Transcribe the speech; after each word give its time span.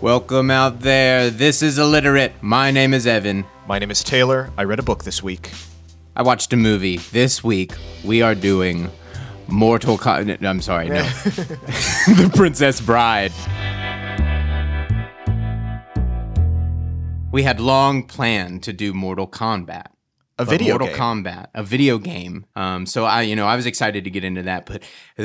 Welcome 0.00 0.50
out 0.50 0.80
there. 0.80 1.30
This 1.30 1.62
is 1.62 1.78
Illiterate. 1.78 2.32
My 2.42 2.70
name 2.70 2.92
is 2.92 3.06
Evan. 3.06 3.46
My 3.66 3.78
name 3.78 3.90
is 3.90 4.04
Taylor. 4.04 4.50
I 4.58 4.64
read 4.64 4.78
a 4.78 4.82
book 4.82 5.04
this 5.04 5.22
week. 5.22 5.50
I 6.14 6.22
watched 6.22 6.52
a 6.52 6.56
movie. 6.56 6.98
This 6.98 7.42
week, 7.42 7.72
we 8.04 8.20
are 8.20 8.34
doing 8.34 8.90
Mortal 9.48 9.96
Kombat. 9.96 10.44
I'm 10.44 10.60
sorry, 10.60 10.90
no. 10.90 11.02
the 11.04 12.30
Princess 12.34 12.80
Bride. 12.80 13.32
We 17.32 17.42
had 17.42 17.58
long 17.58 18.02
planned 18.02 18.62
to 18.64 18.72
do 18.72 18.92
Mortal 18.92 19.26
Kombat. 19.26 19.86
A 20.38 20.44
video 20.44 20.70
Mortal 20.78 20.88
game. 20.88 20.96
Kombat, 20.96 21.46
a 21.54 21.62
video 21.62 21.98
game. 21.98 22.44
Um, 22.56 22.86
so 22.86 23.04
I, 23.04 23.22
you 23.22 23.36
know, 23.36 23.46
I 23.46 23.54
was 23.54 23.66
excited 23.66 24.02
to 24.04 24.10
get 24.10 24.24
into 24.24 24.42
that, 24.42 24.66
but 24.66 24.82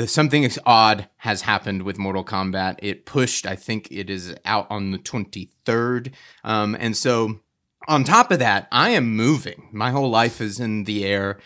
something 0.08 0.48
odd 0.64 1.08
has 1.16 1.42
happened 1.42 1.82
with 1.82 1.98
Mortal 1.98 2.24
Kombat. 2.24 2.76
It 2.78 3.06
pushed. 3.06 3.44
I 3.44 3.56
think 3.56 3.88
it 3.90 4.08
is 4.08 4.34
out 4.44 4.68
on 4.70 4.92
the 4.92 4.98
twenty 4.98 5.50
third, 5.64 6.12
um, 6.44 6.76
and 6.78 6.96
so 6.96 7.40
on 7.88 8.04
top 8.04 8.30
of 8.30 8.38
that, 8.38 8.68
I 8.70 8.90
am 8.90 9.16
moving. 9.16 9.68
My 9.72 9.90
whole 9.90 10.10
life 10.10 10.40
is 10.40 10.60
in 10.60 10.84
the 10.84 11.04
air. 11.04 11.38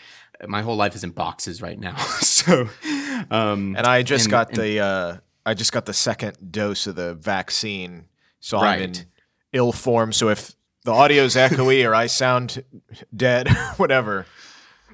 My 0.47 0.61
whole 0.61 0.75
life 0.75 0.93
is 0.95 1.03
in 1.03 1.11
boxes 1.11 1.61
right 1.61 1.79
now. 1.79 1.95
so, 2.19 2.69
um, 3.31 3.75
And 3.77 3.87
I 3.87 4.03
just 4.03 4.25
And- 4.25 4.31
got 4.31 4.49
and- 4.49 4.57
the 4.57 4.79
uh, 4.79 5.17
I 5.45 5.53
just 5.55 5.71
got 5.71 5.85
the 5.85 5.93
second 5.93 6.51
dose 6.51 6.85
of 6.87 6.95
the 6.95 7.15
vaccine, 7.15 8.05
so 8.39 8.57
I'm 8.59 8.81
in 8.81 8.93
ill 9.53 9.71
form. 9.71 10.11
So 10.11 10.29
if 10.29 10.53
the 10.85 10.93
audio's 10.93 11.35
echoey 11.35 11.85
or 11.85 11.93
I 11.93 12.05
sound 12.05 12.63
dead, 13.13 13.49
whatever, 13.77 14.27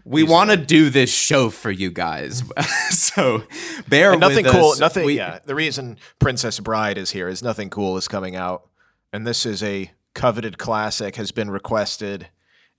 we 0.06 0.24
want 0.24 0.50
to 0.50 0.58
do 0.58 0.90
this 0.90 1.14
show 1.14 1.50
for 1.50 1.70
you 1.70 1.92
guys. 1.92 2.44
so 2.90 3.44
bear 3.88 4.14
and 4.14 4.22
nothing 4.22 4.46
cool. 4.46 4.72
us. 4.72 4.80
Nothing. 4.80 5.06
We- 5.06 5.18
yeah, 5.18 5.40
the 5.46 5.54
reason 5.54 5.98
Princess 6.18 6.60
Bride 6.60 6.98
is 6.98 7.12
here 7.12 7.28
is 7.28 7.44
nothing 7.44 7.70
cool 7.70 7.98
is 7.98 8.08
coming 8.08 8.36
out, 8.36 8.68
and 9.14 9.28
this 9.28 9.46
is 9.46 9.62
a 9.62 9.92
coveted 10.16 10.58
classic 10.58 11.18
has 11.18 11.32
been 11.32 11.52
requested, 11.52 12.30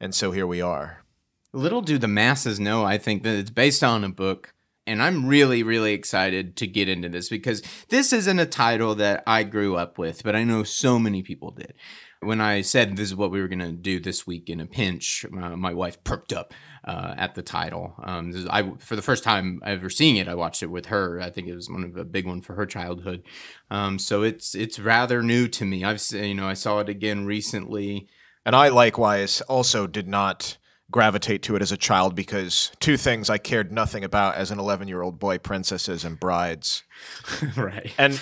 and 0.00 0.14
so 0.14 0.32
here 0.32 0.46
we 0.46 0.60
are. 0.60 1.04
Little 1.52 1.82
do 1.82 1.98
the 1.98 2.08
masses 2.08 2.58
know, 2.58 2.84
I 2.84 2.96
think 2.96 3.22
that 3.24 3.36
it's 3.36 3.50
based 3.50 3.84
on 3.84 4.04
a 4.04 4.08
book. 4.08 4.54
And 4.84 5.00
I'm 5.00 5.26
really, 5.28 5.62
really 5.62 5.92
excited 5.92 6.56
to 6.56 6.66
get 6.66 6.88
into 6.88 7.08
this 7.08 7.28
because 7.28 7.62
this 7.88 8.12
isn't 8.12 8.40
a 8.40 8.46
title 8.46 8.96
that 8.96 9.22
I 9.28 9.44
grew 9.44 9.76
up 9.76 9.96
with, 9.96 10.24
but 10.24 10.34
I 10.34 10.42
know 10.42 10.64
so 10.64 10.98
many 10.98 11.22
people 11.22 11.52
did. 11.52 11.74
When 12.22 12.40
I 12.40 12.62
said 12.62 12.96
this 12.96 13.08
is 13.08 13.16
what 13.16 13.30
we 13.30 13.40
were 13.40 13.48
going 13.48 13.58
to 13.58 13.72
do 13.72 14.00
this 14.00 14.26
week 14.26 14.48
in 14.48 14.60
a 14.60 14.66
pinch, 14.66 15.26
uh, 15.32 15.56
my 15.56 15.74
wife 15.74 16.02
perked 16.04 16.32
up 16.32 16.54
uh, 16.84 17.14
at 17.16 17.34
the 17.34 17.42
title. 17.42 17.94
Um, 18.02 18.32
this 18.32 18.42
is- 18.42 18.48
I, 18.48 18.72
for 18.78 18.96
the 18.96 19.02
first 19.02 19.24
time 19.24 19.60
ever 19.64 19.90
seeing 19.90 20.16
it, 20.16 20.28
I 20.28 20.34
watched 20.34 20.62
it 20.62 20.68
with 20.68 20.86
her. 20.86 21.20
I 21.20 21.30
think 21.30 21.48
it 21.48 21.54
was 21.54 21.68
one 21.70 21.84
of 21.84 21.96
a 21.96 22.04
big 22.04 22.26
one 22.26 22.40
for 22.40 22.54
her 22.54 22.66
childhood. 22.66 23.22
Um, 23.70 23.98
so 23.98 24.22
it's 24.22 24.54
it's 24.54 24.78
rather 24.78 25.22
new 25.22 25.48
to 25.48 25.64
me. 25.64 25.84
I've 25.84 26.02
you 26.12 26.34
know 26.34 26.48
I 26.48 26.54
saw 26.54 26.78
it 26.78 26.88
again 26.88 27.26
recently. 27.26 28.08
And 28.44 28.56
I 28.56 28.68
likewise 28.68 29.40
also 29.42 29.86
did 29.86 30.08
not 30.08 30.58
gravitate 30.90 31.42
to 31.42 31.56
it 31.56 31.62
as 31.62 31.72
a 31.72 31.76
child 31.76 32.14
because 32.14 32.70
two 32.78 32.96
things 32.96 33.30
I 33.30 33.38
cared 33.38 33.72
nothing 33.72 34.04
about 34.04 34.34
as 34.34 34.50
an 34.50 34.58
11 34.58 34.88
year 34.88 35.00
old 35.02 35.18
boy 35.18 35.38
princesses 35.38 36.04
and 36.04 36.20
brides. 36.20 36.82
right. 37.56 37.92
And 37.96 38.20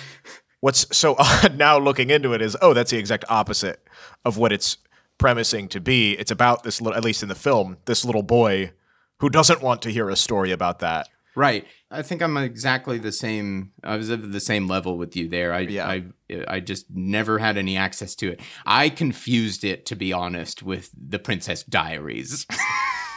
what's 0.61 0.95
so 0.95 1.15
odd 1.19 1.57
now 1.57 1.77
looking 1.77 2.09
into 2.09 2.33
it 2.33 2.41
is 2.41 2.55
oh, 2.61 2.73
that's 2.73 2.91
the 2.91 2.97
exact 2.97 3.25
opposite 3.27 3.85
of 4.23 4.37
what 4.37 4.53
it's 4.53 4.77
premising 5.17 5.67
to 5.69 5.79
be. 5.79 6.13
It's 6.13 6.31
about 6.31 6.63
this 6.63 6.81
little, 6.81 6.97
at 6.97 7.03
least 7.03 7.21
in 7.21 7.29
the 7.29 7.35
film, 7.35 7.77
this 7.85 8.05
little 8.05 8.23
boy 8.23 8.71
who 9.19 9.29
doesn't 9.29 9.61
want 9.61 9.81
to 9.83 9.91
hear 9.91 10.09
a 10.09 10.15
story 10.15 10.51
about 10.51 10.79
that. 10.79 11.07
Right. 11.35 11.65
I 11.89 12.01
think 12.01 12.21
I'm 12.21 12.35
exactly 12.37 12.97
the 12.97 13.11
same. 13.11 13.71
I 13.83 13.95
was 13.95 14.09
at 14.09 14.31
the 14.31 14.39
same 14.39 14.67
level 14.67 14.97
with 14.97 15.15
you 15.15 15.27
there. 15.27 15.53
I, 15.53 15.59
Yeah. 15.59 15.87
I, 15.87 16.03
I 16.47 16.59
just 16.59 16.87
never 16.89 17.37
had 17.37 17.57
any 17.57 17.77
access 17.77 18.15
to 18.15 18.31
it. 18.31 18.41
I 18.65 18.89
confused 18.89 19.63
it, 19.63 19.85
to 19.87 19.95
be 19.95 20.11
honest, 20.11 20.63
with 20.63 20.89
the 20.93 21.19
Princess 21.19 21.63
Diaries, 21.63 22.45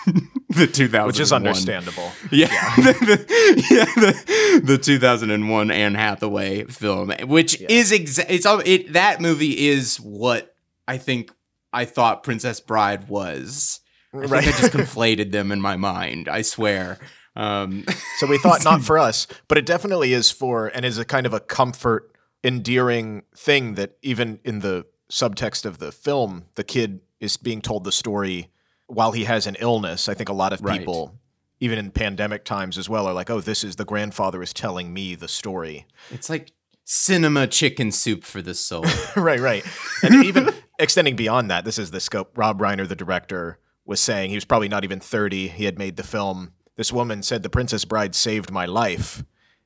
the 0.56 0.66
2001, 0.66 1.06
Which 1.06 1.20
is 1.20 1.32
understandable. 1.32 2.12
Yeah, 2.30 2.48
the, 2.76 2.82
the- 2.92 3.66
yeah, 3.70 3.84
the, 3.84 4.60
the 4.64 4.78
2001 4.78 5.70
Anne 5.70 5.94
Hathaway 5.94 6.64
film, 6.64 7.10
which 7.26 7.60
is 7.62 7.92
exa- 7.92 8.26
it's 8.28 8.46
all 8.46 8.60
it. 8.64 8.92
That 8.92 9.20
movie 9.20 9.66
is 9.68 9.96
what 9.98 10.54
I 10.88 10.98
think 10.98 11.32
I 11.72 11.84
thought 11.84 12.22
Princess 12.22 12.60
Bride 12.60 13.08
was. 13.08 13.80
I 14.12 14.18
think 14.20 14.30
Right. 14.32 14.46
I 14.46 14.50
just 14.52 14.72
conflated 14.72 15.32
them 15.32 15.50
in 15.50 15.60
my 15.60 15.76
mind. 15.76 16.28
I 16.28 16.42
swear. 16.42 16.98
Um, 17.36 17.84
So 18.18 18.28
we 18.28 18.38
thought 18.38 18.62
not 18.64 18.82
for 18.82 18.96
us, 18.96 19.26
but 19.48 19.58
it 19.58 19.66
definitely 19.66 20.12
is 20.12 20.30
for, 20.30 20.68
and 20.68 20.84
is 20.84 20.98
a 20.98 21.04
kind 21.04 21.26
of 21.26 21.34
a 21.34 21.40
comfort, 21.40 22.14
endearing 22.44 23.24
thing 23.36 23.74
that 23.74 23.96
even 24.02 24.38
in 24.44 24.60
the 24.60 24.86
subtext 25.10 25.64
of 25.64 25.78
the 25.78 25.90
film, 25.90 26.44
the 26.54 26.62
kid 26.62 27.00
is 27.18 27.36
being 27.36 27.60
told 27.60 27.82
the 27.84 27.90
story 27.90 28.50
while 28.86 29.12
he 29.12 29.24
has 29.24 29.46
an 29.46 29.56
illness. 29.58 30.08
I 30.08 30.14
think 30.14 30.28
a 30.28 30.32
lot 30.34 30.52
of 30.52 30.60
Right. 30.60 30.78
people, 30.78 31.14
even 31.60 31.78
in 31.78 31.90
pandemic 31.90 32.44
times 32.44 32.76
as 32.78 32.88
well, 32.88 33.06
are 33.06 33.14
like, 33.14 33.30
oh, 33.30 33.40
this 33.40 33.64
is 33.64 33.76
the 33.76 33.84
grandfather 33.84 34.42
is 34.42 34.52
telling 34.52 34.92
me 34.92 35.14
the 35.14 35.28
story. 35.28 35.86
It's 36.10 36.28
like 36.28 36.52
cinema 36.84 37.46
chicken 37.46 37.90
soup 37.90 38.24
for 38.24 38.42
the 38.42 38.54
soul. 38.54 38.84
right, 39.16 39.40
right. 39.40 39.64
And 40.02 40.24
even 40.24 40.50
extending 40.78 41.16
beyond 41.16 41.50
that, 41.50 41.64
this 41.64 41.78
is 41.78 41.90
the 41.90 42.00
scope. 42.00 42.36
Rob 42.36 42.58
Reiner, 42.60 42.86
the 42.86 42.96
director, 42.96 43.58
was 43.86 44.00
saying 44.00 44.30
he 44.30 44.36
was 44.36 44.44
probably 44.44 44.68
not 44.68 44.84
even 44.84 45.00
30. 45.00 45.48
He 45.48 45.64
had 45.64 45.78
made 45.78 45.96
the 45.96 46.02
film. 46.02 46.52
This 46.76 46.92
woman 46.92 47.22
said, 47.22 47.42
The 47.42 47.50
Princess 47.50 47.84
Bride 47.84 48.14
saved 48.14 48.50
my 48.50 48.66
life. 48.66 49.24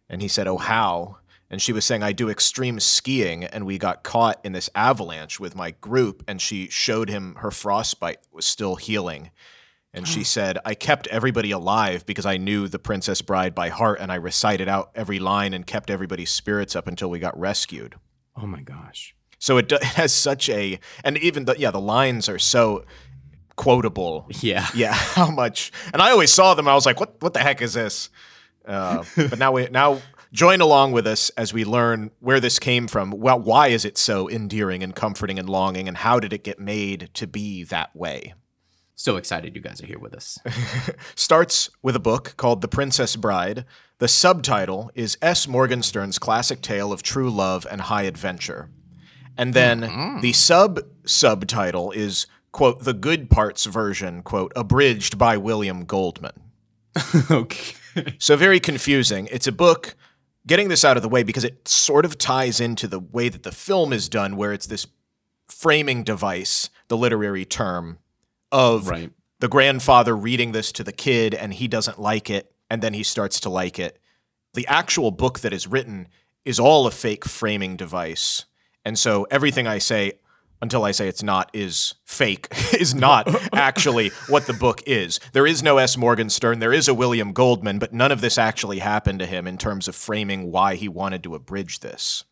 And 0.09 0.23
he 0.23 0.29
said, 0.29 0.47
Oh, 0.47 0.59
how? 0.59 1.19
And 1.51 1.63
she 1.63 1.73
was 1.73 1.85
saying, 1.85 2.03
I 2.03 2.13
do 2.13 2.29
extreme 2.29 2.79
skiing, 2.79 3.45
and 3.45 3.65
we 3.65 3.79
got 3.79 4.03
caught 4.03 4.39
in 4.45 4.53
this 4.53 4.69
avalanche 4.75 5.41
with 5.41 5.57
my 5.57 5.71
group. 5.71 6.23
And 6.29 6.43
she 6.43 6.69
showed 6.69 7.09
him 7.09 7.37
her 7.37 7.51
frostbite 7.51 8.19
was 8.31 8.45
still 8.45 8.77
healing. 8.77 9.31
And 9.95 10.07
she 10.07 10.23
said, 10.23 10.59
I 10.65 10.75
kept 10.75 11.07
everybody 11.09 11.51
alive 11.51 12.05
because 12.05 12.27
I 12.27 12.37
knew 12.37 12.69
the 12.69 12.79
Princess 12.79 13.23
Bride 13.23 13.55
by 13.55 13.71
heart, 13.71 13.99
and 14.01 14.13
I 14.13 14.17
recited 14.17 14.69
out 14.69 14.91
every 14.95 15.19
line 15.19 15.55
and 15.55 15.67
kept 15.67 15.91
everybody's 15.91 16.31
spirits 16.31 16.77
up 16.77 16.87
until 16.87 17.09
we 17.11 17.19
got 17.19 17.39
rescued. 17.39 17.97
oh 18.37 18.47
my 18.47 18.61
gosh. 18.61 19.15
So 19.41 19.57
it, 19.57 19.69
do, 19.69 19.77
it 19.77 19.83
has 19.83 20.13
such 20.13 20.49
a, 20.51 20.79
and 21.03 21.17
even 21.19 21.47
the 21.47 21.57
yeah, 21.59 21.71
the 21.71 21.81
lines 21.81 22.29
are 22.29 22.39
so 22.39 22.85
quotable. 23.57 24.27
Yeah. 24.31 24.67
Yeah, 24.75 24.93
how 24.93 25.31
much? 25.31 25.73
And 25.93 26.03
I 26.03 26.11
always 26.11 26.33
saw 26.33 26.55
them. 26.55 26.69
I 26.69 26.75
was 26.75 26.87
like, 26.87 27.01
what 27.01 27.21
What 27.21 27.33
the 27.33 27.41
heck 27.41 27.63
is 27.63 27.73
this? 27.75 28.11
Uh, 28.65 29.05
but 29.17 29.39
now 29.39 29.53
we 29.53 29.69
now 29.71 30.01
join 30.33 30.61
along 30.61 30.93
with 30.93 31.07
us 31.07 31.31
as 31.31 31.53
we 31.53 31.65
learn 31.65 32.11
where 32.21 32.41
this 32.41 32.59
came 32.59 32.89
from. 32.89 33.11
Well, 33.11 33.41
why 33.41 33.69
is 33.69 33.85
it 33.85 33.99
so 33.99 34.29
endearing 34.29 34.83
and 34.83 34.95
comforting 34.95 35.39
and 35.39 35.49
longing, 35.49 35.89
and 35.89 35.97
how 35.97 36.21
did 36.21 36.33
it 36.33 36.45
get 36.45 36.59
made 36.59 37.11
to 37.15 37.27
be 37.27 37.65
that 37.65 37.95
way? 37.95 38.35
So 38.95 39.17
excited 39.17 39.55
you 39.55 39.63
guys 39.63 39.81
are 39.81 39.87
here 39.87 40.01
with 40.01 40.13
us. 40.13 40.41
starts 41.15 41.71
with 41.83 41.95
a 41.95 42.01
book 42.01 42.35
called 42.37 42.63
The 42.63 42.69
Princess 42.69 43.15
Bride. 43.15 43.65
The 43.99 44.09
subtitle 44.09 44.91
is 44.95 45.17
S. 45.23 45.47
Morgenstern's 45.47 46.19
classic 46.19 46.63
tale 46.63 46.93
of 46.93 47.05
true 47.05 47.31
love 47.31 47.65
and 47.71 47.83
high 47.83 48.03
adventure. 48.03 48.71
And 49.37 49.55
then 49.55 49.83
mm-hmm. 49.83 50.21
the 50.21 50.33
sub 50.33 50.81
subtitle 51.07 51.93
is, 51.93 52.27
quote, 52.51 52.83
the 52.83 52.93
good 52.93 53.31
parts 53.31 53.67
version, 53.67 54.23
quote, 54.23 54.53
abridged 54.57 55.17
by 55.17 55.37
William 55.37 55.85
Goldman. 55.85 56.33
okay. 57.31 57.75
So 58.19 58.37
very 58.37 58.59
confusing. 58.59 59.29
It's 59.31 59.47
a 59.47 59.53
book. 59.53 59.95
Getting 60.49 60.69
this 60.69 60.83
out 60.85 60.97
of 60.97 61.03
the 61.03 61.09
way 61.11 61.23
because 61.23 61.45
it 61.45 61.69
sort 61.69 62.07
of 62.07 62.17
ties 62.17 62.59
into 62.59 62.89
the 62.89 62.99
way 62.99 63.29
that 63.29 63.43
the 63.43 63.53
film 63.53 63.93
is 63.93 64.09
done, 64.09 64.35
where 64.35 64.53
it's 64.55 64.67
this 64.67 64.87
framing 65.47 66.05
device, 66.05 66.71
the 66.89 66.97
literary 66.97 67.45
term, 67.45 67.99
of 68.51 68.89
Right. 68.89 69.13
the 69.41 69.49
grandfather 69.49 70.17
reading 70.17 70.53
this 70.53 70.73
to 70.73 70.83
the 70.83 70.93
kid 70.93 71.35
and 71.35 71.53
he 71.53 71.69
doesn't 71.69 72.01
like 72.01 72.31
it, 72.31 72.51
and 72.71 72.83
then 72.83 72.95
he 72.95 73.03
starts 73.03 73.41
to 73.41 73.51
like 73.51 73.79
it. 73.79 74.01
The 74.55 74.67
actual 74.67 75.11
book 75.11 75.41
that 75.41 75.53
is 75.53 75.67
written 75.67 76.09
is 76.47 76.59
all 76.59 76.87
a 76.87 76.91
fake 76.91 77.27
framing 77.27 77.77
device. 77.77 78.47
And 78.87 78.99
so 78.99 79.27
everything 79.31 79.67
I 79.67 79.77
say 79.79 80.15
until 80.61 80.85
I 80.85 80.91
say 80.91 81.09
it's 81.09 81.23
not 81.23 81.51
is 81.53 81.95
fake, 82.05 82.49
is 82.79 82.95
not 82.95 83.29
actually 83.55 84.11
what 84.29 84.47
the 84.47 84.53
book 84.53 84.83
is. 84.87 85.21
There 85.33 85.47
is 85.47 85.63
no 85.63 85.79
S. 85.79 85.97
Morgenstern, 85.97 86.59
there 86.59 86.73
is 86.73 86.89
a 86.89 86.95
William 86.95 87.33
Goldman, 87.33 87.79
but 87.79 87.93
none 87.93 88.13
of 88.13 88.21
this 88.21 88.39
actually 88.39 88.79
happened 88.81 89.19
to 89.21 89.27
him 89.27 89.47
in 89.47 89.59
terms 89.59 89.89
of 89.89 89.95
framing 89.95 90.51
why 90.51 90.75
he 90.75 90.89
wanted 90.89 91.23
to 91.25 91.35
abridge 91.35 91.81
this. 91.81 92.25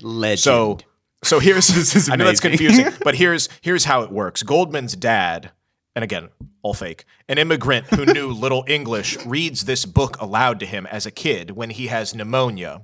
Legend. 0.00 0.40
So 0.40 0.78
so 1.24 1.38
here's 1.38 1.68
This 1.74 1.94
is 1.94 2.10
I 2.10 2.16
know 2.16 2.24
that's 2.24 2.40
confusing, 2.40 2.88
but 3.04 3.14
here's 3.14 3.48
here's 3.60 3.84
how 3.84 4.02
it 4.02 4.10
works. 4.10 4.42
Goldman's 4.42 4.96
dad, 4.96 5.52
and 5.94 6.02
again, 6.02 6.28
all 6.62 6.74
fake, 6.74 7.04
an 7.28 7.38
immigrant 7.38 7.86
who 7.86 8.04
knew 8.06 8.28
little 8.30 8.64
English 8.66 9.24
reads 9.24 9.64
this 9.64 9.84
book 9.84 10.20
aloud 10.20 10.60
to 10.60 10.66
him 10.66 10.86
as 10.86 11.06
a 11.06 11.10
kid 11.10 11.52
when 11.52 11.70
he 11.70 11.86
has 11.88 12.14
pneumonia. 12.14 12.82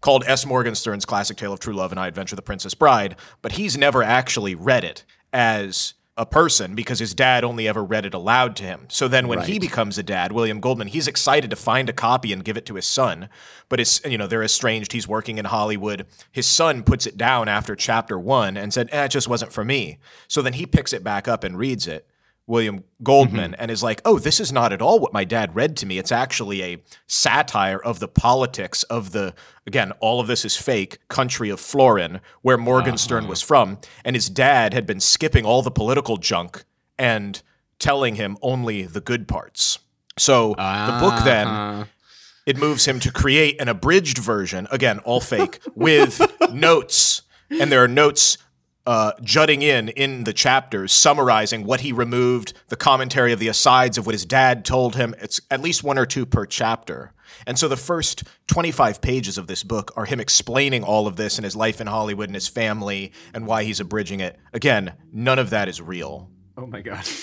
Called 0.00 0.24
S. 0.26 0.44
Morgenstern's 0.44 1.04
classic 1.04 1.36
tale 1.36 1.52
of 1.52 1.60
true 1.60 1.74
love 1.74 1.92
and 1.92 2.00
I 2.00 2.08
Adventure 2.08 2.36
the 2.36 2.42
Princess 2.42 2.74
Bride, 2.74 3.16
but 3.42 3.52
he's 3.52 3.76
never 3.76 4.02
actually 4.02 4.54
read 4.54 4.84
it 4.84 5.04
as 5.32 5.94
a 6.16 6.26
person 6.26 6.74
because 6.74 6.98
his 6.98 7.14
dad 7.14 7.44
only 7.44 7.66
ever 7.66 7.82
read 7.82 8.04
it 8.04 8.12
aloud 8.12 8.54
to 8.56 8.64
him. 8.64 8.86
So 8.88 9.08
then 9.08 9.26
when 9.26 9.40
he 9.40 9.58
becomes 9.58 9.96
a 9.96 10.02
dad, 10.02 10.32
William 10.32 10.60
Goldman, 10.60 10.88
he's 10.88 11.08
excited 11.08 11.48
to 11.48 11.56
find 11.56 11.88
a 11.88 11.94
copy 11.94 12.30
and 12.32 12.44
give 12.44 12.58
it 12.58 12.66
to 12.66 12.74
his 12.74 12.84
son. 12.84 13.30
But 13.70 13.80
it's 13.80 14.04
you 14.04 14.18
know, 14.18 14.26
they're 14.26 14.42
estranged. 14.42 14.92
He's 14.92 15.08
working 15.08 15.38
in 15.38 15.46
Hollywood. 15.46 16.06
His 16.30 16.46
son 16.46 16.82
puts 16.82 17.06
it 17.06 17.16
down 17.16 17.48
after 17.48 17.74
chapter 17.74 18.18
1 18.18 18.58
and 18.58 18.74
said, 18.74 18.90
"Eh, 18.92 19.04
it 19.04 19.10
just 19.10 19.28
wasn't 19.28 19.52
for 19.52 19.64
me." 19.64 19.98
So 20.28 20.42
then 20.42 20.52
he 20.54 20.66
picks 20.66 20.92
it 20.92 21.02
back 21.02 21.26
up 21.26 21.42
and 21.42 21.56
reads 21.56 21.86
it. 21.86 22.06
William 22.50 22.82
Goldman 23.02 23.54
and 23.54 23.70
is 23.70 23.80
like, 23.82 24.02
"Oh, 24.04 24.18
this 24.18 24.40
is 24.40 24.50
not 24.52 24.72
at 24.72 24.82
all 24.82 24.98
what 24.98 25.12
my 25.12 25.22
dad 25.24 25.54
read 25.54 25.76
to 25.78 25.86
me. 25.86 25.98
It's 25.98 26.10
actually 26.10 26.62
a 26.64 26.82
satire 27.06 27.78
of 27.78 28.00
the 28.00 28.08
politics 28.08 28.82
of 28.84 29.12
the 29.12 29.34
again, 29.66 29.92
all 30.00 30.18
of 30.20 30.26
this 30.26 30.44
is 30.44 30.56
fake 30.56 30.98
country 31.08 31.48
of 31.48 31.60
Florin, 31.60 32.20
where 32.42 32.58
Morgenstern 32.58 33.28
was 33.28 33.40
from, 33.40 33.78
and 34.04 34.16
his 34.16 34.28
dad 34.28 34.74
had 34.74 34.84
been 34.84 34.98
skipping 34.98 35.44
all 35.46 35.62
the 35.62 35.70
political 35.70 36.16
junk 36.16 36.64
and 36.98 37.40
telling 37.78 38.16
him 38.16 38.36
only 38.42 38.82
the 38.82 39.00
good 39.00 39.28
parts." 39.28 39.78
So 40.18 40.54
the 40.58 40.98
book 41.00 41.22
then 41.24 41.46
Uh-huh. 41.46 41.84
it 42.46 42.58
moves 42.58 42.84
him 42.88 42.98
to 43.00 43.12
create 43.12 43.60
an 43.60 43.68
abridged 43.68 44.18
version, 44.18 44.66
again, 44.72 44.98
all 45.00 45.20
fake, 45.20 45.60
with 45.76 46.20
notes. 46.52 47.22
And 47.48 47.70
there 47.70 47.82
are 47.84 47.88
notes 47.88 48.38
uh, 48.90 49.12
jutting 49.22 49.62
in 49.62 49.88
in 49.90 50.24
the 50.24 50.32
chapters, 50.32 50.90
summarizing 50.90 51.62
what 51.62 51.82
he 51.82 51.92
removed, 51.92 52.52
the 52.70 52.76
commentary 52.76 53.32
of 53.32 53.38
the 53.38 53.46
asides 53.46 53.96
of 53.96 54.04
what 54.04 54.16
his 54.16 54.24
dad 54.24 54.64
told 54.64 54.96
him. 54.96 55.14
It's 55.20 55.40
at 55.48 55.60
least 55.60 55.84
one 55.84 55.96
or 55.96 56.04
two 56.04 56.26
per 56.26 56.44
chapter. 56.44 57.12
And 57.46 57.56
so 57.56 57.68
the 57.68 57.76
first 57.76 58.24
25 58.48 59.00
pages 59.00 59.38
of 59.38 59.46
this 59.46 59.62
book 59.62 59.92
are 59.94 60.06
him 60.06 60.18
explaining 60.18 60.82
all 60.82 61.06
of 61.06 61.14
this 61.14 61.38
and 61.38 61.44
his 61.44 61.54
life 61.54 61.80
in 61.80 61.86
Hollywood 61.86 62.28
and 62.28 62.34
his 62.34 62.48
family 62.48 63.12
and 63.32 63.46
why 63.46 63.62
he's 63.62 63.78
abridging 63.78 64.18
it. 64.18 64.40
Again, 64.52 64.94
none 65.12 65.38
of 65.38 65.50
that 65.50 65.68
is 65.68 65.80
real. 65.80 66.28
Oh 66.60 66.66
my 66.66 66.80
god. 66.82 67.04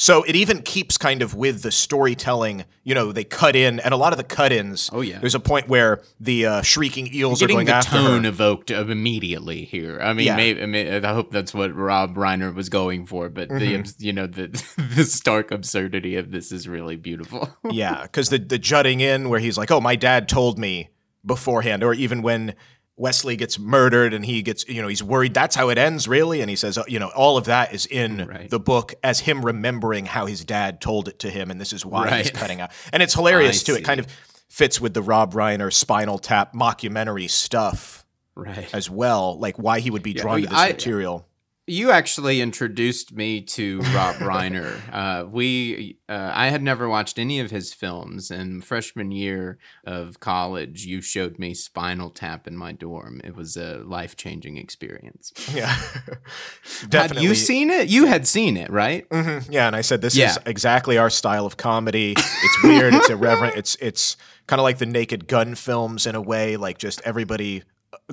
So 0.00 0.22
it 0.22 0.36
even 0.36 0.62
keeps 0.62 0.96
kind 0.96 1.22
of 1.22 1.34
with 1.34 1.62
the 1.62 1.72
storytelling. 1.72 2.64
You 2.84 2.94
know, 2.94 3.10
they 3.10 3.24
cut 3.24 3.56
in, 3.56 3.80
and 3.80 3.92
a 3.92 3.96
lot 3.96 4.12
of 4.12 4.16
the 4.16 4.22
cut-ins. 4.22 4.88
Oh, 4.92 5.00
yeah. 5.00 5.18
There's 5.18 5.34
a 5.34 5.40
point 5.40 5.66
where 5.68 6.02
the 6.20 6.46
uh, 6.46 6.62
shrieking 6.62 7.12
eels 7.12 7.42
are 7.42 7.46
Getting 7.48 7.56
going 7.56 7.66
the 7.66 7.74
after 7.74 7.90
tone 7.96 8.22
her. 8.22 8.28
evoked 8.28 8.70
immediately 8.70 9.64
here. 9.64 9.98
I 10.00 10.12
mean, 10.12 10.26
Yeah. 10.26 10.36
maybe, 10.36 10.62
I 10.62 10.66
mean, 10.66 11.04
I 11.04 11.12
hope 11.12 11.32
that's 11.32 11.52
what 11.52 11.74
Rob 11.74 12.14
Reiner 12.14 12.54
was 12.54 12.68
going 12.68 13.06
for, 13.06 13.28
but 13.28 13.48
Mm-hmm. 13.48 13.58
the 13.82 13.94
you 13.98 14.12
know 14.12 14.28
the 14.28 14.46
the 14.94 15.02
stark 15.04 15.50
absurdity 15.50 16.14
of 16.14 16.30
this 16.30 16.52
is 16.52 16.68
really 16.68 16.94
beautiful. 16.94 17.50
yeah, 17.68 18.02
because 18.02 18.28
the 18.28 18.38
the 18.38 18.56
jutting 18.58 19.00
in 19.00 19.28
where 19.28 19.40
he's 19.40 19.58
like, 19.58 19.72
"Oh, 19.72 19.80
my 19.80 19.96
dad 19.96 20.28
told 20.28 20.60
me 20.60 20.90
beforehand," 21.26 21.82
or 21.82 21.92
even 21.92 22.22
when 22.22 22.54
Westley 22.98 23.36
gets 23.36 23.58
murdered 23.58 24.12
and 24.12 24.24
he 24.26 24.42
gets, 24.42 24.68
you 24.68 24.82
know, 24.82 24.88
he's 24.88 25.02
worried. 25.02 25.32
That's 25.32 25.54
how 25.54 25.68
it 25.68 25.78
ends, 25.78 26.08
really. 26.08 26.40
And 26.40 26.50
he 26.50 26.56
says, 26.56 26.78
you 26.88 26.98
know, 26.98 27.08
all 27.14 27.36
of 27.36 27.44
that 27.44 27.72
is 27.72 27.86
in 27.86 28.26
Right. 28.26 28.50
the 28.50 28.58
book 28.60 28.94
as 29.04 29.20
him 29.20 29.44
remembering 29.44 30.04
how 30.06 30.26
his 30.26 30.44
dad 30.44 30.80
told 30.80 31.06
it 31.08 31.20
to 31.20 31.30
him, 31.30 31.50
and 31.50 31.60
this 31.60 31.72
is 31.72 31.86
why 31.86 32.18
he's 32.18 32.30
cutting 32.32 32.60
out. 32.60 32.70
And 32.92 33.02
it's 33.02 33.14
hilarious 33.14 33.62
I 33.62 33.64
too. 33.66 33.72
see. 33.74 33.78
It 33.80 33.84
kind 33.84 34.00
of 34.00 34.06
fits 34.48 34.80
with 34.80 34.94
the 34.94 35.02
Rob 35.02 35.32
Reiner 35.34 35.72
Spinal 35.72 36.18
Tap 36.18 36.54
mockumentary 36.54 37.30
stuff. 37.30 38.04
right. 38.34 38.72
as 38.74 38.88
well, 38.88 39.38
like 39.38 39.58
why 39.58 39.80
he 39.80 39.90
would 39.90 40.02
be 40.02 40.14
drawn 40.14 40.38
I- 40.38 40.40
to 40.42 40.46
this 40.48 40.58
I- 40.58 40.68
material. 40.68 41.27
You 41.68 41.90
actually 41.90 42.40
introduced 42.40 43.12
me 43.12 43.42
to 43.42 43.78
Rob 43.94 44.16
Reiner. 44.30 44.74
Uh, 44.92 45.26
we, 45.28 45.98
uh, 46.08 46.30
I 46.34 46.48
had 46.48 46.62
never 46.62 46.88
watched 46.88 47.18
any 47.18 47.40
of 47.40 47.50
his 47.50 47.74
films, 47.74 48.30
and 48.30 48.64
freshman 48.64 49.10
year 49.12 49.58
of 49.84 50.18
college, 50.18 50.86
you 50.86 51.00
showed 51.02 51.38
me 51.38 51.52
Spinal 51.54 52.10
Tap 52.10 52.46
in 52.48 52.56
my 52.56 52.72
dorm. 52.72 53.20
It 53.22 53.36
was 53.36 53.56
a 53.56 53.78
life 53.84 54.16
changing 54.16 54.56
experience. 54.56 55.32
Yeah, 55.54 55.66
Had 56.80 56.90
definitely. 56.90 57.24
you 57.28 57.34
seen 57.34 57.70
it? 57.70 57.88
You 57.88 58.06
had 58.06 58.26
seen 58.26 58.56
it, 58.56 58.70
right? 58.70 59.08
Mhm. 59.10 59.46
Yeah, 59.50 59.66
and 59.66 59.76
I 59.76 59.82
said 59.82 60.00
this 60.00 60.16
Yeah. 60.16 60.30
is 60.30 60.38
exactly 60.46 60.96
our 60.98 61.10
style 61.10 61.44
of 61.46 61.56
comedy. 61.56 62.14
It's 62.48 62.62
weird. 62.62 62.94
it's 62.94 63.10
irreverent. 63.10 63.56
It's 63.56 63.76
it's 63.80 64.16
kind 64.46 64.58
of 64.60 64.64
like 64.64 64.78
the 64.78 64.86
Naked 64.86 65.26
Gun 65.28 65.54
films 65.54 66.06
in 66.06 66.14
a 66.14 66.20
way. 66.20 66.56
Like 66.56 66.78
just 66.78 67.02
everybody 67.04 67.62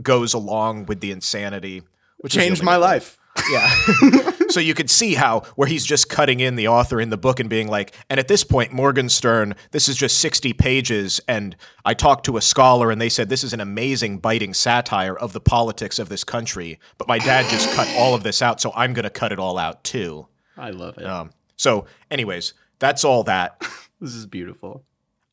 goes 0.01 0.33
along 0.33 0.87
with 0.87 0.99
the 0.99 1.11
insanity, 1.11 1.83
which 2.17 2.33
Changed 2.33 2.61
my 2.63 2.75
life. 2.75 3.17
Yeah. 3.49 3.69
so 4.49 4.59
you 4.59 4.73
could 4.73 4.89
see 4.89 5.15
how 5.15 5.41
where 5.55 5.67
he's 5.67 5.85
just 5.85 6.09
cutting 6.09 6.39
in 6.39 6.55
the 6.55 6.67
author 6.67 6.99
in 6.99 7.09
the 7.09 7.17
book 7.17 7.39
and 7.39 7.49
being 7.49 7.67
like, 7.67 7.95
and 8.09 8.19
at 8.19 8.27
this 8.27 8.43
point, 8.43 8.71
Morgenstern, 8.71 9.55
this 9.71 9.87
is 9.87 9.95
just 9.95 10.19
60 10.19 10.53
pages, 10.53 11.19
and 11.27 11.55
I 11.83 11.93
talked 11.93 12.25
to 12.25 12.37
a 12.37 12.41
scholar 12.41 12.91
and 12.91 13.01
they 13.01 13.09
said 13.09 13.29
this 13.29 13.43
is 13.43 13.53
an 13.53 13.61
amazing 13.61 14.19
biting 14.19 14.53
satire 14.53 15.15
of 15.15 15.33
the 15.33 15.41
politics 15.41 15.99
of 15.99 16.09
this 16.09 16.23
country, 16.23 16.79
but 16.97 17.07
my 17.07 17.19
dad 17.19 17.49
just 17.49 17.71
cut 17.75 17.87
all 17.97 18.15
of 18.15 18.23
this 18.23 18.41
out, 18.41 18.61
so 18.61 18.71
I'm 18.75 18.93
gonna 18.93 19.09
cut 19.09 19.31
it 19.31 19.39
all 19.39 19.57
out 19.57 19.83
too. 19.83 20.27
I 20.57 20.71
love 20.71 20.97
it. 20.97 21.05
Um, 21.05 21.31
so, 21.57 21.85
anyways, 22.09 22.53
that's 22.79 23.03
all 23.03 23.23
that. 23.23 23.59
this 24.01 24.13
is 24.13 24.25
beautiful. 24.25 24.83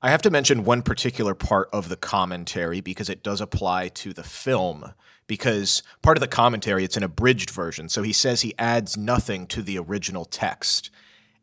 I 0.05 0.11
have 0.11 0.23
to 0.23 0.31
mention 0.31 0.65
one 0.65 0.83
particular 0.83 1.35
part 1.35 1.69
of 1.73 1.89
the 1.89 1.97
commentary 1.97 2.81
because 2.81 3.09
it 3.09 3.23
does 3.23 3.41
apply 3.41 3.89
to 3.89 4.13
the 4.13 4.25
film. 4.25 4.93
Because 5.33 5.83
part 6.03 6.19
of 6.19 6.21
the 6.21 6.29
commentary, 6.29 6.85
it's 6.85 6.99
an 6.99 7.03
abridged 7.03 7.49
version. 7.49 7.89
So 7.89 8.03
he 8.03 8.13
says 8.13 8.43
he 8.43 8.53
adds 8.59 8.99
nothing 8.99 9.47
to 9.47 9.63
the 9.63 9.79
original 9.79 10.27
text. 10.27 10.91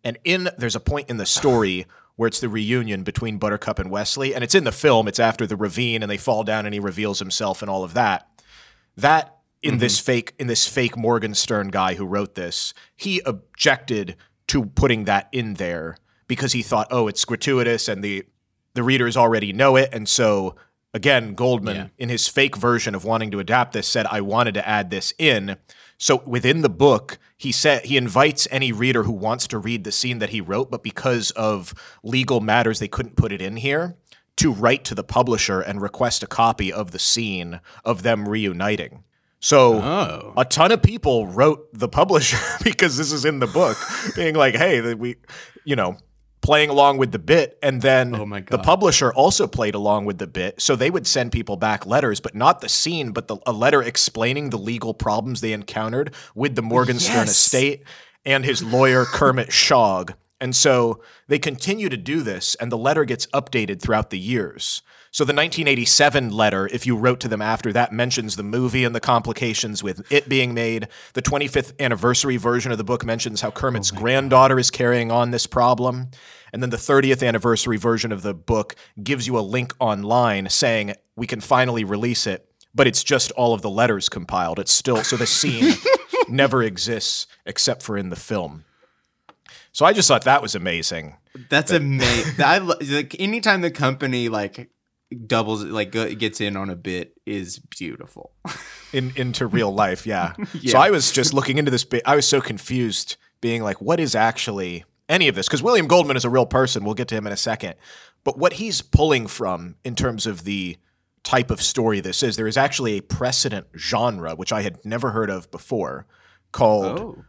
And 0.03 0.19
in 0.24 0.47
there's 0.59 0.75
a 0.75 0.80
point 0.80 1.09
in 1.09 1.18
the 1.18 1.25
story 1.25 1.88
where 2.15 2.27
it's 2.27 2.39
the 2.39 2.50
reunion 2.50 3.01
between 3.01 3.39
Buttercup 3.39 3.80
and 3.80 3.89
Westley, 3.89 4.36
and 4.36 4.44
it's 4.44 4.53
in 4.53 4.63
the 4.63 4.71
film. 4.71 5.07
It's 5.07 5.18
after 5.18 5.47
the 5.47 5.56
ravine, 5.56 6.03
and 6.03 6.12
they 6.12 6.18
fall 6.18 6.44
down, 6.44 6.68
and 6.68 6.74
he 6.75 6.80
reveals 6.80 7.18
himself, 7.18 7.63
and 7.63 7.71
all 7.71 7.83
of 7.83 7.95
that. 7.95 8.30
That 8.95 9.38
in 9.63 9.80
this 9.80 9.97
mm-hmm. 9.97 10.06
fake 10.06 10.35
in 10.38 10.45
this 10.45 10.68
fake 10.68 10.95
Morgenstern 10.95 11.69
guy 11.69 11.95
who 11.95 12.06
wrote 12.06 12.35
this, 12.35 12.75
he 12.95 13.24
objected 13.25 14.18
to 14.50 14.68
putting 14.68 15.06
that 15.06 15.30
in 15.31 15.56
there 15.56 15.97
because 16.27 16.51
he 16.51 16.62
thought, 16.62 16.89
oh, 16.92 17.07
it's 17.07 17.25
gratuitous, 17.25 17.88
and 17.88 18.03
the 18.03 18.24
the 18.75 18.83
readers 18.83 19.18
already 19.18 19.51
know 19.51 19.77
it, 19.77 19.89
and 19.92 20.07
so 20.07 20.56
again, 20.94 21.33
Goldman 21.36 21.75
Yeah. 21.75 21.88
in 21.97 22.09
his 22.09 22.27
fake 22.27 22.56
version 22.57 22.95
of 22.95 23.03
wanting 23.06 23.31
to 23.31 23.39
adapt 23.39 23.74
this 23.74 23.88
said, 23.88 24.06
I 24.09 24.21
wanted 24.21 24.53
to 24.56 24.68
add 24.68 24.89
this 24.89 25.13
in. 25.18 25.57
So 25.97 26.24
within 26.25 26.62
the 26.62 26.69
book, 26.69 27.18
he 27.38 27.51
said 27.51 27.86
he 27.86 27.97
invites 27.97 28.47
any 28.51 28.71
reader 28.71 29.03
who 29.03 29.12
wants 29.12 29.47
to 29.47 29.57
read 29.57 29.83
the 29.83 29.91
scene 29.91 30.19
that 30.19 30.30
he 30.30 30.41
wrote, 30.41 30.71
but 30.71 30.83
because 30.83 31.31
of 31.31 31.74
legal 32.03 32.39
matters, 32.41 32.80
they 32.80 32.88
couldn't 32.88 33.15
put 33.18 33.31
it 33.31 33.41
in 33.41 33.57
here 33.57 33.95
to 34.38 34.51
write 34.51 34.86
to 34.86 34.95
the 34.95 35.03
publisher 35.03 35.59
and 35.59 35.81
request 35.81 36.24
a 36.24 36.27
copy 36.27 36.71
of 36.71 36.92
the 36.92 37.00
scene 37.00 37.59
of 37.83 38.03
them 38.03 38.27
reuniting. 38.27 39.03
So 39.42 39.75
Oh. 39.81 40.33
a 40.38 40.44
ton 40.45 40.71
of 40.71 40.81
people 40.81 41.27
wrote 41.27 41.68
the 41.74 41.88
publisher 41.89 42.38
because 42.63 42.97
this 42.97 43.12
is 43.12 43.25
in 43.25 43.39
the 43.39 43.47
book, 43.47 43.77
being 44.15 44.35
like, 44.35 44.56
"Hey, 44.56 44.94
we, 44.94 45.15
you 45.65 45.75
know." 45.75 45.97
Playing 46.50 46.72
along 46.72 46.98
with 46.98 47.12
the 47.12 47.19
bit, 47.19 47.60
and 47.62 47.80
then 47.80 48.16
Oh 48.16 48.25
my 48.25 48.42
the 48.42 48.57
publisher 48.57 49.13
also 49.13 49.46
played 49.46 49.75
along 49.75 50.06
with 50.06 50.18
the 50.18 50.25
bit. 50.25 50.60
So 50.60 50.75
they 50.75 50.90
would 50.90 51.06
send 51.06 51.31
people 51.31 51.57
back 51.57 51.86
letters, 51.86 52.19
but 52.19 52.34
not 52.34 52.62
the 52.62 52.69
scene, 52.69 53.12
but 53.12 53.28
the, 53.28 53.38
a 53.46 53.51
letter 53.51 53.84
explaining 53.84 54.50
the 54.50 54.57
legal 54.57 54.96
problems 54.96 55.42
they 55.42 55.54
encountered 55.54 56.12
with 56.34 56.56
the 56.56 56.63
Morgenstern 56.63 57.28
Yes. 57.28 57.30
estate 57.30 57.83
and 58.26 58.44
his 58.45 58.64
lawyer 58.64 59.06
Kermit 59.06 59.52
Shog. 59.54 60.16
And 60.42 60.56
so 60.56 61.04
they 61.28 61.38
continue 61.38 61.88
to 61.88 61.97
do 61.97 62.23
this, 62.23 62.56
and 62.56 62.71
the 62.71 62.80
letter 62.80 63.06
gets 63.06 63.28
updated 63.28 63.80
throughout 63.80 64.09
the 64.09 64.18
years. 64.18 64.81
So 65.11 65.23
the 65.23 65.33
1987 65.33 66.30
letter, 66.31 66.68
if 66.68 66.85
you 66.85 66.95
wrote 66.95 67.19
to 67.21 67.28
them 67.28 67.42
after 67.42 67.73
that, 67.73 67.92
mentions 67.92 68.35
the 68.35 68.44
movie 68.44 68.83
and 68.83 68.94
the 68.94 68.99
complications 68.99 69.81
with 69.81 70.11
it 70.11 70.30
being 70.30 70.54
made. 70.54 70.87
The 71.13 71.23
25th 71.23 71.73
anniversary 71.80 72.37
version 72.37 72.71
of 72.71 72.78
the 72.78 72.83
book 72.83 73.04
mentions 73.04 73.42
how 73.42 73.49
Kermit's 73.49 73.92
oh 73.92 73.95
granddaughter 73.95 74.59
is 74.59 74.69
carrying 74.69 75.11
on 75.11 75.31
this 75.31 75.47
problem. 75.47 76.09
And 76.54 76.61
then 76.61 76.69
the 76.69 76.78
30th 76.78 77.28
anniversary 77.28 77.78
version 77.78 78.11
of 78.11 78.21
the 78.21 78.35
book 78.35 78.75
gives 79.01 79.25
you 79.25 79.37
a 79.37 79.42
link 79.42 79.73
online 79.80 80.47
saying 80.49 80.94
we 81.16 81.25
can 81.25 81.42
finally 81.42 81.83
release 81.83 82.28
it, 82.28 82.47
but 82.75 82.85
it's 82.85 83.04
just 83.04 83.31
all 83.31 83.56
of 83.56 83.63
the 83.63 83.69
letters 83.69 84.09
compiled. 84.09 84.59
It's 84.59 84.71
still 84.71 85.04
so 85.04 85.18
the 85.18 85.28
scene 85.28 85.73
never 86.30 86.61
exists 86.61 87.25
except 87.47 87.81
for 87.81 87.97
in 87.97 88.09
the 88.09 88.16
film. 88.16 88.63
So 89.71 89.85
I 89.85 89.94
just 89.94 90.07
thought 90.07 90.23
that 90.25 90.42
was 90.42 90.56
amazing. 90.56 91.16
That's 91.49 91.71
amazing. 91.71 92.35
I 92.44 92.59
like 92.59 93.16
anytime 93.19 93.61
the 93.61 93.71
company 93.71 94.30
like 94.30 94.69
doubles 95.25 95.63
like 95.63 95.92
gets 95.92 96.39
in 96.42 96.56
on 96.56 96.69
a 96.69 96.75
bit 96.75 97.18
is 97.25 97.59
beautiful. 97.59 98.31
in 98.94 99.11
into 99.16 99.47
real 99.47 99.73
life. 99.73 100.06
Yeah. 100.06 100.33
Yeah. 100.61 100.71
So 100.73 100.78
I 100.80 100.89
was 100.92 101.11
just 101.11 101.33
looking 101.33 101.57
into 101.57 101.71
this 101.71 101.83
bit. 101.83 102.04
I 102.06 102.16
was 102.16 102.28
so 102.28 102.42
confused, 102.42 103.18
being 103.42 103.63
like, 103.63 103.81
what 103.81 103.99
is 103.99 104.16
actually 104.16 104.83
any 105.07 105.28
of 105.28 105.35
this? 105.35 105.47
Because 105.47 105.63
William 105.63 105.87
Goldman 105.87 106.18
is 106.18 106.25
a 106.25 106.30
real 106.30 106.45
person. 106.45 106.83
We'll 106.83 106.94
get 106.95 107.07
to 107.09 107.16
him 107.16 107.25
in 107.28 107.33
a 107.33 107.37
second. 107.37 107.75
But 108.23 108.37
what 108.37 108.54
he's 108.54 108.81
pulling 108.81 109.28
from 109.28 109.75
in 109.83 109.95
terms 109.95 110.25
of 110.28 110.44
the 110.44 110.78
type 111.23 111.49
of 111.51 111.61
story 111.61 111.99
this 112.01 112.21
is, 112.23 112.35
there 112.35 112.47
is 112.47 112.57
actually 112.57 112.97
a 112.97 113.01
precedent 113.01 113.68
genre 113.78 114.35
which 114.35 114.51
I 114.51 114.61
had 114.61 114.83
never 114.85 115.11
heard 115.11 115.30
of 115.30 115.49
before, 115.51 116.06
called 116.51 116.99
Oh. 116.99 117.23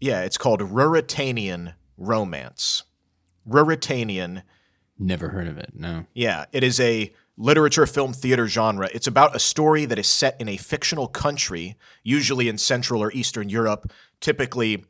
yeah, 0.00 0.22
it's 0.22 0.38
called 0.38 0.60
Ruritanian 0.60 1.74
romance. 1.96 2.82
Ruritanian 3.48 4.42
Never 4.98 5.28
heard 5.30 5.48
of 5.48 5.58
it. 5.58 5.72
No. 5.74 6.06
yeah, 6.14 6.44
it 6.52 6.62
is 6.62 6.78
a 6.80 7.12
literature, 7.36 7.86
film, 7.86 8.12
theater 8.12 8.46
genre. 8.46 8.88
It's 8.94 9.08
about 9.08 9.34
a 9.34 9.40
story 9.40 9.86
that 9.86 9.98
is 9.98 10.06
set 10.06 10.40
in 10.40 10.48
a 10.48 10.56
fictional 10.56 11.08
country, 11.08 11.76
usually 12.04 12.48
in 12.48 12.58
Central 12.58 13.02
or 13.02 13.10
Eastern 13.12 13.48
Europe, 13.48 13.90
typically 14.20 14.84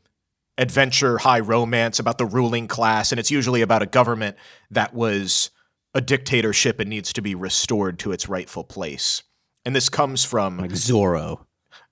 adventure, 0.58 1.18
high 1.18 1.40
romance 1.40 1.98
about 1.98 2.18
the 2.18 2.26
ruling 2.26 2.68
class, 2.68 3.12
and 3.12 3.18
it's 3.18 3.30
usually 3.30 3.62
about 3.62 3.82
a 3.82 3.86
government 3.86 4.36
that 4.70 4.92
was 4.94 5.50
a 5.94 6.00
dictatorship 6.00 6.80
and 6.80 6.90
needs 6.90 7.12
to 7.12 7.22
be 7.22 7.34
restored 7.34 7.98
to 8.00 8.12
its 8.12 8.28
rightful 8.28 8.64
place. 8.64 9.22
And 9.64 9.74
this 9.74 9.88
comes 9.88 10.24
from 10.24 10.58
Like 10.58 10.72
Zorro. 10.72 11.46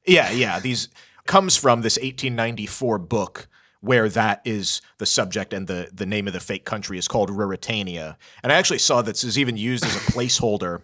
yeah, 0.06 0.30
yeah. 0.30 0.60
These 0.60 0.88
comes 1.26 1.56
from 1.56 1.80
this 1.80 1.96
1894 1.96 2.98
book 2.98 3.48
where 3.82 4.08
that 4.08 4.40
is 4.44 4.80
the 4.98 5.04
subject 5.06 5.52
and 5.52 5.66
the 5.66 5.90
the 5.92 6.06
name 6.06 6.26
of 6.26 6.32
the 6.32 6.40
fake 6.40 6.64
country 6.64 6.96
is 6.98 7.06
called 7.08 7.28
Ruritania. 7.30 8.16
And 8.42 8.50
I 8.50 8.54
actually 8.56 8.78
saw 8.78 9.02
that 9.02 9.12
this 9.12 9.24
is 9.24 9.38
even 9.38 9.56
used 9.58 9.84
as 9.84 9.94
a 9.94 10.00
placeholder. 10.12 10.80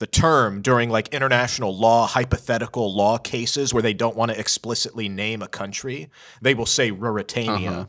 The 0.00 0.06
term 0.08 0.60
during 0.62 0.90
like 0.90 1.08
international 1.14 1.76
law, 1.76 2.08
hypothetical 2.08 2.92
law 2.94 3.18
cases 3.18 3.72
where 3.72 3.82
they 3.84 3.94
don't 3.94 4.16
want 4.16 4.32
to 4.32 4.38
explicitly 4.38 5.08
name 5.08 5.40
a 5.42 5.46
country, 5.48 6.10
they 6.40 6.54
will 6.54 6.66
say 6.66 6.90
Ruritania 6.90 7.68
Uh-huh. 7.68 7.86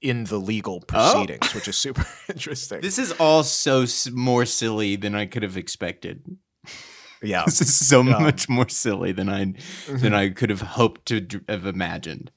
in 0.00 0.24
the 0.24 0.38
legal 0.38 0.80
proceedings, 0.80 1.54
which 1.54 1.68
is 1.68 1.76
super 1.76 2.06
interesting. 2.30 2.80
This 2.80 2.98
is 2.98 3.12
all 3.20 3.42
so 3.42 3.82
s- 3.82 4.08
more 4.10 4.46
silly 4.46 4.96
than 4.96 5.14
I 5.14 5.26
could 5.26 5.42
have 5.42 5.58
expected. 5.58 6.24
yeah. 7.22 7.44
This 7.46 7.60
is 7.60 7.74
so 7.86 8.02
much 8.02 8.48
more 8.48 8.68
silly 8.70 9.12
than 9.12 9.28
I 9.28 9.52
than 9.88 10.14
I 10.14 10.30
could 10.30 10.48
have 10.48 10.62
hoped 10.62 11.04
to 11.06 11.40
have 11.50 11.66
imagined. 11.66 12.30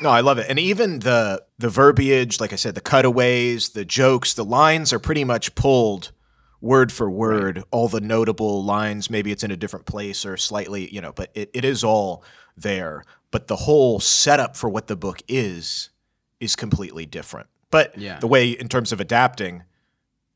No, 0.00 0.08
I 0.10 0.20
love 0.20 0.38
it. 0.38 0.46
And 0.48 0.58
even 0.58 1.00
the 1.00 1.44
the 1.58 1.68
verbiage, 1.68 2.40
like 2.40 2.52
I 2.52 2.56
said, 2.56 2.74
the 2.74 2.80
cutaways, 2.80 3.70
the 3.70 3.84
jokes, 3.84 4.34
the 4.34 4.44
lines 4.44 4.92
are 4.92 4.98
pretty 4.98 5.24
much 5.24 5.54
pulled 5.54 6.12
word 6.60 6.90
for 6.92 7.10
word. 7.10 7.62
All 7.70 7.88
the 7.88 8.00
notable 8.00 8.64
lines, 8.64 9.10
maybe 9.10 9.30
it's 9.30 9.44
in 9.44 9.50
a 9.50 9.56
different 9.56 9.86
place 9.86 10.26
or 10.26 10.36
slightly, 10.36 10.92
you 10.92 11.00
know, 11.00 11.12
but 11.12 11.30
it, 11.34 11.50
it 11.54 11.64
is 11.64 11.84
all 11.84 12.24
there. 12.56 13.04
But 13.30 13.46
the 13.46 13.56
whole 13.56 14.00
setup 14.00 14.56
for 14.56 14.68
what 14.68 14.86
the 14.88 14.96
book 14.96 15.22
is 15.28 15.90
is 16.40 16.56
completely 16.56 17.06
different. 17.06 17.48
But 17.70 17.96
Yeah. 17.96 18.18
the 18.18 18.26
way 18.26 18.50
in 18.50 18.68
terms 18.68 18.92
of 18.92 19.00
adapting, 19.00 19.62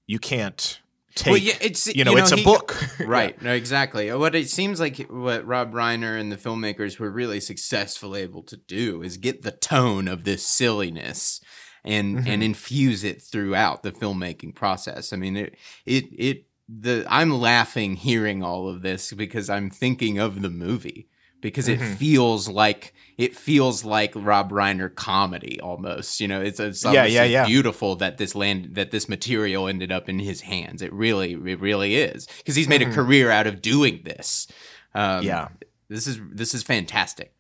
you 0.06 0.18
can't 0.18 0.78
take 1.14 1.30
Well, 1.32 1.40
yeah, 1.40 1.54
it's 1.60 1.86
you 1.94 2.04
know, 2.04 2.16
it's 2.16 2.32
a 2.32 2.42
book. 2.42 2.76
right? 3.00 3.40
No, 3.42 3.52
exactly. 3.52 4.12
What 4.12 4.34
it 4.34 4.48
seems 4.48 4.80
like 4.80 4.98
what 5.08 5.46
Rob 5.46 5.72
Reiner 5.72 6.18
and 6.18 6.30
the 6.30 6.36
filmmakers 6.36 6.98
were 6.98 7.10
really 7.10 7.40
successfully 7.40 8.22
able 8.22 8.42
to 8.44 8.56
do 8.56 9.02
is 9.02 9.16
get 9.16 9.42
the 9.42 9.52
tone 9.52 10.08
of 10.08 10.24
this 10.24 10.46
silliness 10.46 11.40
and 11.84 12.16
Mm-hmm. 12.16 12.28
and 12.28 12.42
infuse 12.42 13.04
it 13.04 13.20
throughout 13.20 13.82
the 13.82 13.92
filmmaking 13.92 14.54
process. 14.54 15.12
I 15.12 15.16
mean, 15.16 15.36
it 15.36 15.54
it 15.84 16.04
it 16.16 16.46
the 16.68 17.04
I'm 17.08 17.38
laughing 17.38 17.96
hearing 17.96 18.42
all 18.42 18.68
of 18.68 18.80
this 18.82 19.12
because 19.12 19.50
I'm 19.50 19.68
thinking 19.68 20.18
of 20.18 20.40
the 20.40 20.48
movie 20.48 21.08
because 21.44 21.68
it 21.68 21.78
Mm-hmm. 21.78 21.94
feels 21.94 22.48
like 22.48 22.94
it 23.16 23.36
feels 23.36 23.84
like 23.84 24.12
Rob 24.16 24.50
Reiner 24.50 24.92
comedy 24.92 25.60
almost. 25.60 26.20
You 26.20 26.26
know, 26.26 26.40
it's, 26.40 26.58
it's 26.58 26.84
Yeah, 26.84 27.04
yeah, 27.04 27.22
yeah. 27.22 27.46
beautiful 27.46 27.94
that 27.96 28.16
this 28.18 28.34
land 28.34 28.74
that 28.74 28.90
this 28.90 29.08
material 29.08 29.68
ended 29.68 29.92
up 29.92 30.08
in 30.08 30.18
his 30.18 30.40
hands. 30.40 30.82
It 30.82 30.92
really, 30.92 31.34
it 31.34 31.60
really 31.60 31.94
is 31.96 32.26
because 32.38 32.56
he's 32.56 32.66
made 32.66 32.82
a 32.82 32.90
career 32.90 33.30
out 33.30 33.46
of 33.46 33.62
doing 33.62 34.00
this. 34.04 34.48
Um, 34.94 35.02
Mm-hmm. 35.20 35.26
Yeah. 35.26 35.48
this 35.88 36.06
is 36.06 36.18
this 36.32 36.54
is 36.54 36.62
fantastic. 36.64 37.32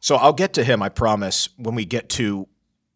So 0.00 0.16
I'll 0.16 0.32
get 0.32 0.52
to 0.54 0.64
him, 0.64 0.82
I 0.82 0.88
promise, 0.88 1.48
when 1.56 1.74
we 1.74 1.84
get 1.84 2.08
to 2.10 2.46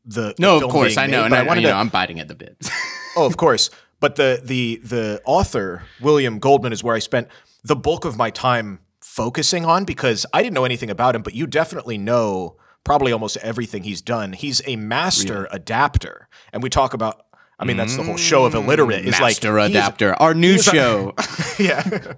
the 0.05 0.35
No, 0.39 0.59
the 0.61 0.67
of 0.67 0.73
course 0.73 0.97
I 0.97 1.07
know, 1.07 1.19
made, 1.19 1.25
and 1.25 1.31
but 1.31 1.39
I, 1.41 1.43
wanted 1.43 1.61
you 1.63 1.67
to- 1.69 1.73
know, 1.75 1.79
I'm 1.81 1.89
biting 1.89 2.21
at 2.21 2.29
the 2.29 2.35
bit. 2.35 2.57
Oh, 3.17 3.27
of 3.27 3.37
course. 3.37 3.71
But 4.01 4.17
the 4.17 4.41
the 4.45 4.81
the 4.83 5.23
author 5.25 5.85
William 6.01 6.39
Goldman 6.41 6.73
is 6.73 6.83
where 6.85 6.97
I 6.97 6.99
spent 6.99 7.29
the 7.63 7.77
bulk 7.77 8.05
of 8.05 8.17
my 8.17 8.29
time 8.31 8.81
focusing 9.14 9.64
on 9.64 9.85
because 9.85 10.26
I 10.33 10.42
didn't 10.42 10.54
know 10.54 10.64
anything 10.64 10.90
about 10.90 11.14
him, 11.14 11.23
but 11.23 11.35
you 11.35 11.47
definitely 11.47 11.99
know 11.99 12.56
probably 12.83 13.12
almost 13.12 13.37
everything 13.38 13.85
he's 13.85 14.02
done. 14.02 14.33
He's 14.33 14.61
a 14.66 14.75
master 14.75 15.47
adapter, 15.52 16.28
and 16.52 16.62
we 16.62 16.71
talk 16.71 16.94
about. 16.94 17.21
I 17.56 17.64
mean, 17.64 17.76
that's 17.76 17.97
the 17.97 18.02
whole 18.02 18.16
show 18.16 18.44
of 18.44 18.52
mm, 18.52 18.64
illiterate. 18.64 19.04
Is 19.06 19.21
like 19.21 19.42
adapter, 19.42 20.21
our 20.21 20.35
new 20.35 20.54
he's 20.54 20.66
a- 20.66 20.71
show. 20.73 21.14
yeah, 21.59 22.14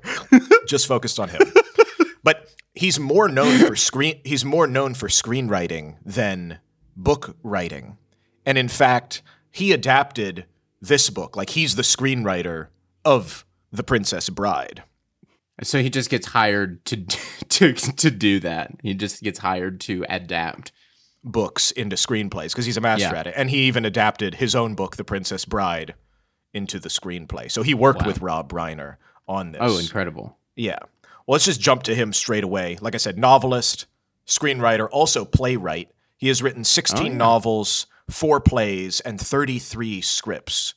just 0.67 0.87
focused 0.87 1.21
on 1.21 1.29
him. 1.29 1.43
But 2.23 2.49
he's 2.75 2.99
more 2.99 3.29
known 3.29 3.59
for 3.59 3.77
screen. 3.77 4.19
He's 4.25 4.45
more 4.45 4.67
known 4.67 4.95
for 4.95 5.09
screenwriting 5.09 5.97
than 6.05 6.59
book 6.97 7.37
writing, 7.43 7.99
and 8.47 8.57
in 8.57 8.69
fact, 8.69 9.21
he 9.53 9.73
adapted 9.73 10.47
this 10.81 11.11
book. 11.11 11.37
Like 11.37 11.51
he's 11.51 11.77
the 11.77 11.83
screenwriter 11.83 12.69
of 13.05 13.45
The 13.71 13.85
Princess 13.85 14.31
Bride. 14.31 14.83
So 15.63 15.81
he 15.83 15.91
just 15.91 16.11
gets 16.11 16.27
hired 16.29 16.85
to 16.87 16.97
to 17.49 17.73
to 17.75 18.11
do 18.11 18.41
that. 18.41 18.73
He 18.83 18.95
just 18.95 19.23
gets 19.23 19.39
hired 19.41 19.81
to 19.83 20.05
adapt. 20.09 20.73
books 21.25 21.73
into 21.73 21.97
screenplays 21.97 22.51
because 22.53 22.67
he's 22.67 22.77
a 22.77 22.81
master 22.81 23.09
Yeah. 23.13 23.19
at 23.19 23.27
it. 23.27 23.35
And 23.37 23.51
he 23.51 23.65
even 23.67 23.85
adapted 23.85 24.37
his 24.37 24.55
own 24.55 24.77
book, 24.77 24.95
The 24.95 25.03
Princess 25.03 25.45
Bride, 25.45 25.95
into 26.55 26.79
the 26.79 26.89
screenplay. 26.89 27.51
So 27.51 27.63
he 27.65 27.75
worked 27.75 28.03
Wow. 28.03 28.07
with 28.07 28.21
Rob 28.21 28.53
Reiner 28.53 28.97
on 29.27 29.51
this. 29.51 29.61
Oh, 29.61 29.77
incredible! 29.79 30.39
Yeah. 30.55 30.79
Well, 31.27 31.35
let's 31.35 31.45
just 31.47 31.61
jump 31.61 31.83
to 31.85 31.97
him 31.97 32.13
straight 32.13 32.45
away. 32.45 32.79
Like 32.81 32.95
I 32.95 32.99
said, 32.99 33.19
novelist, 33.19 33.87
screenwriter, 34.25 34.87
also 34.93 35.25
playwright. 35.25 35.91
He 36.17 36.29
has 36.29 36.43
written 36.45 36.63
16 36.63 36.99
Oh, 37.01 37.11
yeah. 37.11 37.17
novels, 37.17 37.89
four 38.09 38.41
plays, 38.41 39.01
and 39.01 39.21
33 39.21 40.01
scripts 40.03 40.75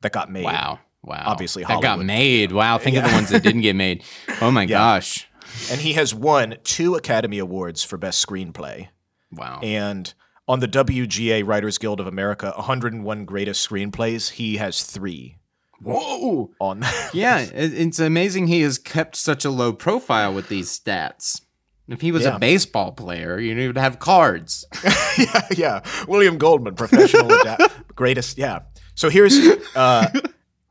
that 0.00 0.10
got 0.12 0.28
made. 0.28 0.44
Wow, 0.44 0.80
wow. 1.04 1.22
Obviously, 1.26 1.64
that 1.64 1.82
got 1.82 2.00
made. 2.00 2.52
Wow, 2.52 2.78
think 2.78 2.96
of 2.96 3.04
the 3.04 3.10
ones 3.10 3.30
that 3.30 3.42
didn't 3.42 3.60
get 3.62 3.76
made. 3.76 4.02
Oh 4.40 4.50
my 4.50 4.66
gosh! 4.66 5.28
And 5.70 5.80
he 5.80 5.92
has 5.94 6.14
won 6.14 6.56
two 6.64 6.96
Academy 6.96 7.38
Awards 7.38 7.84
for 7.84 7.96
Best 7.96 8.24
Screenplay. 8.26 8.88
Wow. 9.32 9.60
And 9.62 10.12
on 10.48 10.60
the 10.60 10.68
WGA 10.68 11.46
Writers 11.46 11.78
Guild 11.78 12.00
of 12.00 12.06
America, 12.06 12.52
101 12.56 13.24
Greatest 13.24 13.66
Screenplays, 13.68 14.32
he 14.32 14.56
has 14.56 14.82
three 14.82 15.38
Whoa! 15.80 16.50
on 16.60 16.80
that. 16.80 17.10
Yeah, 17.14 17.46
it's 17.52 17.98
amazing 17.98 18.48
he 18.48 18.60
has 18.62 18.78
kept 18.78 19.16
such 19.16 19.44
a 19.44 19.50
low 19.50 19.72
profile 19.72 20.34
with 20.34 20.48
these 20.48 20.68
stats. 20.78 21.40
If 21.88 22.00
he 22.00 22.12
was 22.12 22.22
Yeah. 22.22 22.36
a 22.36 22.38
baseball 22.38 22.92
player, 22.92 23.38
you 23.38 23.66
would 23.66 23.78
have 23.78 23.98
cards. 23.98 24.64
yeah, 25.18 25.48
yeah. 25.56 25.80
William 26.08 26.38
Goldman, 26.38 26.74
professional 26.74 27.30
greatest. 27.94 28.38
Yeah. 28.38 28.60
So 28.94 29.10
here's 29.10 29.36
uh, 29.74 30.08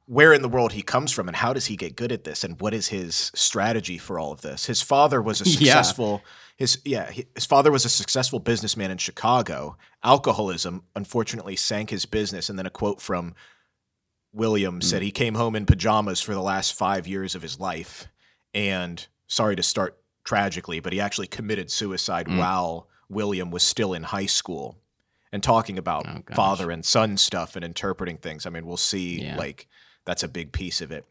where 0.05 0.33
in 0.33 0.41
the 0.41 0.50
world 0.50 0.74
he 0.74 0.81
comes 0.81 1.12
from 1.12 1.27
and 1.27 1.38
how 1.38 1.53
does 1.53 1.67
he 1.67 1.75
get 1.75 1.95
good 1.95 2.12
at 2.12 2.25
this 2.25 2.43
and 2.43 2.60
what 2.60 2.74
is 2.74 2.89
his 2.89 3.31
strategy 3.33 3.98
for 3.98 4.19
all 4.19 4.31
of 4.31 4.41
this. 4.41 4.65
His 4.65 4.81
father 4.81 5.22
was 5.22 5.39
a 5.41 5.43
Yeah. 5.50 5.55
successful 5.55 6.22
his 6.55 6.79
yeah 6.86 7.12
his 7.36 7.45
father 7.45 7.72
was 7.72 7.86
a 7.86 7.89
successful 7.89 8.39
businessman 8.39 8.91
in 8.91 8.98
Chicago. 8.98 9.77
Alcoholism 10.03 10.83
unfortunately 10.95 11.55
sank 11.55 11.89
his 11.89 12.05
business, 12.05 12.50
and 12.50 12.57
then 12.60 12.65
a 12.65 12.72
quote 12.72 13.01
from 13.01 13.33
William 14.31 14.75
hmm. 14.75 14.81
said 14.81 15.01
he 15.01 15.12
came 15.12 15.36
home 15.36 15.55
in 15.55 15.65
pajamas 15.65 16.22
for 16.22 16.33
the 16.33 16.41
last 16.41 16.74
five 16.74 17.07
years 17.07 17.36
of 17.36 17.41
his 17.41 17.60
life, 17.60 18.07
and 18.53 19.07
sorry 19.27 19.55
to 19.55 19.63
start 19.63 19.98
tragically, 20.24 20.79
but 20.79 20.93
he 20.93 21.01
actually 21.01 21.27
committed 21.27 21.72
suicide 21.72 22.27
hmm. 22.27 22.38
while 22.38 22.88
William 23.10 23.51
was 23.51 23.63
still 23.63 23.93
in 23.93 24.03
high 24.03 24.25
school 24.25 24.77
and 25.31 25.41
talking 25.41 25.77
about 25.77 26.05
Oh, 26.07 26.22
father 26.36 26.69
and 26.69 26.86
son 26.86 27.17
stuff 27.17 27.55
and 27.55 27.65
interpreting 27.65 28.17
things. 28.17 28.45
I 28.45 28.51
mean, 28.51 28.65
we'll 28.65 28.77
see, 28.77 29.24
Yeah. 29.24 29.36
like, 29.36 29.67
that's 30.05 30.24
a 30.24 30.27
big 30.27 30.51
piece 30.51 30.81
of 30.81 30.91
it. 30.91 31.05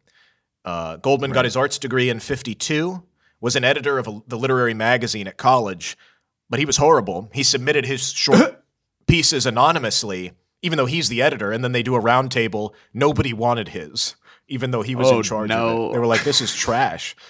Uh, 0.65 0.97
Goldman 0.97 1.33
got 1.33 1.45
his 1.45 1.57
arts 1.57 1.79
degree 1.79 2.09
in 2.09 2.21
52, 2.21 3.03
was 3.41 3.57
an 3.57 3.65
editor 3.65 3.99
of 3.99 4.07
a, 4.07 4.23
the 4.29 4.39
literary 4.39 4.75
magazine 4.75 5.27
at 5.27 5.37
college, 5.37 5.97
but 6.49 6.59
he 6.61 6.65
was 6.65 6.77
horrible. 6.77 7.29
He 7.33 7.43
submitted 7.43 7.85
his 7.87 8.13
short 8.13 8.63
pieces 9.07 9.45
anonymously, 9.47 10.33
even 10.63 10.77
though 10.77 10.87
he's 10.87 11.09
the 11.09 11.21
editor, 11.23 11.51
and 11.51 11.65
then 11.65 11.73
they 11.73 11.83
do 11.83 11.97
a 11.97 12.01
roundtable. 12.01 12.73
Nobody 12.95 13.33
wanted 13.33 13.69
his, 13.69 14.15
even 14.47 14.71
though 14.71 14.83
he 14.83 14.95
was 14.95 15.11
Oh, 15.11 15.17
in 15.17 15.23
charge 15.25 15.51
of 15.51 15.91
it. 15.91 15.93
They 15.95 15.99
were 15.99 16.07
like, 16.07 16.23
this 16.25 16.41
is 16.41 16.55
trash. 16.55 17.17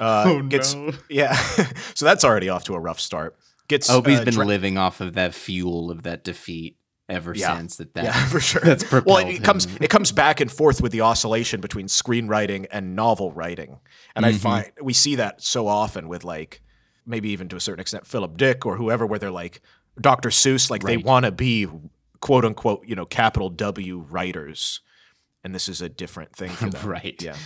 Uh, 0.00 0.24
Oh, 0.26 0.42
gets, 0.42 0.72
no. 0.74 0.92
Yeah. 1.10 1.34
so 1.94 2.06
that's 2.06 2.24
already 2.24 2.48
off 2.48 2.64
to 2.64 2.74
a 2.74 2.80
rough 2.80 2.98
start. 2.98 3.36
Gets 3.68 3.90
I 3.90 3.92
hope 3.92 4.06
he's 4.06 4.18
uh, 4.20 4.24
been 4.24 4.32
dra- 4.34 4.46
living 4.46 4.78
off 4.78 5.02
of 5.02 5.12
that 5.12 5.34
fuel 5.34 5.90
of 5.90 6.04
that 6.04 6.24
defeat 6.24 6.78
ever 7.08 7.34
Yeah. 7.34 7.56
since 7.56 7.76
that 7.76 7.94
that 7.94 8.04
Yeah, 8.04 8.26
for 8.28 8.40
sure. 8.40 8.60
that's 8.62 8.90
well, 8.90 9.18
it, 9.18 9.28
it 9.36 9.44
comes 9.44 9.66
it 9.80 9.88
comes 9.90 10.12
back 10.12 10.40
and 10.40 10.50
forth 10.50 10.80
with 10.82 10.92
the 10.92 11.00
oscillation 11.00 11.60
between 11.60 11.86
screenwriting 11.86 12.66
and 12.70 12.94
novel 12.94 13.32
writing, 13.32 13.78
and 14.14 14.26
I 14.26 14.32
Mhm. 14.32 14.38
find 14.38 14.72
we 14.82 14.92
see 14.92 15.14
that 15.16 15.42
so 15.42 15.66
often 15.66 16.08
with 16.08 16.24
like 16.24 16.60
maybe 17.06 17.30
even 17.30 17.48
to 17.48 17.56
a 17.56 17.60
certain 17.60 17.80
extent 17.80 18.06
Philip 18.06 18.36
Dick 18.36 18.66
or 18.66 18.76
whoever, 18.76 19.06
where 19.06 19.18
they're 19.18 19.30
like 19.30 19.60
Dr. 20.00 20.28
Seuss, 20.28 20.70
like 20.70 20.82
they 20.82 20.96
want 20.98 21.24
to 21.24 21.32
be 21.32 21.66
quote 22.20 22.44
unquote 22.44 22.86
you 22.86 22.94
know 22.94 23.06
capital 23.06 23.48
W 23.50 23.98
writers, 23.98 24.80
and 25.42 25.54
this 25.54 25.68
is 25.68 25.80
a 25.80 25.88
different 25.88 26.34
thing 26.36 26.50
for 26.50 26.66
them. 26.70 26.88
Right. 26.88 27.20
Yeah. 27.22 27.36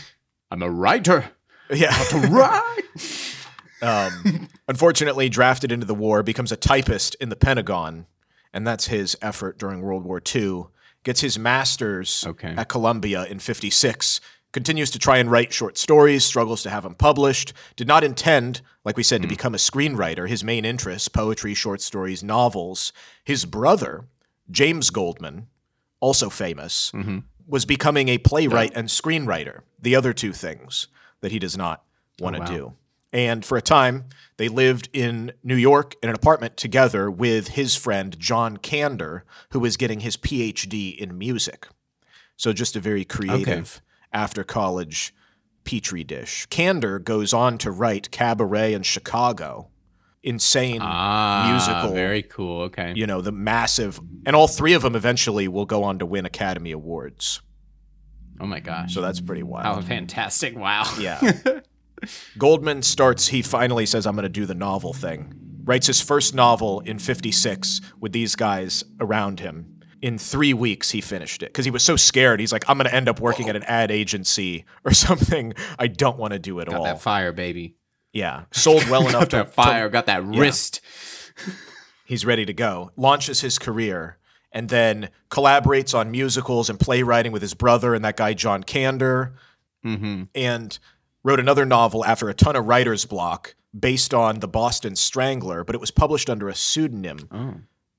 I'm 0.51 0.63
a 0.63 0.71
writer. 0.71 1.31
Yeah. 1.73 1.97
Right. 2.29 2.81
um, 3.83 4.49
unfortunately, 4.69 5.29
drafted 5.29 5.73
into 5.73 5.87
the 5.87 5.95
war, 5.95 6.23
becomes 6.23 6.53
a 6.53 6.57
typist 6.57 7.15
in 7.21 7.29
the 7.31 7.37
Pentagon, 7.37 8.07
and 8.53 8.67
that's 8.67 8.87
his 8.87 9.17
effort 9.23 9.59
during 9.59 9.81
World 9.81 10.05
War 10.05 10.21
II. 10.35 10.65
Gets 11.05 11.21
his 11.21 11.39
master's 11.39 12.25
Okay. 12.27 12.55
at 12.57 12.69
Columbia 12.69 13.25
in 13.25 13.41
'56, 13.41 14.21
continues 14.53 14.91
to 14.91 14.99
try 14.99 15.19
and 15.19 15.31
write 15.31 15.53
short 15.53 15.77
stories, 15.77 16.25
struggles 16.25 16.63
to 16.63 16.71
have 16.71 16.85
them 16.85 16.95
published, 16.95 17.53
did 17.75 17.89
not 17.89 18.05
intend, 18.05 18.61
like 18.85 18.97
we 18.97 19.03
said, 19.03 19.23
to 19.23 19.27
hmm. 19.27 19.33
become 19.33 19.55
a 19.55 19.59
screenwriter. 19.59 20.29
His 20.29 20.45
main 20.45 20.65
interests 20.65 21.09
poetry, 21.09 21.55
short 21.55 21.81
stories, 21.81 22.23
novels. 22.23 22.93
His 23.25 23.45
brother, 23.45 24.07
James 24.51 24.91
Goldman, 24.91 25.49
also 26.01 26.29
famous, 26.29 26.93
mm-hmm. 26.95 27.21
was 27.47 27.65
becoming 27.65 28.09
a 28.09 28.19
playwright 28.19 28.73
and 28.75 28.89
screenwriter, 28.89 29.61
the 29.81 29.97
other 29.97 30.13
two 30.13 30.33
things 30.33 30.89
that 31.21 31.33
he 31.33 31.39
does 31.39 31.57
not 31.57 31.83
oh, 32.21 32.25
want 32.25 32.37
to 32.37 32.41
wow. 32.41 32.47
do. 32.47 32.73
And 33.13 33.45
for 33.45 33.59
a 33.59 33.63
time, 33.63 34.05
they 34.39 34.49
lived 34.49 34.89
in 34.93 35.33
New 35.45 35.57
York 35.57 35.95
in 36.03 36.09
an 36.09 36.15
apartment 36.15 36.57
together 36.57 37.11
with 37.11 37.49
his 37.49 37.77
friend 37.77 38.19
John 38.19 38.57
Kander, 38.57 39.23
who 39.51 39.61
was 39.61 39.77
getting 39.77 40.01
his 40.01 40.17
PhD 40.17 40.97
in 40.97 41.19
music. 41.19 41.69
So 42.37 42.53
just 42.53 42.75
a 42.75 42.81
very 42.81 43.05
creative 43.05 43.83
after 44.13 44.43
college 44.45 45.15
petri 45.65 46.05
dish. 46.05 46.47
Kander 46.49 47.03
goes 47.03 47.33
on 47.33 47.59
to 47.59 47.71
write 47.71 48.11
Cabaret 48.11 48.73
in 48.73 48.83
Chicago, 48.83 49.69
insane 50.23 50.81
Ah, 50.83 51.49
musical, 51.51 51.95
Very 51.95 52.23
cool. 52.23 52.63
Okay. 52.63 52.95
you 52.97 53.07
know, 53.07 53.21
the 53.21 53.31
massive, 53.33 54.01
and 54.27 54.35
all 54.35 54.49
three 54.49 54.73
of 54.73 54.83
them 54.83 54.97
eventually 54.97 55.47
will 55.49 55.67
go 55.67 55.85
on 55.85 55.99
to 55.99 56.07
win 56.07 56.25
Academy 56.27 56.73
Awards. 56.73 57.43
Oh 58.41 58.47
my 58.47 58.59
gosh. 58.61 58.95
So 58.95 59.01
that's 59.01 59.21
pretty 59.21 59.43
wild. 59.45 59.67
How 59.67 59.81
fantastic. 59.83 60.57
Wow. 60.57 60.93
Yeah. 60.99 61.21
Goldman 62.39 62.83
starts, 62.83 63.29
he 63.29 63.43
finally 63.43 63.87
says, 63.87 64.07
I'm 64.07 64.15
going 64.15 64.25
to 64.25 64.29
do 64.29 64.47
the 64.47 64.55
novel 64.55 64.93
thing. 64.93 65.35
Writes 65.65 65.87
his 65.87 66.01
first 66.01 66.35
novel 66.35 66.81
in 66.81 66.99
56 66.99 67.81
with 68.01 68.13
these 68.13 68.35
guys 68.35 68.85
around 69.01 69.41
him. 69.41 69.81
In 70.01 70.19
three 70.19 70.53
weeks, 70.53 70.91
he 70.91 71.01
finished 71.01 71.45
it 71.45 71.51
because 71.51 71.65
he 71.65 71.71
was 71.71 71.85
so 71.85 71.95
scared. 71.95 72.41
He's 72.41 72.53
like, 72.53 72.69
I'm 72.69 72.77
going 72.77 72.89
to 72.89 72.95
end 72.95 73.09
up 73.09 73.21
working 73.21 73.49
at 73.49 73.55
an 73.55 73.63
ad 73.65 73.93
agency 73.93 74.65
or 74.85 74.93
something 74.93 75.55
I 75.79 75.87
don't 75.87 76.19
want 76.19 76.33
to 76.33 76.41
do 76.41 76.59
it 76.59 76.63
at 76.63 76.69
Got 76.73 76.79
all. 76.79 76.85
that 76.85 77.01
fire, 77.01 77.31
baby. 77.33 77.77
yeah. 78.13 78.45
Sold 78.51 78.89
well 78.89 79.03
enough 79.09 79.29
Got 79.29 79.31
to, 79.31 79.37
that 79.37 79.55
fire. 79.55 79.89
Got 79.89 80.07
that 80.07 80.25
wrist. 80.25 80.81
he's 82.05 82.27
ready 82.27 82.45
to 82.45 82.53
go. 82.53 82.91
Launches 82.97 83.41
his 83.41 83.59
career 83.61 84.19
and 84.51 84.69
then 84.69 85.09
collaborates 85.31 85.97
on 85.97 86.11
musicals 86.11 86.69
and 86.69 86.79
playwriting 86.81 87.31
with 87.33 87.41
his 87.43 87.55
brother 87.55 87.95
and 87.95 88.05
that 88.05 88.17
guy, 88.17 88.35
John 88.35 88.65
Kander. 88.65 89.35
Mm-hmm. 89.85 90.25
and 90.37 90.79
wrote 91.23 91.41
another 91.41 91.65
novel 91.65 92.05
after 92.05 92.29
a 92.29 92.35
ton 92.35 92.57
of 92.57 92.67
writer's 92.67 93.05
block 93.05 93.55
based 93.79 94.13
on 94.13 94.41
the 94.41 94.49
Boston 94.49 94.97
Strangler, 94.97 95.65
but 95.65 95.75
it 95.75 95.81
was 95.81 95.91
published 95.91 96.29
under 96.29 96.49
a 96.49 96.55
pseudonym, 96.55 97.29
Oh. 97.33 97.55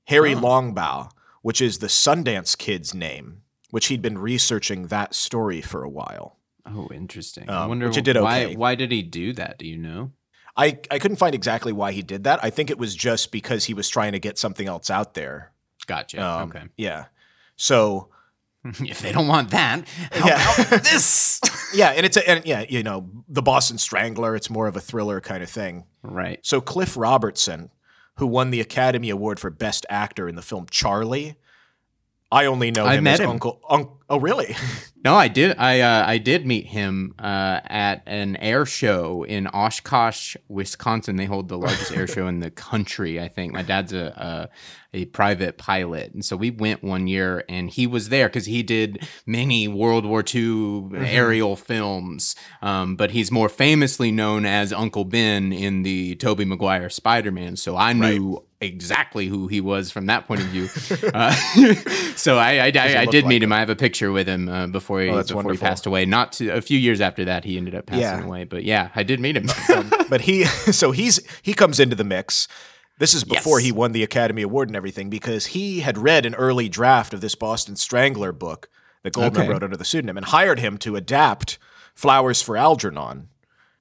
Harry 0.06 0.34
Longbaugh, 0.34 1.10
which 1.42 1.60
is 1.60 1.78
the 1.78 1.86
Sundance 1.88 2.56
Kid's 2.56 2.94
name, 2.94 3.42
which 3.70 3.86
he'd 3.86 4.02
been 4.02 4.18
researching 4.18 4.86
that 4.88 5.14
story 5.14 5.60
for 5.60 5.82
a 5.82 5.88
while. 5.88 6.36
Oh, 6.66 6.88
interesting. 6.94 7.48
I 7.50 7.62
Um, 7.64 7.68
wonder 7.70 7.88
which 7.88 7.96
it 7.96 8.04
did 8.04 8.20
why. 8.20 8.44
okay. 8.44 8.56
Why 8.56 8.74
did 8.74 8.92
he 8.92 9.02
do 9.02 9.32
that? 9.34 9.58
Do 9.58 9.66
you 9.66 9.76
know? 9.78 10.12
I, 10.56 10.78
I 10.90 10.98
couldn't 11.00 11.16
find 11.16 11.34
exactly 11.34 11.72
why 11.72 11.92
he 11.92 12.02
did 12.02 12.24
that. 12.24 12.38
I 12.42 12.50
think 12.50 12.70
it 12.70 12.78
was 12.78 12.94
just 12.94 13.32
because 13.32 13.64
he 13.64 13.74
was 13.74 13.88
trying 13.88 14.12
to 14.12 14.20
get 14.20 14.38
something 14.38 14.68
else 14.68 14.88
out 14.90 15.14
there. 15.14 15.50
Gotcha. 15.86 16.22
Um, 16.24 16.48
okay. 16.50 16.62
Yeah. 16.76 17.06
So 17.56 18.08
if 18.80 19.00
they 19.00 19.12
don't 19.12 19.28
want 19.28 19.50
that, 19.50 19.86
how 20.12 20.26
Yeah. 20.26 20.54
about 20.54 20.82
this? 20.84 21.40
yeah, 21.74 21.90
and 21.90 22.06
it's 22.06 22.16
a 22.16 22.28
and 22.28 22.44
yeah, 22.46 22.64
you 22.68 22.82
know, 22.82 23.08
the 23.28 23.42
Boston 23.42 23.78
Strangler. 23.78 24.34
It's 24.34 24.48
more 24.50 24.66
of 24.66 24.76
a 24.76 24.80
thriller 24.80 25.20
kind 25.20 25.42
of 25.42 25.50
thing. 25.50 25.84
right. 26.02 26.38
So 26.42 26.60
Cliff 26.60 26.96
Robertson, 26.96 27.70
who 28.16 28.26
won 28.26 28.50
the 28.50 28.60
Academy 28.60 29.10
Award 29.10 29.38
for 29.40 29.50
Best 29.50 29.84
Actor 29.90 30.28
in 30.28 30.34
the 30.36 30.42
film 30.42 30.66
Charlie, 30.70 31.36
I 32.34 32.46
only 32.46 32.70
know 32.70 32.84
I 32.84 32.96
him 32.96 33.04
met 33.04 33.14
as 33.14 33.20
him. 33.20 33.30
Uncle. 33.30 33.60
Un- 33.70 33.88
oh, 34.10 34.18
really? 34.18 34.56
No, 35.04 35.16
I 35.16 35.28
did. 35.28 35.58
I 35.58 35.80
uh, 35.80 36.06
I 36.06 36.16
did 36.16 36.46
meet 36.46 36.64
him 36.64 37.14
uh, 37.18 37.60
at 37.66 38.02
an 38.06 38.36
air 38.36 38.64
show 38.64 39.22
in 39.22 39.46
Oshkosh, 39.48 40.34
Wisconsin. 40.48 41.16
They 41.16 41.26
hold 41.26 41.50
the 41.50 41.58
largest 41.58 41.92
air 41.92 42.06
show 42.06 42.26
in 42.26 42.40
the 42.40 42.50
country. 42.50 43.20
I 43.20 43.28
think 43.28 43.52
my 43.52 43.60
dad's 43.60 43.92
a, 43.92 44.48
a 44.94 44.96
a 44.96 45.04
private 45.04 45.58
pilot, 45.58 46.14
and 46.14 46.24
so 46.24 46.38
we 46.38 46.50
went 46.50 46.82
one 46.82 47.06
year, 47.06 47.44
and 47.50 47.68
he 47.68 47.86
was 47.86 48.08
there 48.08 48.28
because 48.28 48.46
he 48.46 48.62
did 48.62 49.06
many 49.26 49.68
World 49.68 50.06
War 50.06 50.24
II 50.34 50.92
aerial 50.94 51.54
films. 51.54 52.34
Um, 52.62 52.96
but 52.96 53.10
he's 53.10 53.30
more 53.30 53.50
famously 53.50 54.10
known 54.10 54.46
as 54.46 54.72
Uncle 54.72 55.04
Ben 55.04 55.52
in 55.52 55.82
the 55.82 56.14
Tobey 56.14 56.46
Maguire 56.46 56.88
Spider 56.88 57.30
Man. 57.30 57.56
So 57.56 57.76
I 57.76 57.92
knew. 57.92 58.42
Exactly 58.64 59.26
who 59.26 59.46
he 59.48 59.60
was 59.60 59.90
from 59.90 60.06
that 60.06 60.26
point 60.26 60.40
of 60.40 60.46
view. 60.48 60.68
Uh, 61.14 61.30
so 62.16 62.38
I, 62.38 62.54
I, 62.58 62.72
I, 62.74 62.96
I 63.00 63.04
did 63.06 63.24
like 63.24 63.26
meet 63.26 63.42
him. 63.42 63.52
I 63.52 63.58
have 63.60 63.70
a 63.70 63.76
picture 63.76 64.10
with 64.10 64.26
him 64.26 64.48
uh, 64.48 64.66
before 64.66 65.00
he 65.00 65.08
Oh, 65.10 65.22
before 65.22 65.52
he 65.52 65.58
passed 65.58 65.86
away. 65.86 66.04
Not 66.06 66.32
too, 66.32 66.50
a 66.50 66.60
few 66.60 66.78
years 66.78 67.00
after 67.00 67.24
that, 67.26 67.44
he 67.44 67.56
ended 67.56 67.74
up 67.74 67.86
passing 67.86 68.02
Yeah. 68.20 68.24
away. 68.24 68.44
But 68.44 68.64
yeah, 68.64 68.88
I 68.94 69.02
did 69.02 69.20
meet 69.20 69.36
him. 69.36 69.46
but 70.08 70.22
he, 70.22 70.44
so 70.44 70.90
he's 70.92 71.20
he 71.42 71.54
comes 71.54 71.78
into 71.78 71.94
the 71.96 72.04
mix. 72.04 72.48
This 72.98 73.12
is 73.14 73.24
before 73.24 73.58
Yes. 73.58 73.66
he 73.66 73.72
won 73.72 73.92
the 73.92 74.02
Academy 74.02 74.42
Award 74.42 74.68
and 74.68 74.76
everything 74.76 75.10
because 75.10 75.46
he 75.46 75.80
had 75.80 75.98
read 75.98 76.24
an 76.26 76.34
early 76.36 76.68
draft 76.68 77.12
of 77.12 77.20
this 77.20 77.34
Boston 77.34 77.76
Strangler 77.76 78.32
book 78.32 78.68
that 79.02 79.12
Goldman 79.12 79.42
Okay. 79.42 79.50
wrote 79.50 79.62
under 79.62 79.76
the 79.76 79.84
pseudonym 79.84 80.16
and 80.16 80.26
hired 80.26 80.58
him 80.60 80.78
to 80.78 80.96
adapt 80.96 81.58
Flowers 81.94 82.40
for 82.42 82.56
Algernon. 82.56 83.28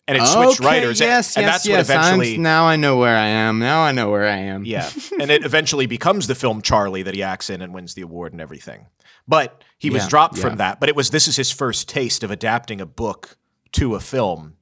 And 0.07 0.17
it 0.17 0.25
switched 0.27 0.59
writers. 0.59 0.99
and- 0.99 1.07
Yes, 1.09 1.37
and, 1.37 1.45
yes, 1.45 1.53
that's 1.53 1.65
yes. 1.65 1.87
what 1.89 1.95
eventually. 1.97 2.35
I'm, 2.35 2.41
now 2.41 2.65
I 2.65 2.75
know 2.75 2.97
where 2.97 3.15
I 3.15 3.27
am. 3.27 3.59
Now 3.59 3.83
I 3.83 3.91
know 3.93 4.11
where 4.11 4.27
I 4.27 4.35
am. 4.37 4.65
Yeah. 4.65 4.89
and 5.19 5.31
it 5.31 5.45
eventually 5.45 5.85
becomes 5.85 6.27
the 6.27 6.35
film 6.35 6.61
Charlie 6.61 7.03
that 7.03 7.13
he 7.15 7.23
acts 7.23 7.49
in 7.49 7.61
and 7.61 7.73
wins 7.73 7.93
the 7.93 8.01
award 8.01 8.33
and 8.33 8.41
everything. 8.41 8.87
But 9.27 9.63
he 9.79 9.89
was 9.89 10.03
Yeah, 10.03 10.09
dropped 10.09 10.35
yeah. 10.37 10.41
from 10.43 10.57
that. 10.57 10.79
But 10.81 10.89
it 10.89 10.95
was 10.97 11.11
this 11.11 11.27
is 11.29 11.37
his 11.37 11.51
first 11.51 11.87
taste 11.87 12.21
of 12.23 12.31
adapting 12.31 12.81
a 12.81 12.85
book 12.85 13.37
to 13.73 13.95
a 13.95 14.01
film. 14.01 14.57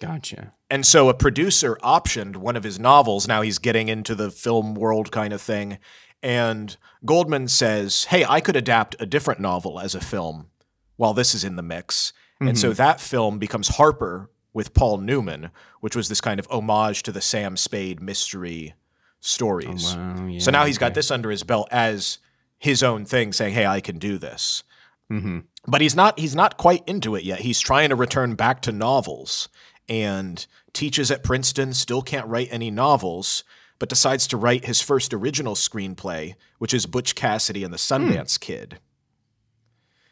Gotcha. 0.00 0.52
And 0.70 0.84
so 0.84 1.08
a 1.08 1.14
producer 1.14 1.78
optioned 1.82 2.36
one 2.36 2.56
of 2.56 2.64
his 2.64 2.78
novels. 2.78 3.26
Now 3.26 3.40
he's 3.42 3.58
getting 3.58 3.88
into 3.88 4.14
the 4.14 4.30
film 4.30 4.74
world 4.74 5.10
kind 5.10 5.32
of 5.32 5.40
thing. 5.40 5.78
And 6.22 6.76
Goldman 7.04 7.48
says, 7.48 8.04
Hey, 8.04 8.24
I 8.28 8.40
could 8.40 8.56
adapt 8.56 8.96
a 9.00 9.06
different 9.06 9.40
novel 9.40 9.80
as 9.80 9.94
a 9.94 10.00
film 10.00 10.48
while 10.96 11.14
this 11.14 11.34
is 11.34 11.44
in 11.44 11.56
the 11.56 11.62
mix. 11.62 12.12
And 12.40 12.50
Mm-hmm. 12.50 12.56
so 12.56 12.72
that 12.74 13.00
film 13.00 13.38
becomes 13.38 13.68
Harper 13.68 14.30
with 14.56 14.72
Paul 14.72 14.96
Newman, 14.98 15.50
which 15.80 15.94
was 15.94 16.08
this 16.08 16.22
kind 16.22 16.40
of 16.40 16.48
homage 16.50 17.02
to 17.02 17.12
the 17.12 17.20
Sam 17.20 17.58
Spade 17.58 18.00
mystery 18.00 18.72
stories. 19.20 19.94
Oh, 19.94 19.98
Wow, 19.98 20.26
yeah, 20.28 20.38
So 20.40 20.50
now 20.50 20.64
he's 20.64 20.78
got 20.78 20.94
this 20.94 21.10
under 21.10 21.30
his 21.30 21.42
belt 21.42 21.68
as 21.70 22.18
his 22.58 22.82
own 22.82 23.04
thing, 23.04 23.34
saying, 23.34 23.52
"Hey, 23.52 23.66
I 23.66 23.82
can 23.82 23.98
do 23.98 24.16
this." 24.16 24.64
Mhm. 25.12 25.44
But 25.68 25.82
he's 25.82 25.94
not. 25.94 26.18
He's 26.18 26.34
not 26.34 26.56
quite 26.56 26.82
into 26.86 27.14
it 27.16 27.22
yet. 27.22 27.40
He's 27.40 27.60
trying 27.60 27.90
to 27.90 27.96
return 27.96 28.34
back 28.34 28.62
to 28.62 28.72
novels 28.72 29.50
and 29.90 30.46
teaches 30.72 31.10
at 31.10 31.22
Princeton. 31.22 31.74
Still 31.74 32.00
can't 32.00 32.26
write 32.26 32.48
any 32.50 32.70
novels, 32.70 33.44
but 33.78 33.90
decides 33.90 34.26
to 34.28 34.38
write 34.38 34.64
his 34.64 34.80
first 34.80 35.12
original 35.12 35.54
screenplay, 35.54 36.34
which 36.58 36.72
is 36.72 36.86
Butch 36.86 37.14
Cassidy 37.14 37.62
and 37.62 37.74
the 37.74 37.78
Sundance 37.78 38.40
Kid, 38.40 38.78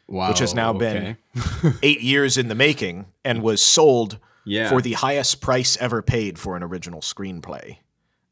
Wow. 0.07 0.29
which 0.29 0.39
has 0.39 0.53
now 0.53 0.69
okay. 0.71 1.17
been 1.33 1.73
eight 1.83 2.01
years 2.01 2.37
in 2.37 2.47
the 2.47 2.53
making 2.55 3.05
and 3.23 3.41
was 3.41 3.59
sold 3.61 4.19
Yeah. 4.45 4.69
for 4.69 4.81
the 4.81 4.93
highest 4.93 5.41
price 5.41 5.75
ever 5.77 6.01
paid 6.01 6.37
for 6.39 6.55
an 6.55 6.63
original 6.63 7.01
screenplay 7.01 7.77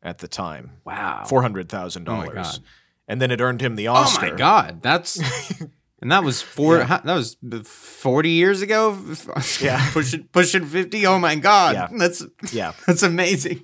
at 0.02 0.20
the 0.20 0.28
time, 0.28 0.72
wow. 0.86 1.24
four 1.28 1.42
hundred 1.42 1.70
thousand 1.70 2.08
Oh 2.10 2.18
my 2.18 2.26
dollars. 2.28 2.58
God. 2.58 2.60
And 3.08 3.22
then 3.22 3.32
it 3.32 3.42
earned 3.42 3.62
him 3.62 3.76
the 3.76 3.88
Oscar. 3.88 4.28
oh 4.28 4.32
my 4.32 4.38
god, 4.38 4.82
that's 4.82 5.20
and 6.02 6.12
that 6.12 6.24
was 6.24 6.42
four. 6.42 6.80
how- 6.84 7.00
that 7.00 7.14
was 7.16 7.36
forty 7.66 8.30
years 8.32 8.62
ago. 8.62 8.98
Yeah. 9.62 9.90
pushing 9.92 10.24
pushing 10.32 10.66
fifty. 10.66 11.06
Oh 11.06 11.20
my 11.20 11.36
god, 11.36 11.76
Yeah. 11.76 11.88
that's 11.98 12.24
Yeah. 12.52 12.74
that's 12.88 13.04
amazing. 13.04 13.64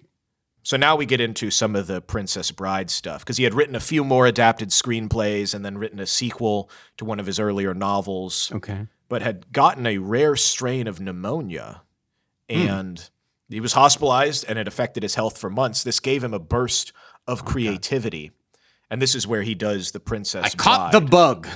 So 0.62 0.76
now 0.78 0.96
we 0.98 1.06
get 1.06 1.22
into 1.22 1.50
some 1.52 1.76
of 1.76 1.88
the 1.88 2.02
Princess 2.02 2.52
Bride 2.52 2.90
stuff 2.90 3.22
because 3.22 3.38
he 3.38 3.44
had 3.46 3.54
written 3.54 3.76
a 3.76 3.80
few 3.80 4.04
more 4.04 4.28
adapted 4.28 4.70
screenplays 4.70 5.56
and 5.56 5.64
then 5.66 5.78
written 5.78 6.00
a 6.00 6.06
sequel 6.06 6.70
to 6.98 7.06
one 7.06 7.20
of 7.20 7.26
his 7.26 7.40
earlier 7.40 7.74
novels, 7.74 8.52
Okay. 8.54 8.88
but 9.08 9.22
had 9.22 9.52
gotten 9.54 9.88
a 9.88 9.98
rare 10.00 10.36
strain 10.36 10.86
of 10.86 11.00
pneumonia 11.00 11.82
Hmm. 12.50 12.58
and 12.58 13.10
he 13.50 13.60
was 13.60 13.74
hospitalized 13.74 14.46
and 14.48 14.60
it 14.60 14.68
affected 14.68 15.04
his 15.04 15.16
health 15.16 15.38
for 15.38 15.50
months. 15.50 15.84
This 15.84 16.00
gave 16.00 16.24
him 16.24 16.34
a 16.34 16.40
burst 16.40 16.94
of 17.28 17.46
creativity. 17.46 18.32
And 18.90 19.02
this 19.02 19.16
is 19.16 19.28
where 19.28 19.44
he 19.44 19.56
does 19.56 19.92
the 19.92 20.00
Princess 20.00 20.46
I 20.46 20.50
caught 20.50 20.92
the 20.92 21.02
bug. 21.02 21.48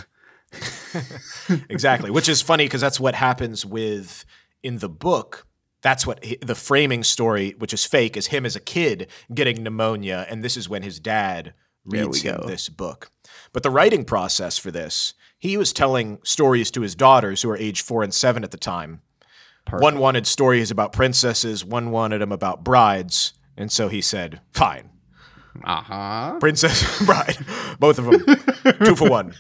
exactly, 1.70 2.12
which 2.12 2.30
is 2.30 2.42
funny 2.42 2.66
because 2.66 2.82
that's 2.82 3.00
what 3.00 3.16
happens 3.16 3.66
with 3.66 4.26
in 4.62 4.80
the 4.80 4.90
book. 4.90 5.48
That's 5.82 6.08
what 6.08 6.24
he, 6.24 6.38
the 6.38 6.56
framing 6.56 7.04
story, 7.04 7.56
which 7.58 7.74
is 7.74 7.86
fake, 7.86 8.16
is 8.16 8.28
him 8.28 8.46
as 8.46 8.56
a 8.56 8.60
kid 8.60 9.08
getting 9.34 9.64
pneumonia, 9.64 10.26
and 10.30 10.44
this 10.44 10.56
is 10.56 10.70
when 10.70 10.84
his 10.84 11.00
dad 11.00 11.54
reads 11.84 12.22
him 12.22 12.38
go. 12.38 12.48
this 12.48 12.70
book. 12.70 13.12
But 13.52 13.64
the 13.64 13.70
writing 13.70 14.06
process 14.06 14.58
for 14.58 14.72
this, 14.72 15.14
he 15.38 15.58
was 15.58 15.74
telling 15.74 16.20
stories 16.24 16.72
to 16.72 16.82
his 16.82 16.96
daughters 16.96 17.42
who 17.42 17.50
are 17.50 17.58
age 17.58 17.82
four 17.82 18.04
and 18.04 18.14
seven 18.14 18.44
at 18.44 18.52
the 18.52 18.58
time. 18.58 19.02
One 19.72 19.98
wanted 20.00 20.28
stories 20.28 20.70
about 20.72 20.94
princesses, 20.94 21.66
one 21.66 21.90
wanted 21.92 22.20
them 22.20 22.32
about 22.32 22.64
brides, 22.64 23.34
and 23.58 23.72
so 23.72 23.88
he 23.88 24.02
said, 24.02 24.42
"Fine, 24.52 24.90
Uh 25.64 25.82
huh. 25.82 26.38
princess, 26.40 27.04
bride, 27.06 27.38
both 27.80 27.98
of 27.98 28.06
them, 28.06 28.76
two 28.86 28.96
for 28.96 29.10
one." 29.10 29.34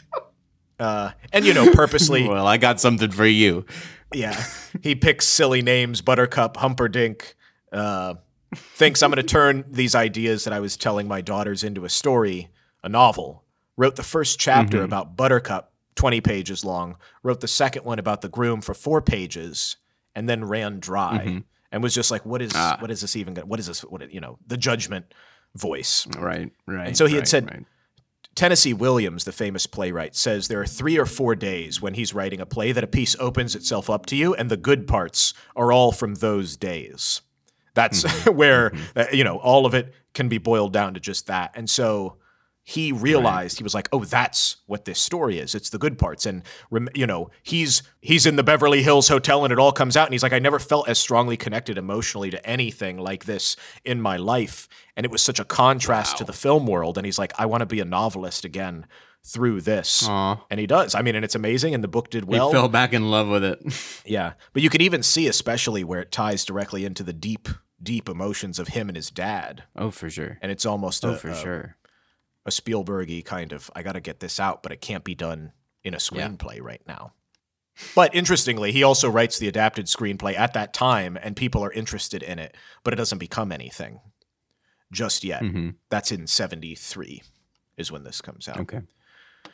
Uh, 0.80 1.12
and 1.32 1.46
you 1.46 1.54
know, 1.54 1.72
purposely 1.74 2.28
Well, 2.28 2.48
I 2.48 2.58
got 2.58 2.80
something 2.80 3.12
for 3.12 3.26
you. 3.28 3.66
Yeah, 4.14 4.42
he 4.82 4.96
picks 4.96 5.28
silly 5.28 5.62
names: 5.62 6.02
Buttercup, 6.02 6.58
Humperdinck. 6.58 7.36
Uh, 7.72 8.16
thinks 8.56 9.02
I'm 9.04 9.10
going 9.12 9.18
to 9.18 9.24
turn 9.24 9.66
these 9.68 9.96
ideas 9.96 10.44
that 10.46 10.54
I 10.54 10.60
was 10.60 10.78
telling 10.78 11.08
my 11.08 11.22
daughters 11.22 11.64
into 11.64 11.86
a 11.86 11.90
story, 11.90 12.50
a 12.84 12.90
novel. 12.90 13.44
Wrote 13.78 13.96
the 13.96 14.04
first 14.04 14.40
chapter 14.40 14.84
about 14.84 15.16
Buttercup, 15.18 15.74
20 15.96 16.22
pages 16.22 16.64
long. 16.64 16.96
Wrote 17.24 17.42
the 17.42 17.48
second 17.48 17.84
one 17.86 17.98
about 17.98 18.22
the 18.22 18.30
groom 18.30 18.62
for 18.62 18.76
four 18.76 19.02
pages, 19.02 19.78
and 20.16 20.28
then 20.28 20.44
ran 20.44 20.80
dry. 20.80 21.26
Mm-hmm. 21.26 21.38
And 21.72 21.82
was 21.82 21.96
just 21.96 22.12
like, 22.12 22.24
"What 22.24 22.42
is? 22.42 22.52
Ah. 22.54 22.78
what 22.80 22.92
is 22.92 23.02
this 23.02 23.16
even? 23.16 23.34
Gonna, 23.34 23.48
what 23.48 23.60
is 23.60 23.66
this? 23.66 23.82
What 23.82 24.14
you 24.14 24.22
know? 24.22 24.38
The 24.46 24.58
judgment 24.58 25.12
voice." 25.56 26.06
Right, 26.16 26.52
right. 26.68 26.88
And 26.90 26.98
so 26.98 27.08
he 27.08 27.16
had 27.16 27.28
said- 27.28 27.50
right. 27.50 27.66
Tennessee 28.36 28.74
Williams, 28.74 29.26
the 29.26 29.32
famous 29.32 29.68
playwright, 29.68 30.16
says 30.16 30.48
there 30.48 30.60
are 30.60 30.66
three 30.66 30.98
or 30.98 31.06
four 31.06 31.36
days 31.36 31.82
when 31.82 31.94
he's 31.94 32.16
writing 32.16 32.42
a 32.42 32.46
play 32.46 32.72
that 32.72 32.84
a 32.84 32.88
piece 32.88 33.16
opens 33.20 33.56
itself 33.56 33.90
up 33.90 34.08
to 34.08 34.16
you, 34.16 34.34
and 34.34 34.50
the 34.50 34.58
good 34.58 34.88
parts 34.88 35.34
are 35.56 35.72
all 35.72 35.92
from 35.92 36.16
those 36.16 36.58
days. 36.58 37.22
That's 37.76 38.04
mm-hmm. 38.04 38.32
where, 38.36 38.72
mm-hmm. 38.72 39.00
uh, 39.00 39.06
you 39.12 39.24
know, 39.24 39.38
all 39.38 39.66
of 39.66 39.74
it 39.74 39.94
can 40.14 40.30
be 40.30 40.40
boiled 40.40 40.74
down 40.74 40.96
to 40.96 41.00
just 41.00 41.28
that. 41.28 41.52
And 41.56 41.70
so 41.70 42.18
he 42.66 42.92
realized 42.94 43.58
he 43.58 43.64
was 43.64 43.74
like, 43.74 43.90
"Oh, 43.92 44.06
that's 44.06 44.58
what 44.68 44.86
this 44.86 45.00
story 45.00 45.38
is. 45.38 45.54
It's 45.54 45.70
the 45.70 45.78
good 45.78 45.98
parts." 45.98 46.26
And 46.26 46.44
you 46.94 47.06
know, 47.06 47.30
he's 47.44 47.84
he's 48.02 48.26
in 48.26 48.36
the 48.38 48.44
Beverly 48.44 48.84
Hills 48.84 49.10
Hotel, 49.10 49.44
and 49.44 49.52
it 49.52 49.60
all 49.60 49.72
comes 49.74 49.98
out, 49.98 50.08
and 50.08 50.14
he's 50.14 50.24
like, 50.24 50.34
"I 50.34 50.40
never 50.40 50.60
felt 50.60 50.88
as 50.88 50.98
strongly 50.98 51.36
connected 51.38 51.78
emotionally 51.78 52.30
to 52.32 52.46
anything 52.50 52.98
like 52.98 53.26
this 53.26 53.56
in 53.84 54.02
my 54.02 54.18
life." 54.18 54.68
And 54.96 55.06
it 55.06 55.12
was 55.12 55.22
such 55.22 55.40
a 55.40 55.46
contrast 55.46 56.18
to 56.18 56.24
the 56.24 56.34
film 56.34 56.66
world. 56.68 56.98
And 56.98 57.06
he's 57.06 57.20
like, 57.20 57.34
"I 57.38 57.46
want 57.46 57.62
to 57.62 57.66
be 57.66 57.80
a 57.82 57.86
novelist 57.86 58.46
again 58.46 58.86
through 59.26 59.60
this." 59.62 60.08
Aw. 60.08 60.46
And 60.50 60.60
he 60.60 60.66
does. 60.68 60.96
I 60.96 61.02
mean, 61.02 61.16
and 61.16 61.26
it's 61.26 61.36
amazing, 61.36 61.74
and 61.74 61.84
the 61.84 61.88
book 61.90 62.10
did 62.10 62.26
well 62.26 62.48
He 62.50 62.54
fell 62.54 62.70
back 62.70 62.94
in 62.94 63.12
love 63.12 63.28
with 63.28 63.44
it. 63.44 63.60
Yeah, 64.06 64.34
but 64.54 64.62
you 64.62 64.70
can 64.70 64.82
even 64.82 65.04
see, 65.04 65.28
especially 65.28 65.84
where 65.84 66.00
it 66.02 66.12
ties 66.12 66.46
directly 66.46 66.86
into 66.86 67.04
the 67.04 67.14
deep, 67.14 67.50
deep 67.82 68.08
emotions 68.08 68.58
of 68.60 68.70
him 68.70 68.88
and 68.90 68.96
his 68.96 69.10
dad, 69.10 69.64
oh, 69.76 69.92
for 69.92 70.10
sure. 70.10 70.38
and 70.42 70.52
it's 70.52 70.66
almost 70.66 71.04
Oh, 71.04 71.12
a, 71.12 71.16
for 71.18 71.30
a, 71.30 71.36
sure. 71.36 71.76
A 72.46 72.50
Spielbergy 72.50 73.24
kind 73.24 73.52
of 73.54 73.70
I 73.76 73.84
got 73.84 73.94
to 73.94 74.02
get 74.02 74.20
this 74.20 74.40
out, 74.40 74.64
but 74.64 74.72
it 74.72 74.82
can't 74.82 75.04
be 75.04 75.16
done 75.16 75.54
in 75.84 75.94
a 75.94 75.98
screenplay 75.98 76.62
right 76.62 76.82
now. 76.88 77.14
But 77.96 78.14
interestingly, 78.14 78.72
he 78.72 78.84
also 78.84 79.10
writes 79.10 79.40
the 79.40 79.48
adapted 79.48 79.88
screenplay 79.88 80.38
at 80.38 80.54
that 80.54 80.74
time, 80.74 81.18
and 81.22 81.36
people 81.36 81.64
are 81.64 81.72
interested 81.72 82.22
in 82.22 82.38
it, 82.38 82.56
but 82.84 82.94
it 82.94 82.98
doesn't 82.98 83.18
become 83.18 83.52
anything 83.52 84.00
just 84.92 85.24
yet. 85.24 85.42
hmm 85.42 85.70
That's 85.90 86.12
in 86.12 86.28
'73, 86.28 87.24
is 87.78 87.92
when 87.92 88.04
this 88.04 88.22
comes 88.22 88.48
out. 88.48 88.60
Okay. 88.60 88.82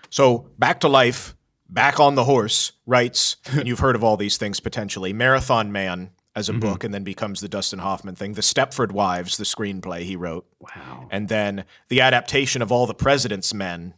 So 0.10 0.50
back 0.58 0.80
to 0.82 0.90
life, 0.90 1.36
back 1.70 2.00
on 2.00 2.16
the 2.16 2.26
horse, 2.26 2.74
writes, 2.86 3.38
and 3.46 3.68
you've 3.68 3.80
heard 3.80 3.96
of 3.96 4.04
all 4.04 4.18
these 4.18 4.38
things 4.38 4.60
potentially. 4.60 5.14
Marathon 5.14 5.72
Man 5.72 6.12
as 6.36 6.48
a 6.48 6.54
book, 6.54 6.84
and 6.84 6.94
then 6.94 7.04
becomes 7.04 7.42
the 7.42 7.50
Dustin 7.50 7.80
Hoffman 7.80 8.16
thing. 8.16 8.34
The 8.34 8.42
Stepford 8.42 8.92
Wives, 8.92 9.38
the 9.38 9.44
screenplay 9.44 10.04
he 10.04 10.16
wrote, 10.16 10.46
Wow. 10.60 11.08
and 11.12 11.28
then 11.28 11.66
the 11.90 12.02
adaptation 12.02 12.62
of 12.62 12.72
All 12.72 12.86
the 12.86 12.94
President's 12.94 13.54
Men, 13.54 13.94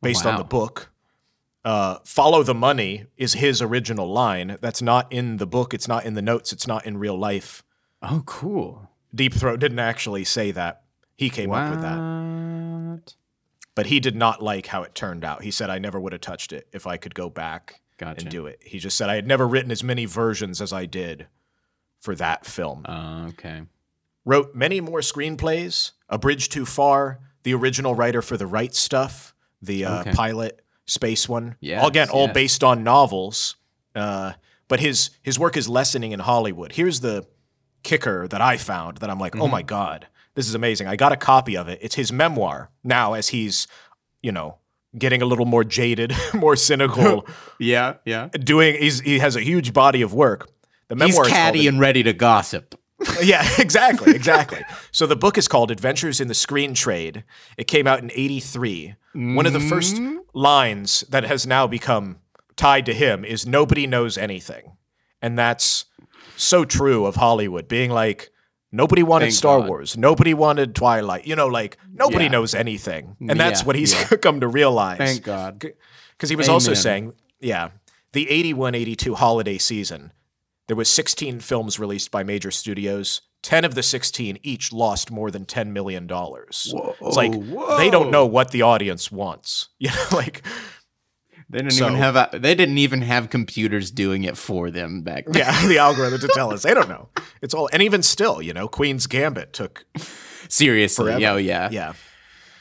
based 0.00 0.26
on 0.26 0.36
the 0.36 0.44
book. 0.44 0.90
Uh, 1.64 1.98
Follow 2.04 2.42
the 2.42 2.54
Money 2.54 3.06
is 3.16 3.34
his 3.34 3.62
original 3.62 4.10
line. 4.10 4.58
That's 4.60 4.82
not 4.82 5.12
in 5.12 5.36
the 5.36 5.46
book. 5.46 5.72
It's 5.72 5.86
not 5.86 6.04
in 6.04 6.14
the 6.14 6.22
notes. 6.22 6.52
It's 6.52 6.66
not 6.66 6.84
in 6.86 6.98
real 6.98 7.16
life. 7.16 7.62
Oh, 8.02 8.22
cool. 8.26 8.90
Deep 9.14 9.32
Throat 9.34 9.60
didn't 9.60 9.78
actually 9.78 10.24
say 10.24 10.50
that. 10.50 10.82
He 11.16 11.30
came 11.30 11.52
up 11.52 11.70
with 11.70 11.82
that. 11.82 11.98
What? 11.98 13.14
but 13.74 13.86
he 13.86 14.00
did 14.00 14.16
not 14.16 14.42
like 14.42 14.66
how 14.66 14.82
it 14.82 14.94
turned 14.94 15.24
out. 15.24 15.42
He 15.42 15.50
said, 15.50 15.70
I 15.70 15.78
never 15.78 15.98
would 16.00 16.12
have 16.12 16.20
touched 16.20 16.52
it 16.52 16.66
if 16.72 16.86
I 16.86 16.96
could 16.96 17.14
go 17.14 17.30
back 17.30 17.80
Gotcha. 17.96 18.22
and 18.22 18.30
do 18.30 18.46
it. 18.46 18.58
He 18.62 18.78
just 18.78 18.96
said, 18.96 19.08
I 19.08 19.14
had 19.14 19.26
never 19.26 19.46
written 19.46 19.70
as 19.70 19.82
many 19.84 20.04
versions 20.04 20.60
as 20.60 20.72
I 20.72 20.84
did 20.86 21.26
for 22.02 22.14
that 22.16 22.44
film. 22.44 22.84
Uh, 22.84 23.28
okay. 23.30 23.62
Wrote 24.24 24.54
many 24.54 24.80
more 24.80 25.00
screenplays, 25.00 25.92
A 26.08 26.18
Bridge 26.18 26.48
Too 26.50 26.66
Far, 26.66 27.20
the 27.44 27.54
original 27.54 27.94
writer 27.94 28.20
for 28.22 28.36
The 28.36 28.46
Right 28.46 28.74
Stuff, 28.74 29.34
the 29.62 29.84
uh, 29.86 30.00
Okay. 30.00 30.12
pilot 30.12 30.60
space 30.86 31.28
one. 31.28 31.56
Yes, 31.60 31.80
all 31.82 31.88
Again, 31.88 32.08
all 32.10 32.26
yes. 32.26 32.34
based 32.34 32.64
on 32.64 32.84
novels. 32.84 33.56
Uh, 33.94 34.32
but 34.68 34.80
his, 34.80 35.10
his 35.22 35.38
work 35.38 35.56
is 35.56 35.68
lessening 35.68 36.12
in 36.12 36.20
Hollywood. 36.20 36.72
Here's 36.72 37.00
the 37.00 37.26
kicker 37.82 38.28
that 38.28 38.40
I 38.40 38.56
found 38.58 38.98
that 38.98 39.10
I'm 39.10 39.18
like, 39.18 39.32
Mm-hmm. 39.32 39.42
oh 39.42 39.48
my 39.48 39.62
God, 39.62 40.06
this 40.34 40.48
is 40.48 40.54
amazing. 40.54 40.86
I 40.88 40.96
got 40.96 41.12
a 41.12 41.16
copy 41.16 41.56
of 41.56 41.68
it. 41.68 41.78
It's 41.82 41.94
his 41.94 42.12
memoir 42.12 42.70
now 42.84 43.14
as 43.14 43.28
he's, 43.28 43.66
you 44.22 44.30
know, 44.32 44.58
getting 44.96 45.20
a 45.22 45.26
little 45.26 45.46
more 45.46 45.64
jaded, 45.64 46.12
more 46.34 46.54
cynical, 46.56 47.26
Yeah, 47.58 47.94
yeah. 48.04 48.28
doing, 48.28 48.76
he's, 48.76 49.00
he 49.00 49.18
has 49.18 49.36
a 49.36 49.40
huge 49.40 49.72
body 49.72 50.02
of 50.02 50.12
work. 50.14 50.48
The 50.92 50.96
memoir 50.96 51.24
He's 51.24 51.32
catty 51.32 51.66
and 51.68 51.80
ready 51.80 52.02
to 52.02 52.12
gossip. 52.12 52.78
yeah, 53.22 53.48
exactly, 53.58 54.14
exactly. 54.14 54.60
so 54.90 55.06
the 55.06 55.16
book 55.16 55.38
is 55.38 55.48
called 55.48 55.70
Adventures 55.70 56.20
in 56.20 56.28
the 56.28 56.34
Screen 56.34 56.74
Trade. 56.74 57.24
It 57.56 57.64
came 57.66 57.86
out 57.86 58.00
in 58.00 58.10
83. 58.14 58.94
One 59.14 59.46
of 59.46 59.54
the 59.54 59.60
first 59.60 59.96
Mm-hmm. 59.96 60.18
lines 60.34 61.00
that 61.08 61.24
has 61.24 61.46
now 61.46 61.66
become 61.66 62.18
tied 62.56 62.84
to 62.86 62.92
him 62.94 63.24
is 63.24 63.46
nobody 63.46 63.86
knows 63.86 64.18
anything. 64.18 64.76
And 65.22 65.38
that's 65.38 65.86
so 66.36 66.66
true 66.66 67.06
of 67.06 67.16
Hollywood 67.16 67.68
being 67.68 67.90
like 67.90 68.30
nobody 68.70 69.02
wanted 69.02 69.26
Thank 69.26 69.34
Star 69.36 69.60
God. 69.60 69.68
Wars, 69.68 69.96
nobody 69.96 70.34
wanted 70.34 70.74
Twilight, 70.74 71.26
you 71.26 71.36
know 71.36 71.46
like 71.46 71.78
nobody 71.90 72.24
Yeah. 72.24 72.32
knows 72.32 72.54
anything. 72.54 73.16
And 73.30 73.40
that's 73.40 73.60
Yeah, 73.62 73.66
what 73.66 73.76
he's 73.76 73.94
yeah. 73.94 74.16
come 74.20 74.40
to 74.40 74.48
realize 74.48 74.98
Thank 74.98 75.22
God. 75.22 75.58
because 75.58 76.28
he 76.28 76.36
was 76.36 76.50
also 76.50 76.74
saying, 76.74 77.14
yeah, 77.40 77.70
the 78.12 78.26
81-82 78.26 79.14
holiday 79.14 79.56
season, 79.56 80.12
there 80.68 80.76
was 80.76 80.88
16 80.90 81.40
films 81.40 81.78
released 81.78 82.10
by 82.10 82.22
major 82.22 82.50
studios. 82.50 83.22
10 83.42 83.64
of 83.64 83.74
the 83.74 83.82
16 83.82 84.38
each 84.44 84.72
lost 84.72 85.10
more 85.10 85.30
than 85.30 85.44
10 85.44 85.72
million 85.72 86.06
dollars. 86.06 86.72
It's 87.00 87.16
like 87.16 87.32
they 87.76 87.90
don't 87.90 88.10
know 88.12 88.24
what 88.24 88.52
the 88.52 88.62
audience 88.62 89.10
wants. 89.10 89.68
You 89.80 89.90
know, 89.90 90.06
like 90.12 90.46
They 91.50 91.58
didn't 91.58 91.72
So- 91.72 91.86
even 91.86 91.98
have 91.98 92.14
a, 92.16 92.30
they 92.38 92.54
didn't 92.54 92.78
even 92.78 93.02
have 93.02 93.30
computers 93.30 93.90
doing 93.90 94.22
it 94.24 94.36
for 94.36 94.70
them 94.70 95.02
back 95.02 95.24
then. 95.26 95.42
yeah, 95.42 95.66
the 95.66 95.78
algorithm 95.86 96.20
to 96.20 96.28
tell 96.28 96.52
us. 96.52 96.62
They 96.62 96.72
don't 96.72 96.88
know. 96.88 97.08
It's 97.42 97.52
all 97.52 97.68
and 97.72 97.82
even 97.82 98.02
still, 98.04 98.40
you 98.40 98.52
know, 98.52 98.68
Queen's 98.68 99.06
Gambit 99.08 99.52
took 99.52 99.84
Seriously. 100.48 101.06
Forever. 101.12 101.26
Oh, 101.32 101.36
yeah. 101.36 101.68
Yeah. 101.72 101.92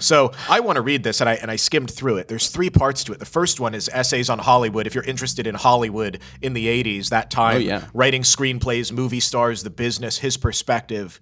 So 0.02 0.32
I 0.50 0.60
want 0.60 0.76
to 0.76 0.82
read 0.82 1.04
this, 1.04 1.22
and 1.22 1.30
I 1.30 1.36
and 1.36 1.50
I 1.50 1.56
skimmed 1.56 1.92
through 1.92 2.18
it. 2.18 2.28
There's 2.28 2.50
three 2.50 2.70
parts 2.70 3.04
to 3.06 3.14
it. 3.14 3.20
The 3.20 3.26
first 3.26 3.60
one 3.60 3.74
is 3.74 3.90
essays 3.94 4.30
on 4.30 4.40
Hollywood. 4.40 4.88
If 4.88 4.96
you're 4.96 5.04
interested 5.04 5.48
in 5.48 5.56
Hollywood 5.56 6.20
in 6.42 6.54
the 6.54 6.68
'80s, 6.68 7.10
that 7.10 7.32
time, 7.32 7.56
Oh, 7.58 7.60
yeah. 7.60 7.86
writing 7.94 8.24
screenplays, 8.24 8.92
movie 8.92 9.20
stars, 9.20 9.64
the 9.64 9.70
business, 9.70 10.18
his 10.20 10.38
perspective. 10.38 11.20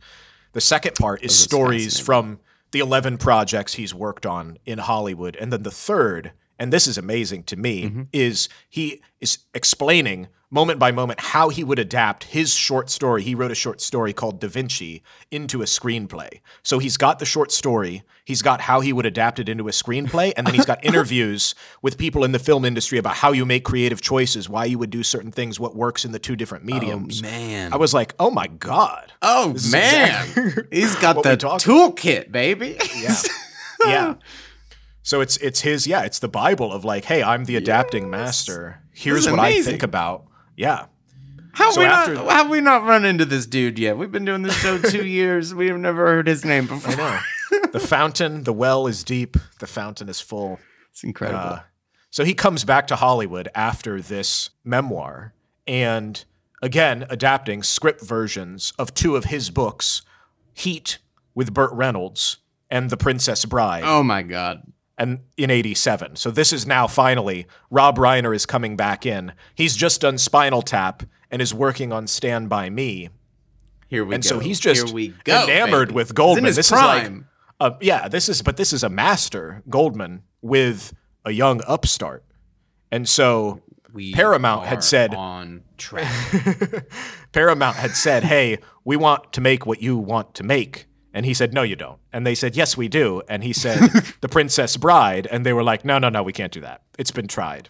The 0.53 0.61
second 0.61 0.95
part 0.95 1.21
is 1.23 1.31
is 1.31 1.37
stories 1.39 1.99
from 1.99 2.39
the 2.71 2.79
11 2.79 3.17
projects 3.17 3.73
he's 3.73 3.93
worked 3.93 4.25
on 4.25 4.57
in 4.65 4.79
Hollywood, 4.79 5.35
and 5.35 5.51
then 5.53 5.63
the 5.63 5.71
third, 5.71 6.31
and 6.59 6.71
this 6.73 6.85
is 6.87 6.97
amazing 6.97 7.43
to 7.43 7.55
me, 7.55 7.83
Mm-hmm. 7.85 8.01
is 8.13 8.49
he 8.69 9.01
is 9.19 9.39
explaining 9.53 10.27
moment 10.51 10.79
by 10.79 10.91
moment 10.91 11.19
how 11.19 11.49
he 11.49 11.63
would 11.63 11.77
adapt 11.77 12.23
his 12.23 12.55
short 12.55 12.89
story. 12.89 13.21
He 13.21 13.35
wrote 13.35 13.51
a 13.51 13.55
short 13.55 13.79
story 13.81 14.13
called 14.13 14.39
Da 14.39 14.47
Vinci 14.47 15.03
into 15.29 15.61
a 15.61 15.65
screenplay. 15.65 16.39
So 16.63 16.79
he's 16.79 16.97
got 16.97 17.19
the 17.19 17.25
short 17.25 17.51
story, 17.51 18.01
he's 18.25 18.41
got 18.41 18.61
how 18.61 18.79
he 18.79 18.91
would 18.91 19.05
adapt 19.05 19.37
it 19.37 19.47
into 19.47 19.67
a 19.67 19.71
screenplay, 19.71 20.33
and 20.35 20.47
then 20.47 20.55
he's 20.55 20.65
got 20.65 20.83
interviews 20.91 21.53
with 21.83 21.99
people 21.99 22.23
in 22.23 22.31
the 22.31 22.39
film 22.39 22.65
industry 22.65 22.97
about 22.97 23.13
how 23.17 23.31
you 23.31 23.45
make 23.45 23.63
creative 23.63 24.01
choices, 24.01 24.49
why 24.49 24.65
you 24.65 24.79
would 24.79 24.89
do 24.89 25.03
certain 25.03 25.31
things, 25.31 25.59
what 25.59 25.75
works 25.75 26.03
in 26.03 26.13
the 26.13 26.19
two 26.19 26.35
different 26.35 26.65
mediums. 26.65 27.19
Oh, 27.19 27.27
Man. 27.27 27.71
I 27.71 27.77
was 27.77 27.93
like, 27.93 28.15
oh 28.17 28.31
my 28.31 28.47
God. 28.47 29.13
oh 29.21 29.49
man. 29.71 30.25
exactly 30.25 30.63
He's 30.71 30.95
got 30.95 31.21
the 31.21 31.37
toolkit, 31.37 32.31
baby. 32.31 32.75
Yeah. 32.97 33.15
yeah. 33.85 34.13
So 35.09 35.21
it's 35.21 35.37
it's 35.37 35.61
his 35.61 35.87
yeah, 35.87 36.03
it's 36.03 36.19
the 36.19 36.27
Bible 36.27 36.71
of 36.71 36.85
like, 36.85 37.03
hey, 37.03 37.23
I'm 37.23 37.45
the 37.45 37.55
adapting 37.55 38.11
master. 38.11 38.83
Here's 38.91 39.27
what 39.27 39.39
I 39.39 39.59
think 39.63 39.81
about. 39.81 40.27
Yeah. 40.55 40.85
How 41.51 41.71
So 41.71 41.81
we 41.81 41.87
not 41.87 42.31
have 42.31 42.47
we 42.51 42.61
not 42.61 42.83
run 42.83 43.05
into 43.05 43.25
this 43.25 43.47
dude 43.47 43.79
yet? 43.79 43.97
We've 43.97 44.11
been 44.11 44.23
doing 44.23 44.43
this 44.43 44.55
show 44.61 44.77
two 44.83 45.07
years. 45.07 45.55
We've 45.55 45.75
never 45.75 46.05
heard 46.05 46.27
his 46.27 46.45
name 46.45 46.67
before. 46.67 46.93
I 46.93 47.23
know. 47.51 47.59
the 47.71 47.79
fountain, 47.79 48.43
the 48.43 48.53
well 48.53 48.85
is 48.85 49.03
deep, 49.03 49.35
the 49.57 49.65
fountain 49.65 50.09
is 50.09 50.21
full. 50.21 50.59
It's 50.91 51.03
incredible. 51.03 51.39
Uh, 51.39 51.59
so 52.11 52.23
he 52.23 52.35
comes 52.35 52.63
back 52.63 52.85
to 52.85 52.95
Hollywood 52.95 53.49
after 53.55 54.03
this 54.03 54.51
memoir 54.63 55.33
and 55.65 56.23
again 56.61 57.07
adapting 57.09 57.63
script 57.63 58.01
versions 58.01 58.73
of 58.77 58.93
two 58.93 59.15
of 59.15 59.25
his 59.25 59.49
books, 59.49 60.03
Heat 60.53 60.99
with 61.33 61.51
Burt 61.51 61.71
Reynolds 61.73 62.37
and 62.69 62.91
The 62.91 62.97
Princess 62.97 63.45
Bride. 63.45 63.81
oh 63.83 64.03
my 64.03 64.21
god. 64.21 64.71
And 64.99 65.21
in 65.37 65.49
87. 65.49 66.17
So 66.17 66.29
this 66.29 66.53
is 66.53 66.67
now 66.67 66.85
finally 66.85 67.47
Rob 67.71 67.97
Reiner 67.97 68.35
is 68.35 68.45
coming 68.45 68.75
back 68.75 69.05
in. 69.05 69.31
He's 69.55 69.75
just 69.75 70.01
done 70.01 70.17
Spinal 70.19 70.61
Tap 70.61 71.01
and 71.31 71.41
is 71.41 71.53
working 71.53 71.91
on 71.91 72.05
Stand 72.05 72.49
By 72.49 72.69
Me. 72.69 73.09
Here 73.87 74.03
we 74.05 74.09
go 74.11 74.15
And 74.15 74.23
go. 74.23 74.27
so 74.29 74.39
he's 74.39 74.59
just 74.59 74.93
go, 75.23 75.43
enamored 75.45 75.87
baby. 75.87 75.95
with 75.95 76.13
Goldman. 76.13 76.53
this 76.53 76.69
prime. 76.69 77.05
is 77.05 77.11
like 77.11 77.23
uh, 77.61 77.71
yeah, 77.81 78.07
this 78.07 78.29
is 78.29 78.41
but 78.41 78.57
this 78.57 78.71
is 78.73 78.83
a 78.83 78.89
master 78.89 79.63
Goldman 79.69 80.21
with 80.41 80.93
a 81.25 81.31
young 81.31 81.61
upstart. 81.67 82.23
And 82.91 83.07
so 83.09 83.61
we 83.93 84.13
Paramount 84.13 84.65
had 84.67 84.83
said- 84.83 85.15
on 85.15 85.63
track. 85.77 86.11
Paramount 87.31 87.75
had 87.77 87.91
said, 87.91 88.23
"Hey, 88.23 88.59
we 88.83 88.95
want 88.97 89.31
to 89.33 89.41
make 89.41 89.65
what 89.65 89.81
you 89.81 89.97
want 89.97 90.35
to 90.35 90.43
make." 90.43 90.87
And 91.19 91.25
he 91.25 91.33
said, 91.33 91.53
"No, 91.53 91.63
you 91.63 91.75
don't." 91.75 91.99
And 92.13 92.25
they 92.25 92.33
said, 92.33 92.55
"Yes, 92.55 92.77
we 92.77 92.87
do." 92.87 93.21
And 93.27 93.43
he 93.43 93.51
said, 93.51 93.79
"The 94.21 94.29
Princess 94.29 94.77
Bride." 94.77 95.27
And 95.29 95.45
they 95.45 95.51
were 95.51 95.65
like, 95.65 95.83
"No, 95.83 95.99
no, 95.99 96.07
no, 96.07 96.23
we 96.23 96.31
can't 96.31 96.53
do 96.53 96.61
that. 96.61 96.81
It's 96.97 97.11
been 97.11 97.27
tried." 97.27 97.67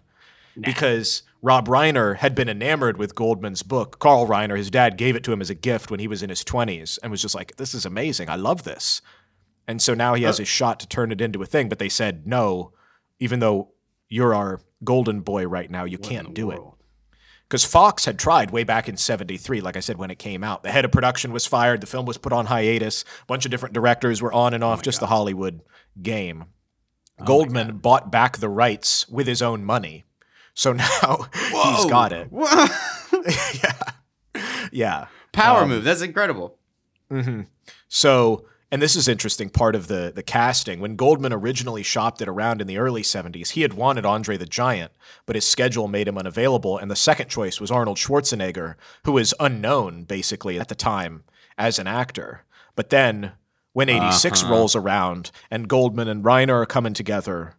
Because 0.61 1.23
Rob 1.41 1.67
Reiner 1.67 2.17
had 2.17 2.35
been 2.35 2.47
enamored 2.47 2.97
with 2.97 3.15
Goldman's 3.15 3.63
book. 3.63 3.97
Carl 3.97 4.27
Reiner, 4.27 4.55
his 4.55 4.69
dad, 4.69 4.97
gave 4.97 5.15
it 5.15 5.23
to 5.23 5.33
him 5.33 5.41
as 5.41 5.49
a 5.49 5.55
gift 5.55 5.89
when 5.89 5.99
he 5.99 6.07
was 6.07 6.21
in 6.21 6.29
his 6.29 6.43
20s 6.43 6.99
and 7.01 7.09
was 7.09 7.23
just 7.23 7.33
like, 7.33 7.55
"This 7.55 7.73
is 7.73 7.87
amazing. 7.87 8.29
I 8.29 8.35
love 8.35 8.65
this." 8.65 9.01
And 9.67 9.81
so 9.81 9.95
now 9.95 10.13
he 10.13 10.21
has 10.25 10.37
his 10.37 10.47
shot 10.47 10.79
to 10.81 10.87
turn 10.87 11.11
it 11.11 11.19
into 11.19 11.41
a 11.41 11.47
thing, 11.47 11.69
but 11.69 11.79
they 11.79 11.89
said, 11.89 12.27
"No, 12.27 12.73
even 13.19 13.39
though 13.39 13.71
you're 14.09 14.35
our 14.35 14.61
golden 14.83 15.21
boy 15.21 15.47
right 15.47 15.71
now, 15.71 15.85
you 15.85 15.97
can't 15.97 16.35
do 16.35 16.51
it." 16.51 16.59
Because 17.49 17.65
Fox 17.65 18.05
had 18.05 18.19
tried 18.19 18.51
way 18.51 18.63
back 18.63 18.87
in 18.87 18.95
73, 18.95 19.61
like 19.61 19.75
I 19.75 19.79
said, 19.79 19.97
when 19.97 20.11
it 20.11 20.19
came 20.19 20.43
out. 20.43 20.61
The 20.61 20.69
head 20.71 20.85
of 20.85 20.91
production 20.91 21.33
was 21.33 21.47
fired, 21.47 21.81
the 21.81 21.87
film 21.87 22.05
was 22.05 22.17
put 22.17 22.31
on 22.31 22.45
hiatus, 22.45 23.03
a 23.23 23.25
bunch 23.25 23.43
of 23.43 23.51
different 23.51 23.73
directors 23.73 24.21
were 24.21 24.31
on 24.31 24.53
and 24.53 24.63
off, 24.63 24.79
oh 24.79 24.81
just 24.83 24.99
the 24.99 25.07
Hollywood 25.07 25.61
game. 25.99 26.45
Oh 27.19 27.25
Goldman 27.25 27.77
bought 27.77 28.11
back 28.11 28.37
the 28.37 28.49
rights 28.49 29.09
with 29.09 29.25
his 29.25 29.41
own 29.41 29.65
money. 29.65 30.05
So 30.53 30.73
now 30.73 31.27
he's 31.33 31.85
got 31.85 32.13
it. 32.13 32.29
yeah. 33.63 34.41
Yeah. 34.71 35.07
Power 35.31 35.63
um, 35.63 35.69
move. 35.69 35.83
That's 35.83 36.01
incredible. 36.01 36.57
Mm-hmm. 37.11 37.41
So, 37.87 38.45
and 38.71 38.81
this 38.81 38.95
is 38.95 39.07
interesting 39.07 39.49
part 39.49 39.75
of 39.75 39.87
the 39.87 40.11
the 40.13 40.23
casting. 40.23 40.79
When 40.79 40.95
Goldman 40.95 41.33
originally 41.33 41.83
shopped 41.83 42.21
it 42.21 42.27
around 42.27 42.61
in 42.61 42.67
the 42.67 42.77
early 42.77 43.01
70s, 43.01 43.51
he 43.51 43.61
had 43.61 43.73
wanted 43.73 44.05
Andre 44.05 44.37
the 44.37 44.45
Giant, 44.45 44.91
but 45.25 45.35
his 45.35 45.47
schedule 45.47 45.87
made 45.87 46.07
him 46.07 46.17
unavailable, 46.17 46.77
and 46.77 46.89
the 46.89 46.95
second 46.95 47.29
choice 47.29 47.59
was 47.59 47.71
Arnold 47.71 47.97
Schwarzenegger, 47.97 48.75
who 49.05 49.13
was 49.13 49.33
unknown 49.39 50.03
basically 50.03 50.59
at 50.59 50.67
the 50.67 50.75
time 50.75 51.23
as 51.57 51.79
an 51.79 51.87
actor. 51.87 52.43
But 52.75 52.89
then 52.89 53.33
when 53.73 53.89
86 53.89 54.43
uh-huh. 54.43 54.51
rolls 54.51 54.75
around 54.75 55.31
and 55.51 55.67
Goldman 55.67 56.07
and 56.07 56.23
Reiner 56.23 56.61
are 56.61 56.65
coming 56.65 56.93
together, 56.93 57.55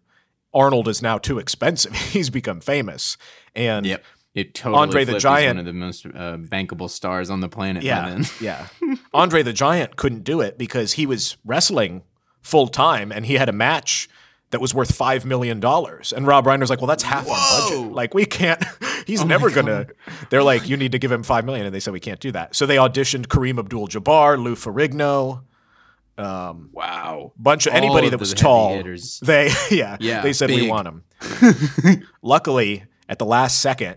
Arnold 0.53 0.89
is 0.89 1.03
now 1.03 1.19
too 1.19 1.39
expensive. 1.39 1.93
He's 2.13 2.31
become 2.31 2.61
famous. 2.61 3.17
And 3.55 3.87
Yep. 3.87 4.05
It 4.35 4.55
totally 4.55 4.81
Andre 4.83 5.05
the 5.05 5.19
Giant- 5.19 5.57
one 5.57 5.59
of 5.59 5.65
the 5.67 5.73
most 5.73 6.07
uh, 6.07 6.37
bankable 6.39 6.89
stars 6.89 7.31
on 7.31 7.41
the 7.41 7.49
planet 7.49 7.83
Yeah, 7.83 8.09
then. 8.09 8.25
yeah. 8.41 8.69
Andre 9.13 9.43
the 9.43 9.53
Giant 9.53 9.97
couldn't 9.97 10.23
do 10.25 10.41
it 10.41 10.57
because 10.57 10.93
he 10.93 11.05
was 11.07 11.37
wrestling 11.45 12.03
full 12.41 12.69
time 12.69 13.11
and 13.13 13.27
he 13.27 13.35
had 13.35 13.49
a 13.49 13.53
match 13.53 14.09
that 14.51 14.61
was 14.61 14.73
worth 14.75 14.95
five 14.95 15.25
million 15.25 15.59
dollars. 15.61 16.13
And 16.13 16.27
Rob 16.27 16.45
Reiner's 16.45 16.71
like, 16.71 16.81
"Well, 16.81 16.87
that's 16.89 17.03
half 17.05 17.29
our 17.29 17.71
budget. 17.71 17.93
Like, 17.93 18.15
we 18.15 18.25
can't. 18.25 18.63
He's 19.07 19.25
never 19.25 19.49
gonna." 19.51 19.87
They're 20.29 20.43
like, 20.43 20.69
"You 20.69 20.77
need 20.77 20.91
to 20.93 20.99
give 20.99 21.11
him 21.13 21.23
five 21.23 21.45
million. 21.45 21.67
and 21.67 21.75
they 21.75 21.79
said 21.81 21.93
we 21.93 22.01
can't 22.01 22.19
do 22.21 22.33
that. 22.33 22.55
So 22.57 22.67
they 22.67 22.75
auditioned 22.77 23.27
Kareem 23.27 23.59
Abdul-Jabbar, 23.61 24.43
Lou 24.43 24.55
Ferrigno, 24.57 25.43
Wow. 26.19 27.33
bunch 27.39 27.67
of 27.67 27.73
All 27.75 27.79
anybody 27.79 28.07
of 28.09 28.11
that 28.13 28.21
was 28.21 28.35
tall. 28.35 28.75
hitters. 28.77 29.21
They 29.21 29.51
yeah, 29.71 29.97
Yeah, 30.01 30.21
they 30.23 30.33
said 30.33 30.51
we 30.51 30.69
want 30.69 30.89
him. 30.89 31.05
Luckily, 32.23 32.85
at 33.09 33.19
the 33.19 33.27
last 33.27 33.61
second, 33.61 33.97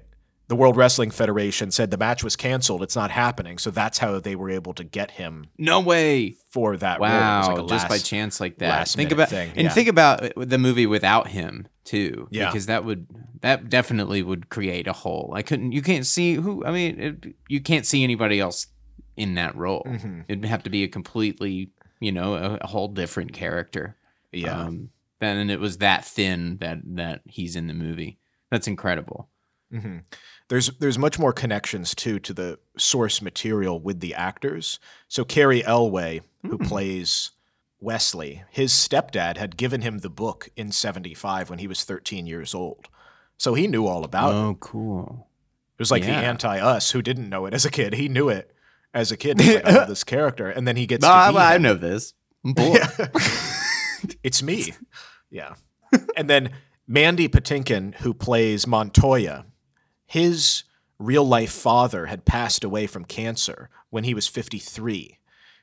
the 0.49 0.55
World 0.55 0.75
Wrestling 0.75 1.09
Federation 1.09 1.71
said 1.71 1.89
the 1.89 1.97
match 1.97 2.23
was 2.23 2.35
canceled. 2.35 2.83
It's 2.83 2.95
not 2.95 3.11
happening. 3.11 3.57
So 3.57 3.71
that's 3.71 3.97
how 3.97 4.19
they 4.19 4.35
were 4.35 4.49
able 4.49 4.73
to 4.73 4.83
get 4.83 5.11
him 5.11 5.47
No 5.57 5.79
way. 5.79 6.35
for 6.51 6.75
that 6.77 6.99
role. 6.99 7.07
It 7.07 7.11
was 7.11 7.47
Wow, 7.47 7.55
like 7.55 7.63
a 7.65 7.67
just 7.67 7.89
by 7.89 7.97
chance 7.97 8.39
like 8.39 8.57
that. 8.59 8.69
last 8.69 8.95
Think 8.95 9.11
about 9.11 9.29
thing, 9.29 9.49
and 9.55 9.61
yeah. 9.65 9.69
think 9.69 9.87
about 9.87 10.31
the 10.35 10.57
movie 10.57 10.85
without 10.85 11.27
him 11.29 11.67
too. 11.85 12.27
Yeah. 12.31 12.47
because 12.47 12.65
that 12.67 12.83
would 12.85 13.07
that 13.41 13.69
definitely 13.69 14.21
would 14.21 14.49
create 14.49 14.87
a 14.87 14.93
hole. 14.93 15.33
I 15.35 15.41
couldn't. 15.41 15.71
You 15.71 15.81
can't 15.81 16.05
see 16.05 16.35
who. 16.35 16.63
I 16.65 16.71
mean, 16.71 16.99
it, 16.99 17.35
you 17.47 17.59
can't 17.61 17.85
see 17.85 18.03
anybody 18.03 18.39
else 18.39 18.67
in 19.17 19.35
that 19.35 19.55
role. 19.55 19.83
Mm-hmm. 19.87 20.21
It'd 20.27 20.45
have 20.45 20.63
to 20.63 20.69
be 20.69 20.83
a 20.83 20.87
completely, 20.87 21.71
you 21.99 22.11
know, 22.11 22.35
a, 22.35 22.57
a 22.61 22.67
whole 22.67 22.87
different 22.89 23.33
character. 23.33 23.95
Yeah. 24.31 24.59
Um, 24.61 24.89
then 25.19 25.37
and 25.37 25.51
it 25.51 25.59
was 25.59 25.77
that 25.77 26.03
thin 26.05 26.57
that 26.59 26.79
that 26.95 27.21
he's 27.25 27.55
in 27.55 27.67
the 27.67 27.73
movie. 27.73 28.19
That's 28.51 28.67
incredible. 28.67 29.29
There's 30.49 30.67
there's 30.79 30.97
much 30.99 31.17
more 31.17 31.33
connections 31.33 31.95
too 31.95 32.19
to 32.19 32.33
the 32.33 32.59
source 32.77 33.21
material 33.21 33.79
with 33.79 33.99
the 34.01 34.13
actors. 34.13 34.79
So 35.07 35.23
Cary 35.23 35.63
Elwes, 35.65 36.21
who 36.43 36.57
Hmm. 36.57 36.65
plays 36.65 37.31
Westley, 37.79 38.43
his 38.49 38.71
stepdad 38.71 39.37
had 39.37 39.57
given 39.57 39.81
him 39.81 39.99
the 39.99 40.09
book 40.09 40.49
in 40.55 40.71
75 40.71 41.49
when 41.49 41.59
he 41.59 41.67
was 41.67 41.83
13 41.83 42.27
years 42.27 42.53
old. 42.53 42.87
So 43.37 43.53
he 43.55 43.67
knew 43.67 43.87
all 43.87 44.03
about 44.03 44.31
it. 44.31 44.35
Oh, 44.37 44.57
cool. 44.59 45.27
It 45.77 45.81
was 45.81 45.91
like 45.91 46.03
Yeah. 46.03 46.21
the 46.21 46.27
anti 46.27 46.59
us 46.59 46.91
who 46.91 47.01
didn't 47.01 47.29
know 47.29 47.45
it 47.45 47.53
as 47.53 47.65
a 47.65 47.71
kid. 47.71 47.93
He 47.93 48.07
knew 48.07 48.29
it 48.29 48.51
as 48.93 49.11
a 49.11 49.17
kid. 49.17 49.39
Like, 49.39 49.65
I 49.65 49.71
love 49.71 49.87
this 49.89 50.03
character. 50.15 50.49
And 50.49 50.67
then 50.67 50.75
he 50.77 50.85
gets 50.85 51.03
to 51.03 51.07
be 51.31 51.37
I 51.37 51.57
know 51.57 51.73
this. 51.73 52.13
I'm 52.45 52.53
it's 54.23 54.43
me. 54.43 54.73
Yeah. 55.29 55.55
and 56.15 56.29
then 56.29 56.51
Mandy 56.87 57.27
Patinkin, 57.27 57.95
who 57.95 58.13
plays 58.13 58.67
Montoya, 58.67 59.45
his 60.13 60.63
real 60.99 61.23
life 61.23 61.51
father 61.51 62.05
had 62.05 62.23
passed 62.23 62.63
away 62.63 62.85
from 62.85 63.03
cancer 63.03 63.71
when 63.89 64.03
he 64.03 64.13
was 64.13 64.27
53. 64.27 65.17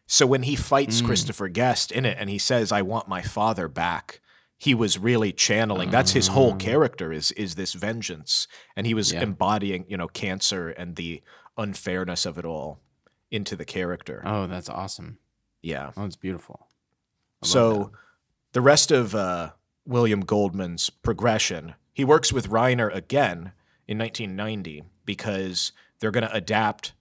So 0.08 0.26
when 0.26 0.42
he 0.42 0.56
fights 0.56 1.00
Christopher 1.00 1.46
Guest 1.48 1.92
in 1.92 2.04
it 2.04 2.16
and 2.18 2.28
he 2.28 2.36
says, 2.38 2.72
I 2.72 2.82
want 2.82 3.06
my 3.06 3.22
father 3.22 3.68
back, 3.68 4.20
he 4.58 4.74
was 4.74 4.98
really 4.98 5.32
channeling. 5.32 5.90
That's 5.90 6.10
his 6.10 6.26
whole 6.26 6.56
character 6.56 7.12
is 7.12 7.30
is 7.32 7.54
this 7.54 7.74
vengeance. 7.74 8.48
And 8.74 8.88
he 8.88 8.94
was 8.94 9.12
Yeah. 9.12 9.22
embodying, 9.22 9.84
you 9.88 9.96
know, 9.96 10.08
cancer 10.08 10.70
and 10.70 10.96
the 10.96 11.22
unfairness 11.56 12.26
of 12.26 12.36
it 12.36 12.44
all 12.44 12.80
into 13.30 13.54
the 13.54 13.64
character. 13.64 14.20
Oh, 14.26 14.48
that's 14.48 14.68
awesome. 14.68 15.18
Yeah. 15.62 15.92
Oh, 15.96 16.06
it's 16.06 16.16
beautiful. 16.16 16.66
So 17.44 17.70
that. 17.72 17.90
the 18.54 18.60
rest 18.62 18.90
of 18.90 19.14
uh, 19.14 19.50
William 19.86 20.22
Goldman's 20.22 20.90
progression, 20.90 21.74
he 21.92 22.04
works 22.04 22.32
with 22.32 22.50
Reiner 22.50 22.92
again 22.92 23.52
in 23.90 23.98
1990 23.98 24.84
because 25.04 25.72
they're 25.98 26.10
going 26.10 26.26
to 26.26 26.32
adapt 26.34 26.92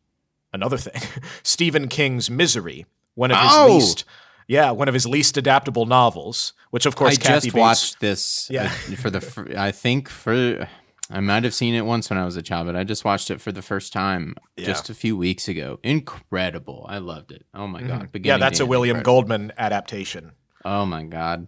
another 0.52 0.78
thing, 0.78 1.02
Stephen 1.44 1.88
King's 1.88 2.30
Misery, 2.30 2.86
one 3.16 3.32
of 3.32 3.38
his 3.38 3.52
Oh! 3.54 3.76
least, 3.76 4.06
yeah, 4.48 4.72
one 4.72 4.88
of 4.88 4.94
his 4.96 5.06
least 5.06 5.38
adaptable 5.38 5.86
novels. 5.86 6.54
Which 6.72 6.86
of 6.86 6.96
course 6.96 7.14
I 7.14 7.22
Kathy 7.22 7.34
just 7.34 7.46
Bates- 7.46 7.56
watched 7.56 8.00
this. 8.00 8.48
Yeah. 8.50 8.66
uh, 8.66 8.96
for 8.98 9.10
the. 9.10 9.54
I 9.58 9.72
think 9.72 10.10
for. 10.10 10.68
I 11.12 11.20
might 11.22 11.44
have 11.44 11.56
seen 11.56 11.74
it 11.74 11.86
once 11.86 12.10
when 12.12 12.20
I 12.20 12.26
was 12.26 12.36
a 12.38 12.42
child, 12.44 12.68
but 12.68 12.76
I 12.76 12.84
just 12.84 13.04
watched 13.04 13.32
it 13.32 13.42
for 13.42 13.52
the 13.52 13.64
first 13.64 13.92
time 13.92 14.36
just 14.60 14.92
a 14.92 14.94
few 14.94 15.18
weeks 15.18 15.48
ago. 15.48 15.80
Incredible! 15.82 16.86
I 16.88 17.00
loved 17.00 17.32
it. 17.32 17.46
Oh 17.54 17.66
my 17.68 17.82
god! 17.82 17.90
Mm-hmm. 17.90 18.02
Yeah, 18.02 18.08
Beginning 18.12 18.40
that's 18.42 18.60
a 18.60 18.66
William 18.68 18.98
incredible. 18.98 19.22
Goldman 19.22 19.52
adaptation. 19.58 20.32
Oh 20.64 20.86
my 20.86 21.04
god, 21.04 21.48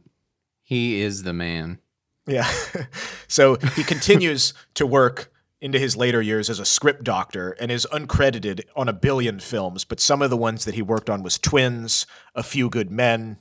he 0.63 1.01
is 1.01 1.21
the 1.23 1.33
man. 1.33 1.77
Yeah. 2.27 2.49
so 3.27 3.55
he 3.75 3.83
continues 3.83 4.53
to 4.75 4.85
work 4.85 5.31
into 5.59 5.77
his 5.77 5.95
later 5.95 6.21
years 6.21 6.49
as 6.49 6.59
a 6.59 6.65
script 6.65 7.03
doctor 7.03 7.51
and 7.59 7.71
is 7.71 7.85
uncredited 7.91 8.61
on 8.75 8.89
a 8.89 8.93
billion 8.93 9.39
films, 9.39 9.83
but 9.83 9.99
some 9.99 10.21
of 10.21 10.29
the 10.29 10.37
ones 10.37 10.65
that 10.65 10.73
he 10.73 10.81
worked 10.81 11.09
on 11.09 11.21
was 11.21 11.37
Twins, 11.37 12.07
A 12.33 12.41
Few 12.41 12.67
Good 12.69 12.89
Men, 12.89 13.37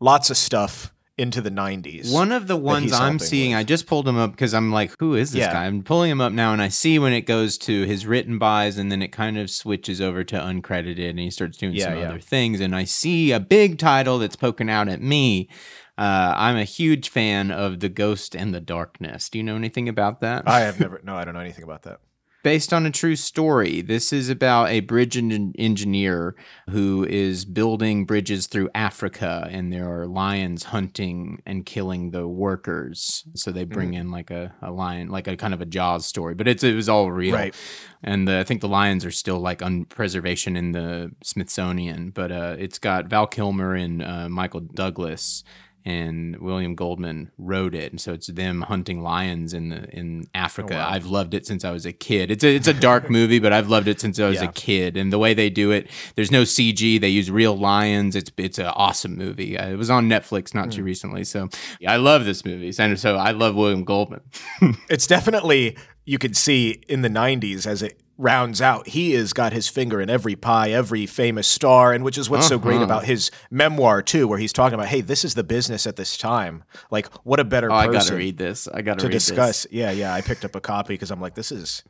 lots 0.00 0.30
of 0.30 0.36
stuff 0.38 0.90
into 1.16 1.40
the 1.40 1.50
90s. 1.50 2.12
One 2.12 2.32
of 2.32 2.48
the 2.48 2.56
ones 2.56 2.92
I'm 2.92 3.20
seeing, 3.20 3.50
with. 3.50 3.58
I 3.58 3.62
just 3.62 3.86
pulled 3.86 4.08
him 4.08 4.16
up 4.16 4.32
because 4.32 4.52
I'm 4.52 4.72
like, 4.72 4.90
who 4.98 5.14
is 5.14 5.30
this 5.30 5.40
Yeah. 5.40 5.52
guy? 5.52 5.66
I'm 5.66 5.84
pulling 5.84 6.10
him 6.10 6.20
up 6.20 6.32
now, 6.32 6.52
and 6.52 6.60
I 6.60 6.68
see 6.68 6.98
when 6.98 7.12
it 7.12 7.20
goes 7.20 7.56
to 7.58 7.82
his 7.84 8.04
written 8.04 8.36
buys, 8.38 8.78
and 8.78 8.90
then 8.90 9.00
it 9.00 9.12
kind 9.12 9.38
of 9.38 9.48
switches 9.48 10.00
over 10.00 10.24
to 10.24 10.36
uncredited, 10.36 11.08
and 11.10 11.18
he 11.20 11.30
starts 11.30 11.58
doing 11.58 11.74
Yeah, 11.74 11.84
some 11.84 11.98
yeah. 11.98 12.08
other 12.08 12.18
things. 12.20 12.58
And 12.60 12.74
I 12.74 12.82
see 12.82 13.30
a 13.30 13.38
big 13.38 13.78
title 13.78 14.18
that's 14.18 14.34
poking 14.34 14.68
out 14.68 14.88
at 14.88 15.00
me. 15.00 15.48
Uh, 15.96 16.34
I'm 16.36 16.56
a 16.56 16.64
huge 16.64 17.08
fan 17.08 17.50
of 17.50 17.80
The 17.80 17.88
Ghost 17.88 18.34
and 18.34 18.52
the 18.54 18.60
Darkness. 18.60 19.28
Do 19.28 19.38
you 19.38 19.44
know 19.44 19.56
anything 19.56 19.88
about 19.88 20.20
that? 20.20 20.42
I 20.46 20.60
have 20.60 20.80
never, 20.80 21.00
no, 21.04 21.14
I 21.16 21.24
don't 21.24 21.34
know 21.34 21.40
anything 21.40 21.64
about 21.64 21.82
that. 21.82 22.00
based 22.42 22.74
on 22.74 22.84
a 22.84 22.90
true 22.90 23.16
story. 23.16 23.80
This 23.80 24.12
is 24.12 24.28
about 24.28 24.68
a 24.68 24.80
bridge 24.80 25.16
en- 25.16 25.54
engineer 25.56 26.34
who 26.68 27.06
is 27.08 27.46
building 27.46 28.04
bridges 28.04 28.46
through 28.48 28.68
Africa, 28.74 29.48
and 29.50 29.72
there 29.72 29.88
are 29.90 30.06
lions 30.06 30.64
hunting 30.64 31.40
and 31.46 31.64
killing 31.64 32.10
the 32.10 32.28
workers. 32.28 33.24
So 33.34 33.50
they 33.50 33.64
bring 33.64 33.92
Mm. 33.92 33.98
in 34.00 34.10
like 34.10 34.30
a, 34.30 34.52
a 34.60 34.70
lion, 34.72 35.08
like 35.08 35.26
a 35.26 35.36
kind 35.38 35.54
of 35.54 35.62
a 35.62 35.64
Jaws 35.66 36.04
story, 36.06 36.34
but 36.34 36.46
it's 36.48 36.62
it 36.64 36.74
was 36.74 36.88
all 36.88 37.10
real. 37.12 37.34
Right. 37.34 37.54
And 38.02 38.28
the, 38.28 38.40
I 38.40 38.44
think 38.44 38.60
the 38.60 38.68
lions 38.68 39.06
are 39.06 39.10
still 39.10 39.38
like 39.38 39.62
on 39.62 39.86
preservation 39.86 40.54
in 40.56 40.72
the 40.72 41.12
Smithsonian, 41.22 42.10
but 42.10 42.30
uh, 42.30 42.56
it's 42.58 42.78
got 42.78 43.06
Val 43.06 43.26
Kilmer 43.26 43.74
and 43.74 44.02
uh, 44.02 44.28
Michael 44.28 44.60
Douglas. 44.60 45.44
And 45.84 46.36
William 46.38 46.74
Goldman 46.74 47.30
wrote 47.36 47.74
it, 47.74 47.92
and 47.92 48.00
so 48.00 48.12
it's 48.14 48.28
them 48.28 48.62
hunting 48.62 49.02
lions 49.02 49.52
in 49.52 49.68
the 49.68 49.88
in 49.90 50.26
Africa. 50.34 50.74
Oh, 50.74 50.78
wow. 50.78 50.88
I've 50.90 51.06
loved 51.06 51.34
it 51.34 51.46
since 51.46 51.64
I 51.64 51.70
was 51.72 51.84
a 51.84 51.92
kid. 51.92 52.30
It's 52.30 52.42
a 52.42 52.54
it's 52.54 52.68
a 52.68 52.72
dark 52.74 53.10
movie, 53.18 53.38
but 53.38 53.52
I've 53.52 53.68
loved 53.68 53.88
it 53.88 54.00
since 54.00 54.18
I 54.18 54.28
was 54.28 54.40
Yeah. 54.40 54.48
a 54.48 54.52
kid. 54.52 54.96
And 54.96 55.12
the 55.12 55.18
way 55.18 55.34
they 55.34 55.50
do 55.50 55.70
it, 55.72 55.90
there's 56.16 56.30
no 56.30 56.42
CG. 56.42 56.98
They 57.00 57.08
use 57.10 57.30
real 57.30 57.56
lions. 57.56 58.16
It's 58.16 58.30
it's 58.38 58.58
an 58.58 58.66
awesome 58.66 59.16
movie. 59.16 59.58
Uh, 59.58 59.68
It 59.70 59.76
was 59.76 59.90
on 59.90 60.08
Netflix 60.08 60.54
not 60.54 60.70
too 60.72 60.80
Hmm. 60.80 60.86
recently, 60.86 61.24
so 61.24 61.48
yeah, 61.80 61.92
I 61.92 61.96
love 61.96 62.24
this 62.24 62.44
movie. 62.44 62.72
And 62.78 62.98
so 62.98 63.16
I 63.16 63.32
love 63.32 63.54
William 63.54 63.84
Goldman. 63.84 64.20
It's 64.88 65.06
definitely 65.06 65.76
you 66.06 66.18
could 66.18 66.36
see 66.36 66.82
in 66.88 67.02
the 67.02 67.08
'90s 67.10 67.66
as 67.66 67.82
it 67.82 68.00
rounds 68.16 68.60
out. 68.62 68.88
He 68.88 69.12
has 69.14 69.32
got 69.32 69.52
his 69.52 69.68
finger 69.68 70.00
in 70.00 70.08
every 70.08 70.36
pie, 70.36 70.70
every 70.70 71.06
famous 71.06 71.46
star, 71.46 71.92
and 71.92 72.04
which 72.04 72.16
is 72.16 72.30
what's 72.30 72.46
so 72.46 72.58
great 72.58 72.76
Uh-huh. 72.76 72.84
about 72.84 73.04
his 73.04 73.30
memoir 73.50 74.02
too, 74.02 74.28
where 74.28 74.38
he's 74.38 74.52
talking 74.52 74.74
about, 74.74 74.86
hey, 74.88 75.00
this 75.00 75.24
is 75.24 75.34
the 75.34 75.44
business 75.44 75.86
at 75.86 75.96
this 75.96 76.16
time. 76.16 76.64
Like, 76.90 77.12
what 77.24 77.40
a 77.40 77.44
better 77.44 77.70
Oh, 77.70 77.74
I 77.74 77.88
gotta 77.88 78.14
read 78.16 78.38
this. 78.38 78.68
I 78.68 78.82
gotta 78.82 79.00
to 79.00 79.06
read 79.06 79.12
discuss. 79.12 79.64
This. 79.64 79.72
Yeah, 79.72 79.90
yeah. 79.90 80.14
I 80.14 80.20
picked 80.20 80.44
up 80.44 80.54
a 80.54 80.60
copy 80.60 80.94
because 80.94 81.10
I'm 81.10 81.20
like, 81.20 81.34
this 81.34 81.50
is 81.52 81.82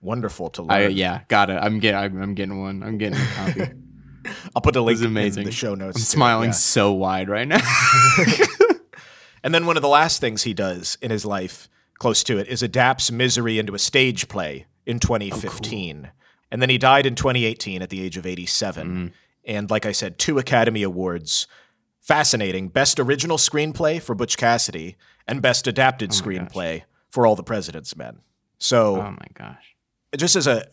wonderful 0.00 0.50
to 0.50 0.62
learn. 0.62 0.70
I 0.70 0.86
yeah, 0.88 1.22
gotta. 1.28 1.62
I'm 1.62 1.78
getting. 1.78 2.00
I'm, 2.00 2.22
I'm 2.22 2.34
getting 2.34 2.60
one. 2.60 2.82
I'm 2.82 2.98
getting 2.98 3.18
a 3.20 3.26
copy. 3.26 3.62
I'll 4.56 4.62
put 4.62 4.74
a 4.74 4.80
link 4.82 5.00
amazing. 5.02 5.42
in 5.42 5.46
the 5.46 5.52
show 5.52 5.74
notes. 5.74 5.96
I'm 5.96 6.00
too, 6.00 6.04
smiling 6.06 6.48
yeah. 6.48 6.52
so 6.54 6.92
wide 6.92 7.28
right 7.28 7.46
now. 7.46 7.60
And 9.44 9.54
then 9.54 9.64
one 9.66 9.76
of 9.76 9.82
the 9.82 9.88
last 9.88 10.20
things 10.20 10.42
he 10.42 10.54
does 10.54 10.98
in 11.00 11.12
his 11.12 11.24
life, 11.24 11.68
close 11.98 12.24
to 12.24 12.38
it, 12.38 12.48
is 12.48 12.62
adapts 12.62 13.10
Misery 13.10 13.58
into 13.58 13.74
a 13.74 13.78
stage 13.78 14.28
play 14.28 14.66
in 14.84 14.98
2015. 14.98 16.10
And 16.50 16.62
then 16.62 16.70
he 16.70 16.78
died 16.78 17.06
in 17.06 17.14
2018 17.14 17.82
at 17.82 17.90
the 17.90 18.02
age 18.02 18.16
of 18.16 18.26
87. 18.26 18.88
Mm. 18.88 19.12
And 19.44 19.70
like 19.70 19.86
I 19.86 19.92
said, 19.92 20.18
two 20.18 20.38
Academy 20.38 20.82
Awards. 20.82 21.46
Fascinating. 22.00 22.68
Best 22.68 23.00
Original 23.00 23.36
Screenplay 23.36 24.00
for 24.00 24.14
Butch 24.14 24.36
Cassidy 24.36 24.96
and 25.26 25.42
Best 25.42 25.66
Adapted 25.66 26.10
oh 26.12 26.14
Screenplay 26.14 26.82
for 27.10 27.26
All 27.26 27.34
the 27.34 27.42
President's 27.42 27.96
Men. 27.96 28.20
So 28.58 28.96
oh 28.96 29.10
my 29.10 29.26
gosh. 29.34 29.74
just 30.16 30.36
as 30.36 30.46
a 30.46 30.66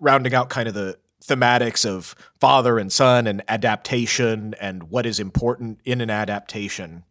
rounding 0.00 0.34
out 0.34 0.48
kind 0.48 0.68
of 0.68 0.74
the 0.74 0.98
thematics 1.22 1.84
of 1.84 2.14
father 2.40 2.78
and 2.78 2.92
son 2.92 3.26
and 3.26 3.42
adaptation 3.48 4.54
and 4.60 4.84
what 4.84 5.06
is 5.06 5.20
important 5.20 5.80
in 5.84 6.00
an 6.00 6.10
adaptation. 6.10 7.04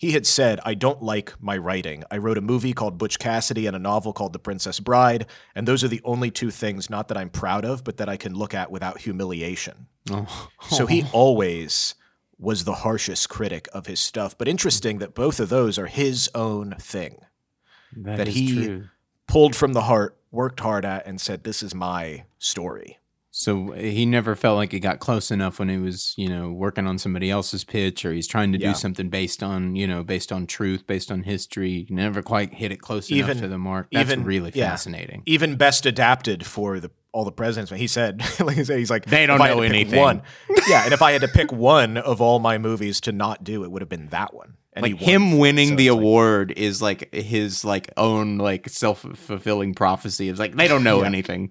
He 0.00 0.12
had 0.12 0.26
said, 0.26 0.60
I 0.64 0.72
don't 0.72 1.02
like 1.02 1.34
my 1.42 1.58
writing. 1.58 2.04
I 2.10 2.16
wrote 2.16 2.38
a 2.38 2.40
movie 2.40 2.72
called 2.72 2.96
Butch 2.96 3.18
Cassidy 3.18 3.66
and 3.66 3.76
a 3.76 3.78
novel 3.78 4.14
called 4.14 4.32
The 4.32 4.38
Princess 4.38 4.80
Bride, 4.80 5.26
and 5.54 5.68
those 5.68 5.84
are 5.84 5.88
the 5.88 6.00
only 6.04 6.30
two 6.30 6.50
things 6.50 6.88
not 6.88 7.08
that 7.08 7.18
I'm 7.18 7.28
proud 7.28 7.66
of, 7.66 7.84
but 7.84 7.98
that 7.98 8.08
I 8.08 8.16
can 8.16 8.34
look 8.34 8.54
at 8.54 8.70
without 8.70 9.02
humiliation. 9.02 9.88
Oh. 10.10 10.48
So 10.70 10.86
he 10.86 11.04
always 11.12 11.96
was 12.38 12.64
the 12.64 12.76
harshest 12.76 13.28
critic 13.28 13.68
of 13.74 13.84
his 13.84 14.00
stuff. 14.00 14.38
But 14.38 14.48
interesting 14.48 15.00
that 15.00 15.14
both 15.14 15.38
of 15.38 15.50
those 15.50 15.78
are 15.78 15.86
his 15.86 16.30
own 16.34 16.76
thing—that 16.80 18.28
he- 18.28 18.54
true. 18.54 18.88
pulled 19.26 19.54
from 19.54 19.74
the 19.74 19.82
heart, 19.82 20.16
worked 20.30 20.60
hard 20.60 20.86
at, 20.86 21.06
and 21.06 21.20
said, 21.20 21.44
This 21.44 21.62
is 21.62 21.74
my 21.74 22.24
story. 22.38 22.99
So 23.32 23.72
eh, 23.72 23.90
he 23.90 24.06
never 24.06 24.34
felt 24.34 24.56
like 24.56 24.72
he 24.72 24.80
got 24.80 24.98
close 24.98 25.30
enough 25.30 25.58
when 25.60 25.68
he 25.68 25.78
was, 25.78 26.14
you 26.16 26.28
know, 26.28 26.50
working 26.50 26.86
on 26.86 26.98
somebody 26.98 27.30
else's 27.30 27.62
pitch 27.64 28.04
or 28.04 28.12
he's 28.12 28.26
trying 28.26 28.52
to 28.52 28.58
Yeah. 28.60 28.72
do 28.72 28.74
something 28.78 29.08
based 29.08 29.42
on, 29.42 29.76
you 29.76 29.86
know, 29.86 30.02
based 30.02 30.32
on 30.32 30.46
truth, 30.46 30.86
based 30.86 31.12
on 31.12 31.22
history. 31.22 31.86
Never 31.90 32.22
quite 32.22 32.54
hit 32.54 32.72
it 32.72 32.80
close 32.80 33.10
enough 33.10 33.38
to 33.38 33.46
the 33.48 33.58
mark. 33.58 33.88
That's 33.92 34.10
even- 34.10 34.24
really 34.24 34.50
yeah. 34.54 34.70
fascinating. 34.70 35.22
Even 35.26 35.56
best 35.56 35.86
adapted 35.86 36.44
for 36.46 36.80
the 36.80 36.90
all 37.12 37.24
the 37.24 37.32
presidents. 37.32 37.70
But 37.70 37.80
he 37.80 37.88
said, 37.88 38.22
like 38.40 38.56
he 38.56 38.62
said, 38.64 38.78
he's 38.78 38.90
like, 38.90 39.04
They 39.04 39.26
don't 39.26 39.36
if 39.36 39.42
I 39.42 39.48
had 39.48 39.56
know 39.56 39.62
anything. 39.62 39.98
One, 40.00 40.22
yeah, 40.68 40.84
and 40.84 40.92
if 40.92 41.02
I 41.02 41.10
had 41.12 41.22
to 41.22 41.28
pick 41.28 41.50
one 41.52 41.96
of 41.98 42.20
all 42.20 42.38
my 42.38 42.56
movies 42.58 43.00
to 43.02 43.12
not 43.12 43.42
do, 43.44 43.64
it 43.64 43.70
would 43.70 43.82
have 43.82 43.88
been 43.88 44.08
that 44.08 44.32
one. 44.34 44.54
And 44.72 44.84
Like 44.84 44.96
him 45.00 45.38
winning 45.38 45.70
So 45.70 45.74
the 45.76 45.86
it's 45.88 45.92
like- 45.94 45.98
award 46.00 46.52
is 46.56 46.80
like 46.82 47.12
his 47.14 47.64
like 47.64 47.90
own 47.96 48.38
like 48.38 48.68
self 48.68 49.00
fulfilling 49.14 49.74
prophecy. 49.74 50.28
It's 50.28 50.38
like 50.38 50.54
they 50.56 50.68
don't 50.68 50.84
know 50.84 51.00
Yeah. 51.00 51.06
anything. 51.06 51.50